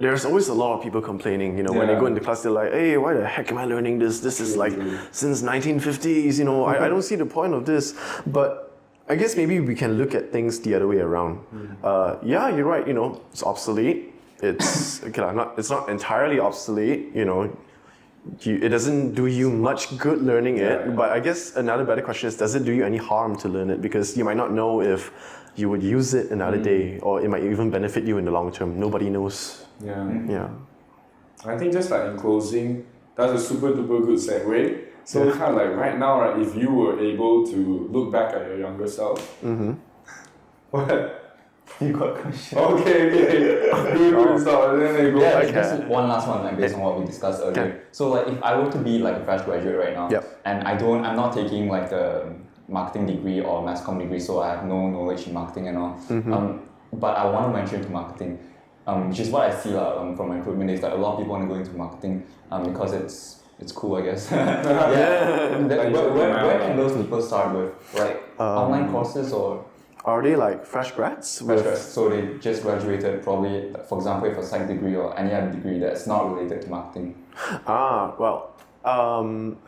there's 0.00 0.24
always 0.24 0.48
a 0.48 0.54
lot 0.54 0.76
of 0.76 0.82
people 0.82 1.00
complaining. 1.00 1.56
You 1.56 1.64
know, 1.64 1.72
when 1.72 1.86
they 1.86 1.94
Yeah. 1.94 2.00
go 2.00 2.06
into 2.06 2.20
class, 2.20 2.42
they're 2.42 2.52
like, 2.52 2.72
"Hey, 2.72 2.96
why 2.96 3.14
the 3.14 3.26
heck 3.26 3.50
am 3.50 3.58
I 3.58 3.64
learning 3.64 3.98
this? 3.98 4.20
This 4.20 4.40
is 4.40 4.56
like 4.56 4.72
mm-hmm. 4.72 4.96
since 5.10 5.42
1950s. 5.42 6.38
You 6.38 6.44
know, 6.44 6.64
I, 6.64 6.72
I 6.72 6.88
don't 6.88 6.98
mm-hmm. 6.98 7.00
see 7.00 7.16
the 7.16 7.26
point 7.26 7.54
of 7.54 7.64
this." 7.64 7.94
But 8.26 8.78
I 9.08 9.16
guess 9.16 9.36
maybe 9.36 9.60
we 9.60 9.74
can 9.74 9.98
look 9.98 10.14
at 10.14 10.30
things 10.30 10.60
the 10.60 10.74
other 10.74 10.86
way 10.86 10.98
around. 10.98 11.38
Mm-hmm. 11.38 11.74
Uh, 11.82 12.16
yeah, 12.22 12.48
you're 12.54 12.66
right. 12.66 12.86
You 12.86 12.94
know, 12.94 13.20
it's 13.32 13.42
obsolete. 13.42 14.14
It's 14.42 15.02
okay, 15.06 15.20
lah, 15.20 15.32
not. 15.32 15.58
It's 15.58 15.70
not 15.70 15.88
entirely 15.88 16.38
obsolete. 16.38 17.10
You 17.14 17.24
know, 17.24 17.56
you, 18.40 18.56
it 18.62 18.68
doesn't 18.68 19.14
do 19.14 19.26
you 19.26 19.50
much 19.50 19.96
good 19.98 20.22
learning 20.22 20.58
it. 20.58 20.86
Yeah. 20.86 20.94
But 20.94 21.10
I 21.10 21.20
guess 21.20 21.56
another 21.56 21.84
better 21.84 22.02
question 22.02 22.28
is, 22.28 22.36
does 22.36 22.54
it 22.54 22.64
do 22.64 22.72
you 22.72 22.84
any 22.84 22.98
harm 22.98 23.36
to 23.42 23.48
learn 23.48 23.70
it? 23.70 23.82
Because 23.82 24.16
you 24.16 24.24
might 24.24 24.36
not 24.36 24.52
know 24.52 24.80
if 24.80 25.10
you 25.56 25.68
would 25.68 25.82
use 25.82 26.14
it 26.14 26.30
another 26.30 26.58
mm. 26.58 26.62
day, 26.62 26.98
or 27.00 27.20
it 27.20 27.28
might 27.28 27.42
even 27.42 27.68
benefit 27.70 28.04
you 28.04 28.18
in 28.18 28.24
the 28.24 28.30
long 28.30 28.52
term. 28.52 28.78
Nobody 28.78 29.10
knows. 29.10 29.64
Yeah. 29.80 30.22
Yeah. 30.28 30.48
I 31.46 31.56
think 31.56 31.72
just 31.72 31.90
like 31.90 32.04
in 32.10 32.16
closing, 32.16 32.86
that's 33.14 33.32
a 33.32 33.38
super 33.38 33.70
duper 33.72 34.04
good 34.04 34.18
segue. 34.18 34.84
So 35.04 35.30
kind 35.32 35.54
of 35.54 35.54
like 35.56 35.74
right 35.76 35.98
now, 35.98 36.20
right, 36.20 36.38
if 36.40 36.54
you 36.54 36.70
were 36.70 36.98
able 37.00 37.46
to 37.46 37.88
look 37.90 38.12
back 38.12 38.34
at 38.34 38.42
your 38.46 38.58
younger 38.58 38.86
self, 38.86 39.18
Mm-hmm. 39.42 39.72
what? 40.70 41.14
You 41.80 41.92
got 41.92 42.16
a 42.16 42.20
question? 42.22 42.58
Okay, 42.58 43.10
okay. 43.10 43.98
You 44.04 44.10
go 44.10 44.32
and 44.32 44.40
start, 44.40 44.74
and 44.74 44.82
then 44.82 44.94
they 44.94 45.10
go. 45.10 45.20
Yeah, 45.20 45.38
Okay. 45.38 45.52
just 45.52 45.84
one 45.84 46.08
last 46.08 46.26
one, 46.26 46.42
like 46.42 46.56
based 46.56 46.74
on 46.74 46.80
what 46.80 46.98
we 46.98 47.06
discussed 47.06 47.40
earlier. 47.42 47.62
Okay. 47.62 47.80
So, 47.92 48.10
like, 48.10 48.26
if 48.26 48.42
I 48.42 48.58
were 48.58 48.70
to 48.70 48.78
be 48.78 48.98
like 48.98 49.16
a 49.16 49.24
fresh 49.24 49.42
graduate 49.42 49.78
right 49.78 49.94
now, 49.94 50.08
Yep. 50.10 50.40
and 50.44 50.66
I 50.66 50.76
don't, 50.76 51.04
I'm 51.04 51.14
not 51.16 51.32
taking 51.34 51.68
like 51.68 51.88
the 51.90 52.32
marketing 52.68 53.06
degree 53.06 53.40
or 53.40 53.62
mass 53.64 53.82
comm 53.82 53.98
degree, 53.98 54.18
so 54.18 54.40
I 54.40 54.48
have 54.54 54.64
no 54.64 54.88
knowledge 54.90 55.26
in 55.26 55.34
marketing 55.34 55.68
and 55.68 55.78
all. 55.78 55.92
Mm-hmm. 56.08 56.32
Um, 56.32 56.62
but 56.94 57.16
I 57.16 57.24
want 57.30 57.46
to 57.46 57.52
venture 57.58 57.76
into 57.76 57.90
marketing, 57.90 58.38
um, 58.88 59.10
which 59.10 59.20
is 59.20 59.28
what 59.28 59.42
I 59.50 59.54
see 59.54 59.70
lah, 59.70 60.00
um, 60.00 60.16
from 60.16 60.30
my 60.30 60.36
recruitment 60.38 60.68
days. 60.70 60.80
That 60.80 60.92
a 60.92 60.96
lot 60.96 61.12
of 61.12 61.18
people 61.20 61.32
want 61.36 61.44
to 61.46 61.54
go 61.54 61.60
into 61.60 61.72
marketing, 61.76 62.24
um, 62.50 62.64
because 62.72 62.92
it's 62.94 63.16
it's 63.60 63.72
cool, 63.72 63.96
I 63.96 64.02
guess. 64.02 64.22
yeah. 64.32 65.58
Then 65.68 65.68
Like, 65.68 65.92
where, 65.92 66.12
where, 66.12 66.46
where 66.46 66.58
can 66.58 66.76
those 66.76 66.96
people 66.96 67.20
start 67.20 67.54
with? 67.54 67.70
Like 67.94 68.16
Um, 68.40 68.46
online 68.62 68.86
courses 68.90 69.32
or 69.32 69.64
Are 70.04 70.22
they 70.22 70.36
like 70.36 70.64
fresh 70.64 70.92
grads? 70.92 71.42
fresh 71.42 71.62
grads? 71.62 71.82
So 71.82 72.08
they 72.08 72.38
just 72.40 72.62
graduated, 72.62 73.22
probably, 73.22 73.74
for 73.88 73.98
example, 73.98 74.30
if 74.30 74.38
a 74.38 74.44
psych 74.50 74.66
degree 74.66 74.96
or 74.96 75.12
any 75.18 75.34
other 75.34 75.50
degree 75.52 75.78
that's 75.84 76.06
not 76.06 76.32
related 76.32 76.62
to 76.62 76.68
marketing. 76.70 77.08
Ah, 77.66 78.14
well, 78.18 78.54
um, 78.84 79.58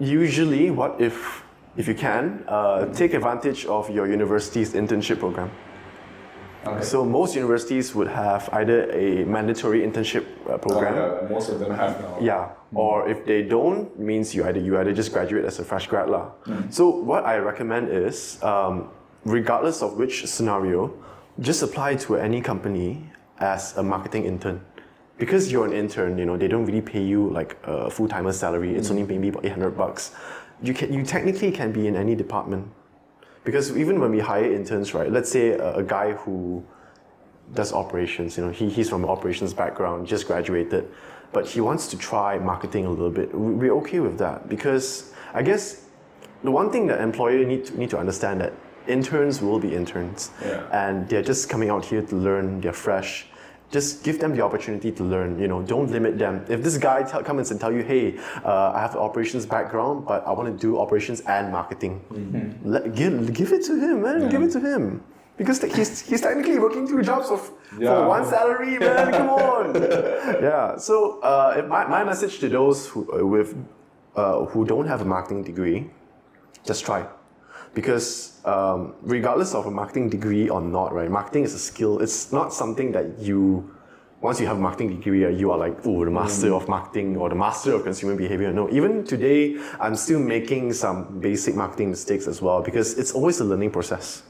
usually, 0.00 0.70
what 0.70 1.00
if 1.00 1.44
if 1.76 1.86
you 1.86 1.94
can 1.94 2.42
uh, 2.48 2.86
take 3.00 3.14
advantage 3.14 3.66
of 3.66 3.88
your 3.90 4.06
university's 4.10 4.74
internship 4.74 5.20
program? 5.20 5.50
Okay. 6.66 6.84
So 6.84 7.04
most 7.04 7.34
universities 7.36 7.94
would 7.94 8.08
have 8.08 8.48
either 8.52 8.90
a 8.90 9.24
mandatory 9.24 9.80
internship 9.80 10.24
uh, 10.46 10.52
Oh, 10.54 10.58
program. 10.58 10.94
yeah, 10.94 11.28
most 11.30 11.48
of 11.50 11.60
them 11.60 11.72
have 11.74 12.00
now. 12.00 12.18
Yeah. 12.20 12.48
Or 12.74 13.08
if 13.08 13.24
they 13.24 13.42
don't, 13.42 13.96
means 13.98 14.34
you 14.34 14.44
either 14.44 14.60
you 14.60 14.76
either 14.78 14.92
just 14.92 15.12
graduate 15.12 15.44
as 15.44 15.58
a 15.58 15.64
fresh 15.64 15.86
grad 15.86 16.10
lah. 16.10 16.30
So 16.70 16.88
what 16.90 17.24
I 17.24 17.38
recommend 17.38 17.88
is, 17.88 18.42
um, 18.42 18.90
regardless 19.24 19.80
of 19.82 19.96
which 19.96 20.26
scenario, 20.26 20.92
just 21.40 21.62
apply 21.62 21.94
to 22.04 22.16
any 22.16 22.40
company 22.42 23.08
as 23.38 23.76
a 23.78 23.82
marketing 23.82 24.24
intern. 24.26 24.60
Because 25.16 25.50
you're 25.50 25.64
an 25.66 25.72
intern, 25.72 26.18
you 26.18 26.26
know, 26.26 26.36
they 26.36 26.46
don't 26.48 26.66
really 26.66 26.82
pay 26.82 27.02
you 27.02 27.30
like 27.30 27.56
a 27.64 27.88
full 27.90 28.06
timer 28.08 28.32
salary. 28.32 28.76
It's 28.76 28.90
only 28.90 29.02
maybe 29.04 29.28
about 29.28 29.44
eight 29.46 29.52
hundred 29.52 29.76
bucks. 29.78 30.12
You 30.62 30.74
can 30.74 30.92
you 30.92 31.02
technically 31.04 31.50
can 31.50 31.72
be 31.72 31.86
in 31.86 31.96
any 31.96 32.14
department. 32.14 32.68
Because 33.48 33.74
even 33.78 33.98
when 33.98 34.10
we 34.10 34.18
hire 34.18 34.52
interns, 34.52 34.92
right? 34.92 35.10
Let's 35.10 35.30
say 35.32 35.52
a, 35.52 35.76
a 35.76 35.82
guy 35.82 36.12
who 36.12 36.62
does 37.54 37.72
operations. 37.72 38.36
You 38.36 38.44
know, 38.44 38.50
he, 38.52 38.68
he's 38.68 38.90
from 38.90 39.04
an 39.04 39.08
operations 39.08 39.54
background, 39.54 40.06
just 40.06 40.26
graduated, 40.26 40.86
but 41.32 41.46
he 41.46 41.62
wants 41.62 41.86
to 41.92 41.96
try 41.96 42.38
marketing 42.38 42.84
a 42.84 42.90
little 42.90 43.08
bit. 43.08 43.34
We- 43.34 43.54
We're 43.54 43.76
okay 43.76 44.00
with 44.00 44.18
that 44.18 44.50
because 44.50 45.14
I 45.32 45.42
guess 45.42 45.86
the 46.44 46.50
one 46.50 46.70
thing 46.70 46.88
that 46.88 47.00
employer 47.00 47.42
need 47.46 47.64
to, 47.66 47.78
need 47.78 47.88
to 47.88 47.98
understand 47.98 48.42
that 48.42 48.52
interns 48.86 49.40
will 49.40 49.58
be 49.58 49.74
interns, 49.74 50.30
Yeah. 50.44 50.68
and 50.70 51.08
they're 51.08 51.22
just 51.32 51.48
coming 51.48 51.70
out 51.70 51.86
here 51.86 52.02
to 52.02 52.16
learn. 52.16 52.60
They're 52.60 52.74
fresh. 52.88 53.28
Just 53.70 54.02
give 54.02 54.18
them 54.18 54.34
the 54.34 54.40
opportunity 54.42 54.90
to 54.92 55.04
learn. 55.04 55.38
You 55.38 55.46
know, 55.48 55.60
don't 55.62 55.90
limit 55.90 56.18
them. 56.18 56.44
If 56.48 56.62
this 56.62 56.78
guy 56.78 57.02
tell, 57.02 57.22
comes 57.22 57.50
and 57.50 57.60
tell 57.60 57.72
you, 57.72 57.82
"Hey, 57.82 58.16
uh, 58.44 58.72
I 58.74 58.80
have 58.80 58.94
an 58.94 59.00
operations 59.00 59.44
background, 59.44 60.06
but 60.06 60.26
I 60.26 60.32
want 60.32 60.48
to 60.48 60.56
do 60.66 60.78
operations 60.78 61.20
and 61.28 61.52
marketing," 61.52 62.00
let, 62.64 62.94
give, 62.94 63.12
give 63.34 63.52
it 63.52 63.62
to 63.66 63.74
him, 63.78 64.02
man. 64.02 64.28
Give 64.30 64.42
it 64.42 64.52
to 64.52 64.60
him. 64.60 65.02
Because 65.36 65.62
he's, 65.62 66.00
he's 66.00 66.20
technically 66.20 66.58
working 66.58 66.88
two 66.88 67.00
jobs 67.02 67.28
of, 67.30 67.40
Yeah. 67.78 67.94
for 67.94 68.08
one 68.08 68.24
salary, 68.26 68.76
man. 68.78 69.12
Come 69.12 69.28
on. 69.30 69.74
yeah. 70.48 70.76
So 70.78 71.20
uh, 71.20 71.54
if 71.58 71.66
my, 71.66 71.86
my 71.86 72.02
message 72.04 72.38
to 72.40 72.48
those 72.48 72.88
who 72.88 73.00
uh, 73.12 73.24
with 73.24 73.54
uh, 74.16 74.46
who 74.46 74.64
don't 74.64 74.86
have 74.88 75.00
a 75.02 75.04
marketing 75.04 75.44
degree, 75.44 75.90
just 76.64 76.84
try. 76.84 77.06
Because 77.74 78.40
um, 78.44 78.94
regardless 79.02 79.54
of 79.54 79.66
a 79.66 79.70
marketing 79.70 80.08
degree 80.10 80.48
or 80.48 80.60
not, 80.60 80.92
right? 80.92 81.10
Marketing 81.10 81.44
is 81.44 81.54
a 81.54 81.58
skill. 81.58 81.98
It's 82.00 82.32
not 82.32 82.52
something 82.52 82.92
that 82.92 83.18
you 83.18 83.70
once 84.20 84.40
you 84.40 84.46
have 84.46 84.56
a 84.56 84.60
marketing 84.60 84.96
degree, 84.96 85.24
uh, 85.24 85.28
you 85.28 85.50
are 85.52 85.58
like, 85.58 85.76
oh, 85.86 86.04
the 86.04 86.10
master 86.10 86.52
of 86.52 86.68
marketing 86.68 87.16
or 87.16 87.28
the 87.28 87.34
master 87.36 87.74
of 87.74 87.84
consumer 87.84 88.16
behavior. 88.16 88.52
No, 88.52 88.68
even 88.70 89.04
today, 89.04 89.56
I'm 89.78 89.94
still 89.94 90.18
making 90.18 90.72
some 90.72 91.20
basic 91.20 91.54
marketing 91.54 91.90
mistakes 91.90 92.26
as 92.26 92.42
well 92.42 92.60
because 92.60 92.98
it's 92.98 93.12
always 93.12 93.38
a 93.40 93.44
learning 93.44 93.70
process. 93.70 94.22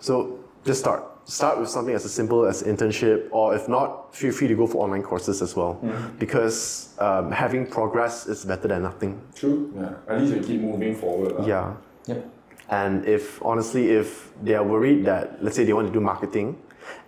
So 0.00 0.40
just 0.64 0.80
start. 0.80 1.04
Start 1.24 1.60
with 1.60 1.68
something 1.68 1.94
as 1.94 2.02
simple 2.12 2.44
as 2.44 2.64
internship, 2.64 3.28
or 3.30 3.54
if 3.54 3.68
not, 3.68 4.14
feel 4.14 4.32
free 4.32 4.48
to 4.48 4.56
go 4.56 4.66
for 4.66 4.82
online 4.82 5.04
courses 5.04 5.40
as 5.40 5.54
well. 5.54 5.78
Because 6.18 6.92
um, 6.98 7.30
having 7.30 7.64
progress 7.64 8.26
is 8.26 8.44
better 8.44 8.66
than 8.66 8.82
nothing. 8.82 9.22
True. 9.34 9.72
Yeah. 9.76 9.94
At 10.08 10.20
least 10.20 10.34
you 10.34 10.42
keep 10.42 10.60
moving 10.60 10.96
forward. 10.96 11.38
lah. 11.38 11.46
Yeah. 11.46 11.76
Yep. 12.06 12.30
And 12.68 13.04
if 13.06 13.42
honestly, 13.44 13.90
if 13.90 14.32
they 14.42 14.54
are 14.54 14.64
worried 14.64 15.04
that, 15.04 15.42
let's 15.42 15.56
say 15.56 15.64
they 15.64 15.72
want 15.72 15.88
to 15.88 15.92
do 15.92 16.00
marketing, 16.00 16.56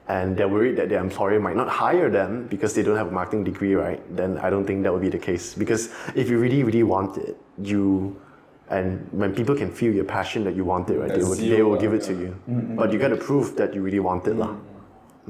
and 0.09 0.37
they're 0.37 0.49
worried 0.49 0.77
that 0.77 0.89
their 0.89 1.01
employer 1.01 1.41
might 1.41 1.57
not 1.57 1.69
hire 1.69 2.11
them 2.11 2.47
because 2.49 2.75
they 2.75 2.83
don't 2.83 2.97
have 2.97 3.09
a 3.09 3.11
marketing 3.11 3.45
degree, 3.45 3.75
right? 3.75 4.01
Then 4.15 4.37
I 4.39 4.51
don't 4.51 4.67
think 4.67 4.83
that 4.83 4.93
would 4.93 5.01
be 5.01 5.09
the 5.09 5.19
case. 5.19 5.55
Because 5.55 5.89
if 6.15 6.29
you 6.29 6.39
really, 6.39 6.63
really 6.63 6.83
want 6.83 7.17
it, 7.17 7.37
you, 7.59 8.21
and 8.69 9.09
when 9.13 9.35
people 9.35 9.55
can 9.55 9.71
feel 9.71 9.95
your 9.95 10.05
passion 10.05 10.45
that 10.45 10.55
you 10.55 10.65
want 10.65 10.91
it, 10.91 10.99
right, 10.99 11.09
they 11.09 11.21
That 11.21 11.29
will, 11.29 11.37
they 11.37 11.63
will 11.63 11.75
uh, 11.75 11.79
give 11.79 11.95
it 11.95 12.03
to 12.03 12.13
yeah. 12.13 12.21
you. 12.21 12.41
But 12.77 12.93
you 12.93 12.99
got 12.99 13.09
to 13.09 13.17
prove 13.17 13.57
that 13.57 13.75
you 13.75 13.81
really 13.81 14.01
want 14.01 14.27
it, 14.27 14.37
lah. 14.37 14.55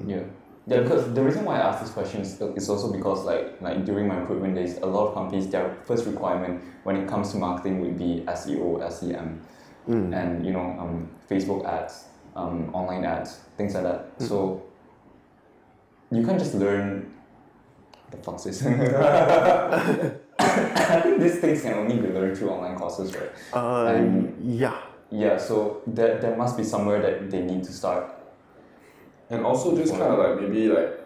Yeah. 0.05 0.25
Yeah, 0.67 0.81
because 0.81 1.13
the 1.13 1.23
reason 1.23 1.45
why 1.45 1.59
I 1.59 1.69
ask 1.69 1.83
this 1.83 1.91
question 1.91 2.23
is, 2.23 2.41
is 2.41 2.71
also 2.71 2.91
because 2.91 3.27
like 3.27 3.61
like 3.61 3.85
during 3.85 4.09
my 4.09 4.17
recruitment 4.17 4.55
days, 4.55 4.79
a 4.79 4.87
lot 4.87 5.09
of 5.09 5.15
companies 5.15 5.47
their 5.51 5.77
first 5.85 6.07
requirement 6.07 6.63
when 6.85 6.97
it 6.97 7.07
comes 7.07 7.33
to 7.33 7.37
marketing 7.37 7.83
would 7.83 7.99
be 7.99 8.25
SEO, 8.27 8.81
SEM, 8.91 9.43
and 9.87 10.45
you 10.47 10.53
know 10.53 10.77
um, 10.81 11.09
Facebook 11.31 11.65
ads, 11.67 12.05
um, 12.37 12.71
online 12.75 13.05
ads, 13.05 13.41
things 13.57 13.75
like 13.75 13.85
that. 13.85 14.07
So 14.19 14.63
you 16.11 16.25
can't 16.25 16.39
just 16.39 16.55
learn 16.55 17.13
the 18.11 18.17
fuck's 18.19 18.45
this. 18.45 18.65
I 20.39 21.01
think 21.01 21.21
these 21.21 21.39
things 21.41 21.63
can 21.63 21.75
only 21.75 21.97
be 21.99 22.09
learned 22.09 22.37
through 22.37 22.51
online 22.51 22.77
courses, 22.77 23.15
right? 23.15 23.31
Uh, 23.53 23.87
And- 23.87 24.35
yeah. 24.61 24.77
Yeah, 25.11 25.37
so 25.39 25.83
there, 25.87 26.19
there 26.19 26.37
must 26.37 26.57
be 26.57 26.65
somewhere 26.65 27.01
that 27.01 27.31
they 27.31 27.41
need 27.43 27.63
to 27.65 27.73
start. 27.73 28.11
And 29.31 29.45
also 29.47 29.77
just 29.77 29.93
kind 29.93 30.03
of 30.03 30.19
like 30.19 30.41
maybe 30.41 30.69
like 30.69 30.99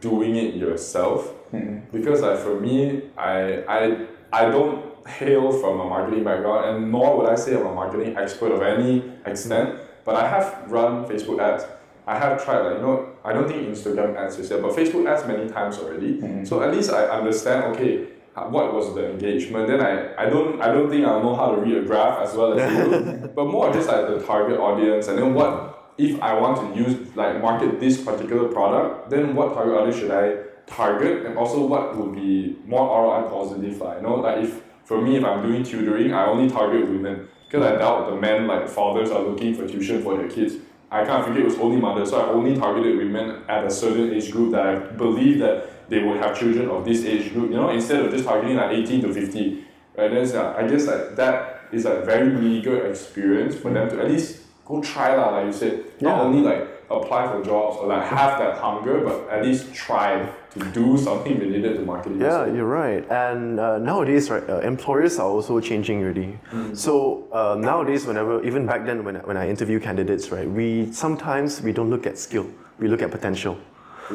doing 0.00 0.36
it 0.36 0.54
yourself. 0.54 1.32
Mhm. 1.52 1.90
Because 1.90 2.20
like 2.20 2.38
for 2.38 2.60
me, 2.60 3.02
I 3.16 3.64
I 3.66 4.06
I 4.32 4.50
don't 4.50 4.89
hail 5.18 5.52
from 5.52 5.80
a 5.80 5.84
marketing 5.84 6.24
background 6.24 6.60
and 6.68 6.92
nor 6.92 7.16
would 7.18 7.28
I 7.28 7.34
say 7.34 7.54
I'm 7.58 7.66
a 7.66 7.74
marketing 7.74 8.16
expert 8.16 8.52
of 8.52 8.62
any 8.62 9.02
extent. 9.26 9.78
But 10.04 10.14
I 10.16 10.28
have 10.28 10.46
run 10.70 11.04
Facebook 11.04 11.40
ads. 11.40 11.64
I 12.06 12.18
have 12.18 12.42
tried 12.44 12.60
like 12.66 12.76
you 12.78 12.82
know 12.82 12.96
I 13.24 13.32
don't 13.32 13.48
think 13.48 13.68
Instagram 13.68 14.16
ads 14.16 14.38
is 14.38 14.48
there, 14.48 14.60
but 14.62 14.72
Facebook 14.72 15.06
ads 15.06 15.26
many 15.26 15.48
times 15.48 15.78
already. 15.78 16.10
Mhm. 16.20 16.46
So 16.46 16.62
at 16.62 16.74
least 16.74 16.90
I 16.90 17.02
understand 17.18 17.64
okay 17.76 18.06
what 18.34 18.72
was 18.72 18.94
the 18.94 19.10
engagement. 19.10 19.68
Then 19.68 19.80
I, 19.80 19.92
I 20.22 20.30
don't 20.30 20.60
I 20.62 20.68
don't 20.72 20.88
think 20.88 21.04
I 21.06 21.20
know 21.22 21.34
how 21.34 21.54
to 21.54 21.60
read 21.60 21.76
a 21.76 21.82
graph 21.82 22.16
as 22.26 22.34
well 22.34 22.58
as 22.58 22.60
you. 22.72 23.28
but 23.36 23.46
more 23.46 23.72
just 23.72 23.88
like 23.88 24.06
the 24.08 24.18
target 24.24 24.58
audience 24.58 25.08
and 25.08 25.18
then 25.18 25.34
what 25.34 25.92
if 25.98 26.20
I 26.22 26.32
want 26.40 26.56
to 26.62 26.80
use 26.82 27.14
like 27.14 27.42
market 27.42 27.78
this 27.78 28.00
particular 28.02 28.48
product, 28.48 29.10
then 29.10 29.34
what 29.34 29.52
target 29.54 29.74
audience 29.78 29.98
should 29.98 30.10
I 30.10 30.24
target 30.66 31.26
and 31.26 31.36
also 31.36 31.66
what 31.66 31.96
would 31.96 32.14
be 32.14 32.56
more 32.64 32.86
ROI 32.88 33.28
positive 33.28 33.80
like, 33.80 33.96
you 33.98 34.02
know 34.06 34.14
like 34.14 34.44
if 34.44 34.62
for 34.84 35.00
me 35.00 35.16
if 35.16 35.24
I'm 35.24 35.42
doing 35.42 35.62
tutoring 35.62 36.12
I 36.12 36.26
only 36.26 36.50
target 36.50 36.88
women 36.88 37.28
because 37.46 37.64
I 37.66 37.76
doubt 37.76 38.10
the 38.10 38.16
men 38.16 38.46
like 38.46 38.68
fathers 38.68 39.10
are 39.10 39.22
looking 39.22 39.54
for 39.54 39.66
tuition 39.66 40.02
for 40.02 40.16
their 40.16 40.28
kids. 40.28 40.54
I 40.92 41.04
can't 41.04 41.24
figured 41.24 41.42
it 41.42 41.44
was 41.44 41.58
only 41.58 41.76
mothers, 41.76 42.10
so 42.10 42.20
I 42.20 42.28
only 42.30 42.56
targeted 42.56 42.96
women 42.98 43.42
at 43.48 43.64
a 43.64 43.70
certain 43.70 44.12
age 44.12 44.30
group 44.32 44.52
that 44.52 44.66
I 44.66 44.74
believe 44.76 45.38
that 45.38 45.88
they 45.88 46.02
would 46.02 46.18
have 46.18 46.36
children 46.38 46.68
of 46.68 46.84
this 46.84 47.04
age 47.04 47.32
group, 47.32 47.50
you 47.50 47.56
know, 47.56 47.70
instead 47.70 48.04
of 48.04 48.10
just 48.12 48.24
targeting 48.24 48.56
like 48.56 48.70
18 48.72 49.02
to 49.02 49.12
50. 49.14 49.64
Right? 49.96 50.08
Then 50.10 50.16
it's, 50.16 50.34
uh, 50.34 50.54
I 50.56 50.66
guess 50.66 50.86
like 50.86 51.14
that 51.16 51.62
is 51.72 51.84
a 51.86 52.00
very 52.00 52.30
meager 52.30 52.86
experience 52.86 53.54
for 53.54 53.72
them 53.72 53.88
to 53.90 54.00
at 54.00 54.10
least 54.10 54.42
go 54.64 54.80
try 54.80 55.14
lah, 55.14 55.30
like 55.36 55.46
you 55.46 55.52
said. 55.52 55.84
Not 56.00 56.16
Yeah. 56.16 56.22
only 56.22 56.40
like 56.40 56.79
apply 56.90 57.28
for 57.30 57.42
jobs 57.44 57.76
or 57.78 57.86
like 57.86 58.04
have 58.04 58.38
that 58.38 58.58
hunger, 58.58 59.04
but 59.04 59.28
at 59.30 59.44
least 59.44 59.72
try 59.72 60.28
to 60.50 60.60
do 60.72 60.98
something 60.98 61.38
related 61.38 61.76
to 61.76 61.82
marketing. 61.82 62.20
Yeah, 62.20 62.46
you're 62.46 62.66
right. 62.66 63.08
And 63.10 63.60
uh, 63.60 63.78
nowadays, 63.78 64.28
right, 64.30 64.42
uh, 64.50 64.58
employers 64.58 65.18
are 65.18 65.28
also 65.28 65.60
changing 65.60 66.02
already. 66.02 66.38
So 66.74 67.28
uh, 67.32 67.56
nowadays, 67.58 68.06
whenever, 68.06 68.42
even 68.44 68.66
back 68.66 68.84
then, 68.84 69.04
when, 69.04 69.16
when 69.16 69.36
I 69.36 69.48
interview 69.48 69.78
candidates, 69.78 70.30
right, 70.32 70.50
we 70.50 70.90
sometimes 70.92 71.62
we 71.62 71.72
don't 71.72 71.90
look 71.90 72.06
at 72.06 72.18
skill, 72.18 72.46
we 72.78 72.88
look 72.88 73.02
at 73.02 73.10
potential. 73.10 73.56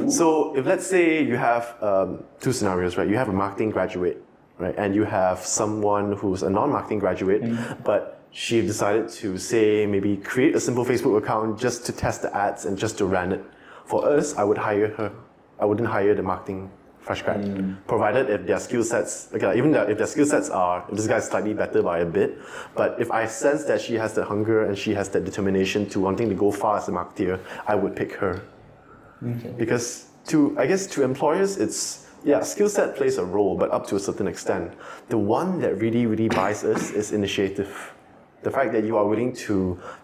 So 0.10 0.54
if 0.58 0.66
let's 0.66 0.86
say 0.86 1.24
you 1.24 1.38
have 1.38 1.82
um, 1.82 2.26
two 2.42 2.52
scenarios, 2.52 2.98
right, 2.98 3.08
you 3.08 3.16
have 3.16 3.30
a 3.30 3.34
marketing 3.34 3.70
graduate, 3.70 4.22
right, 4.58 4.76
and 4.78 4.94
you 4.94 5.06
have 5.06 5.40
someone 5.40 6.12
who's 6.12 6.44
a 6.44 6.50
non-marketing 6.50 7.00
graduate, 7.00 7.44
but 7.86 8.15
she 8.36 8.60
decided 8.62 9.08
to 9.08 9.38
say 9.38 9.86
maybe 9.86 10.18
create 10.18 10.54
a 10.58 10.60
simple 10.60 10.84
Facebook 10.84 11.18
account 11.18 11.58
just 11.58 11.86
to 11.86 11.94
test 11.94 12.22
the 12.22 12.36
ads 12.36 12.66
and 12.66 12.78
just 12.78 12.98
to 12.98 13.06
run 13.06 13.32
it. 13.32 13.42
For 13.86 14.06
us, 14.06 14.36
I 14.36 14.44
would 14.44 14.58
hire 14.58 14.90
her. 14.96 15.14
I 15.58 15.64
wouldn't 15.64 15.88
hire 15.88 16.14
the 16.14 16.22
marketing 16.22 16.70
fresh 17.00 17.22
grad, 17.22 17.46
mm. 17.46 17.78
provided 17.88 18.30
if 18.30 18.46
their 18.46 18.60
skill 18.60 18.84
sets, 18.84 19.30
okay, 19.34 19.58
even 19.58 19.74
if 19.74 19.98
their 19.98 20.08
skill 20.08 20.26
sets 20.26 20.50
are, 20.50 20.84
if 20.90 20.98
this 20.98 21.08
guy's 21.08 21.30
slightly 21.30 21.54
better 21.54 21.82
by 21.82 22.00
a 22.00 22.06
bit, 22.06 22.38
but 22.76 23.00
if 23.00 23.10
I 23.10 23.26
sense 23.26 23.64
that 23.66 23.80
she 23.80 23.94
has 23.94 24.14
the 24.14 24.26
hunger 24.26 24.66
and 24.66 24.78
she 24.78 24.94
has 24.96 25.08
the 25.08 25.22
determination 25.22 25.88
to 25.92 26.02
wanting 26.02 26.28
to 26.28 26.36
go 26.36 26.52
far 26.52 26.78
as 26.78 26.90
a 26.90 26.92
marketeer, 26.92 27.40
I 27.68 27.76
would 27.76 27.96
pick 27.96 28.12
her. 28.16 28.42
Okay. 29.26 29.54
Because 29.58 30.08
to, 30.26 30.60
I 30.60 30.66
guess 30.66 30.88
to 30.88 31.04
employers, 31.04 31.56
it's, 31.56 32.08
yeah, 32.26 32.42
skill 32.42 32.68
set 32.68 32.98
plays 32.98 33.18
a 33.18 33.24
role, 33.24 33.56
but 33.56 33.72
up 33.72 33.88
to 33.88 33.96
a 33.96 34.00
certain 34.00 34.28
extent. 34.28 34.74
The 35.08 35.18
one 35.18 35.62
that 35.62 35.78
really, 35.80 36.06
really 36.06 36.28
buys 36.28 36.66
us 36.66 36.92
is 36.92 37.14
initiative. 37.14 37.95
The 38.46 38.52
fact 38.52 38.74
that 38.74 38.84
you 38.86 38.96
are 39.00 39.08
willing 39.12 39.34
to 39.50 39.56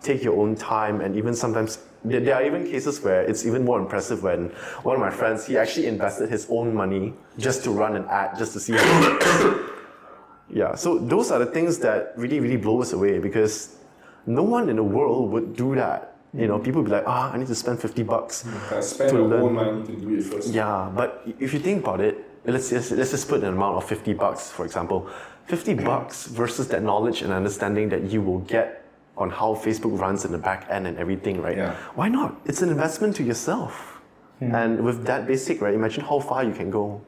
take 0.01 0.23
your 0.27 0.35
own 0.41 0.55
time 0.55 0.95
and 1.01 1.15
even 1.15 1.33
sometimes 1.35 1.77
there 2.03 2.33
are 2.37 2.43
even 2.43 2.65
cases 2.65 2.99
where 3.05 3.21
it's 3.21 3.45
even 3.45 3.63
more 3.63 3.79
impressive 3.79 4.23
when 4.23 4.49
one 4.81 4.95
of 4.97 5.01
my 5.07 5.11
friends 5.19 5.45
he 5.45 5.53
actually 5.63 5.85
invested 5.85 6.27
his 6.35 6.47
own 6.49 6.73
money 6.73 7.13
just 7.37 7.63
to 7.65 7.69
run 7.81 7.95
an 7.95 8.05
ad 8.09 8.29
just 8.41 8.53
to 8.53 8.59
see 8.59 8.73
how 8.73 8.89
yeah 10.49 10.73
so 10.73 10.97
those 10.97 11.29
are 11.31 11.37
the 11.37 11.45
things 11.57 11.77
that 11.85 12.13
really 12.17 12.39
really 12.39 12.57
blow 12.57 12.81
us 12.81 12.93
away 12.93 13.19
because 13.19 13.77
no 14.25 14.41
one 14.41 14.69
in 14.71 14.77
the 14.77 14.87
world 14.97 15.29
would 15.33 15.55
do 15.55 15.75
that 15.75 15.99
you 16.33 16.47
know 16.47 16.57
people 16.57 16.81
be 16.81 16.89
like 16.89 17.03
ah 17.05 17.31
i 17.33 17.37
need 17.37 17.45
to 17.55 17.59
spend 17.63 17.77
50 17.79 18.01
bucks 18.03 18.43
Uh, 18.71 18.81
spend 18.81 19.09
to 19.11 19.21
learn. 19.21 19.43
own 19.43 19.53
money 19.53 19.85
to 19.85 19.93
do 20.03 20.17
it 20.17 20.23
first. 20.23 20.47
yeah, 20.49 20.89
but 20.99 21.21
if 21.39 21.53
you 21.53 21.59
think 21.59 21.83
about 21.83 21.99
it, 22.01 22.15
let's 22.45 22.69
just, 22.71 22.91
let's 22.99 23.11
just 23.11 23.27
put 23.29 23.41
an 23.43 23.53
amount 23.53 23.75
of 23.77 23.83
50 23.85 24.13
bucks, 24.13 24.49
for 24.49 24.65
example. 24.65 24.99
50 25.47 25.75
bucks 25.75 26.27
versus 26.27 26.67
that 26.69 26.83
knowledge 26.83 27.21
and 27.21 27.33
understanding 27.33 27.89
that 27.89 28.03
you 28.11 28.21
will 28.21 28.39
get 28.39 28.85
on 29.17 29.29
how 29.29 29.53
Facebook 29.53 29.99
runs 29.99 30.25
in 30.25 30.31
the 30.31 30.37
back 30.37 30.65
end 30.69 30.87
and 30.87 30.97
everything, 30.97 31.41
right? 31.41 31.57
Yeah. 31.57 31.75
Why 31.95 32.07
not? 32.09 32.39
It's 32.45 32.61
an 32.61 32.69
investment 32.69 33.15
to 33.17 33.23
yourself. 33.23 33.99
Hmm. 34.39 34.55
And 34.55 34.85
with 34.85 35.05
that 35.05 35.27
basic, 35.27 35.61
right, 35.61 35.73
imagine 35.73 36.03
how 36.03 36.19
far 36.19 36.43
you 36.43 36.53
can 36.53 36.71
go 36.71 37.01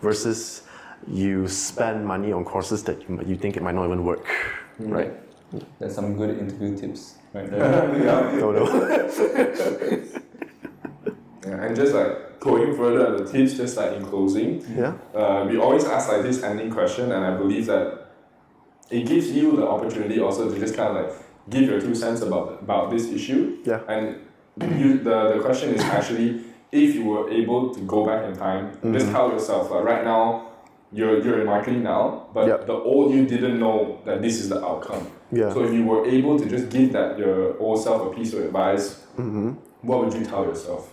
versus 0.00 0.62
you 1.06 1.46
spend 1.48 2.06
money 2.06 2.32
on 2.32 2.44
courses 2.44 2.82
that 2.84 3.08
you, 3.08 3.20
you 3.26 3.36
think 3.36 3.56
it 3.56 3.62
might 3.62 3.74
not 3.74 3.84
even 3.86 4.04
work, 4.04 4.26
hmm. 4.78 4.90
right? 4.90 5.12
There's 5.78 5.94
some 5.94 6.16
good 6.16 6.38
interview 6.38 6.76
tips 6.76 7.16
right 7.34 7.50
there. 7.50 7.60
yeah. 8.04 8.38
No, 8.38 8.52
no. 8.52 8.64
yeah. 11.46 11.66
And 11.66 11.76
just 11.76 11.94
like 11.94 12.31
going 12.42 12.76
further, 12.76 13.04
the 13.18 13.24
tips, 13.32 13.54
just 13.54 13.76
like 13.76 13.92
in 13.92 14.04
closing, 14.04 14.50
yeah? 14.76 14.92
uh, 15.14 15.46
we 15.48 15.56
always 15.58 15.84
ask 15.84 16.08
like 16.08 16.22
this 16.22 16.42
ending 16.42 16.70
question, 16.70 17.12
and 17.12 17.24
I 17.24 17.36
believe 17.36 17.66
that 17.66 17.86
it 18.90 19.06
gives 19.06 19.30
you 19.30 19.56
the 19.56 19.66
opportunity 19.66 20.18
also 20.20 20.50
to 20.52 20.58
just 20.58 20.74
kind 20.74 20.96
of 20.96 21.06
like 21.06 21.14
give 21.48 21.62
your 21.70 21.80
two 21.80 21.94
cents 21.94 22.20
about 22.20 22.46
about 22.66 22.90
this 22.90 23.04
issue. 23.18 23.42
Yeah. 23.64 23.80
And 23.88 24.04
you, 24.80 24.98
the 25.08 25.34
the 25.34 25.40
question 25.46 25.68
is 25.76 25.82
actually 25.82 26.28
if 26.72 26.94
you 26.96 27.04
were 27.04 27.30
able 27.30 27.72
to 27.74 27.80
go 27.94 28.04
back 28.04 28.24
in 28.28 28.34
time, 28.36 28.64
just 28.96 29.08
tell 29.14 29.30
yourself 29.30 29.70
like 29.70 29.84
right 29.84 30.04
now. 30.04 30.48
You're, 30.94 31.24
you're 31.24 31.40
in 31.40 31.46
marketing 31.46 31.82
now, 31.84 32.26
but 32.34 32.46
Yep. 32.48 32.66
the 32.66 32.74
old 32.74 33.14
you 33.14 33.24
didn't 33.24 33.58
know 33.58 34.02
that 34.04 34.20
this 34.20 34.34
is 34.42 34.50
the 34.50 34.60
outcome. 34.62 35.04
Yeah. 35.40 35.50
So 35.54 35.64
if 35.64 35.72
you 35.72 35.84
were 35.86 36.04
able 36.04 36.38
to 36.38 36.44
just 36.54 36.68
give 36.68 36.92
that 36.92 37.18
your 37.18 37.56
old 37.58 37.82
self 37.82 38.12
a 38.12 38.14
piece 38.14 38.34
of 38.34 38.40
advice, 38.44 39.00
what 39.88 39.96
would 40.04 40.12
you 40.12 40.22
tell 40.32 40.44
yourself? 40.44 40.91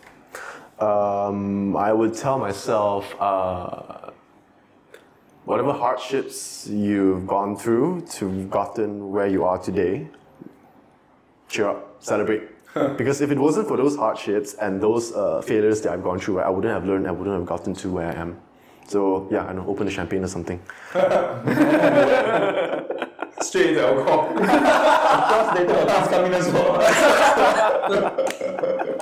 Um, 0.81 1.75
I 1.75 1.91
would 1.93 2.13
tell 2.13 2.39
myself, 2.39 3.13
uh, 3.19 4.11
whatever 5.45 5.73
hardships 5.73 6.67
you've 6.67 7.25
gone 7.25 7.57
through 7.57 8.01
to 8.11 8.45
gotten 8.45 9.09
where 9.11 9.25
you 9.27 9.43
are 9.43 9.57
today, 9.57 10.07
cheer 11.47 11.69
up, 11.69 11.95
celebrate. 11.99 12.43
because 12.97 13.19
if 13.21 13.31
it 13.31 13.39
wasn't 13.39 13.67
for 13.67 13.77
those 13.77 13.95
hardships 13.95 14.53
and 14.53 14.79
those 14.79 15.11
uh, 15.13 15.41
failures 15.41 15.81
that 15.81 15.93
I've 15.93 16.03
gone 16.03 16.19
through, 16.19 16.39
I 16.39 16.49
wouldn't 16.49 16.71
have 16.71 16.85
learned, 16.85 17.07
I 17.07 17.11
wouldn't 17.11 17.35
have 17.35 17.47
gotten 17.47 17.73
to 17.75 17.89
where 17.89 18.09
I 18.09 18.13
am. 18.13 18.39
So 18.87 19.27
yeah, 19.31 19.45
I 19.45 19.53
know, 19.53 19.65
open 19.67 19.85
the 19.85 19.91
champagne 19.91 20.23
or 20.23 20.27
something. 20.27 20.59
Straight 23.41 23.69
into 23.69 23.87
alcohol. 23.87 24.31
Plus 24.35 25.57
later 25.57 25.73
the 25.73 25.85
class 25.85 26.09
coming 26.09 26.33
as 26.33 26.51
well. 26.51 26.79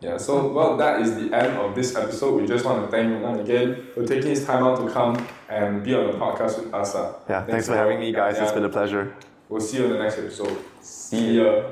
Yeah, 0.00 0.16
so 0.16 0.48
well, 0.48 0.76
that 0.78 1.00
is 1.02 1.14
the 1.14 1.34
end 1.36 1.58
of 1.58 1.74
this 1.74 1.94
episode. 1.94 2.40
We 2.40 2.46
just 2.46 2.64
want 2.64 2.84
to 2.84 2.90
thank 2.90 3.12
Yunan 3.12 3.40
again 3.40 3.86
for 3.94 4.06
taking 4.06 4.30
his 4.30 4.44
time 4.46 4.64
out 4.64 4.78
to 4.80 4.90
come 4.90 5.14
and 5.48 5.84
be 5.84 5.94
on 5.94 6.06
the 6.06 6.14
podcast 6.16 6.58
with 6.64 6.72
us. 6.72 6.94
ah. 6.94 7.16
Yeah, 7.28 7.44
thanks, 7.44 7.66
for 7.66 7.76
having 7.76 8.00
me, 8.00 8.10
guys. 8.12 8.38
It's 8.38 8.52
been 8.52 8.64
a 8.64 8.68
pleasure. 8.70 9.14
We'll 9.50 9.60
see 9.60 9.78
you 9.78 9.84
on 9.84 9.90
the 9.90 9.98
next 9.98 10.16
episode. 10.18 10.56
See 10.80 11.36
ya. 11.42 11.64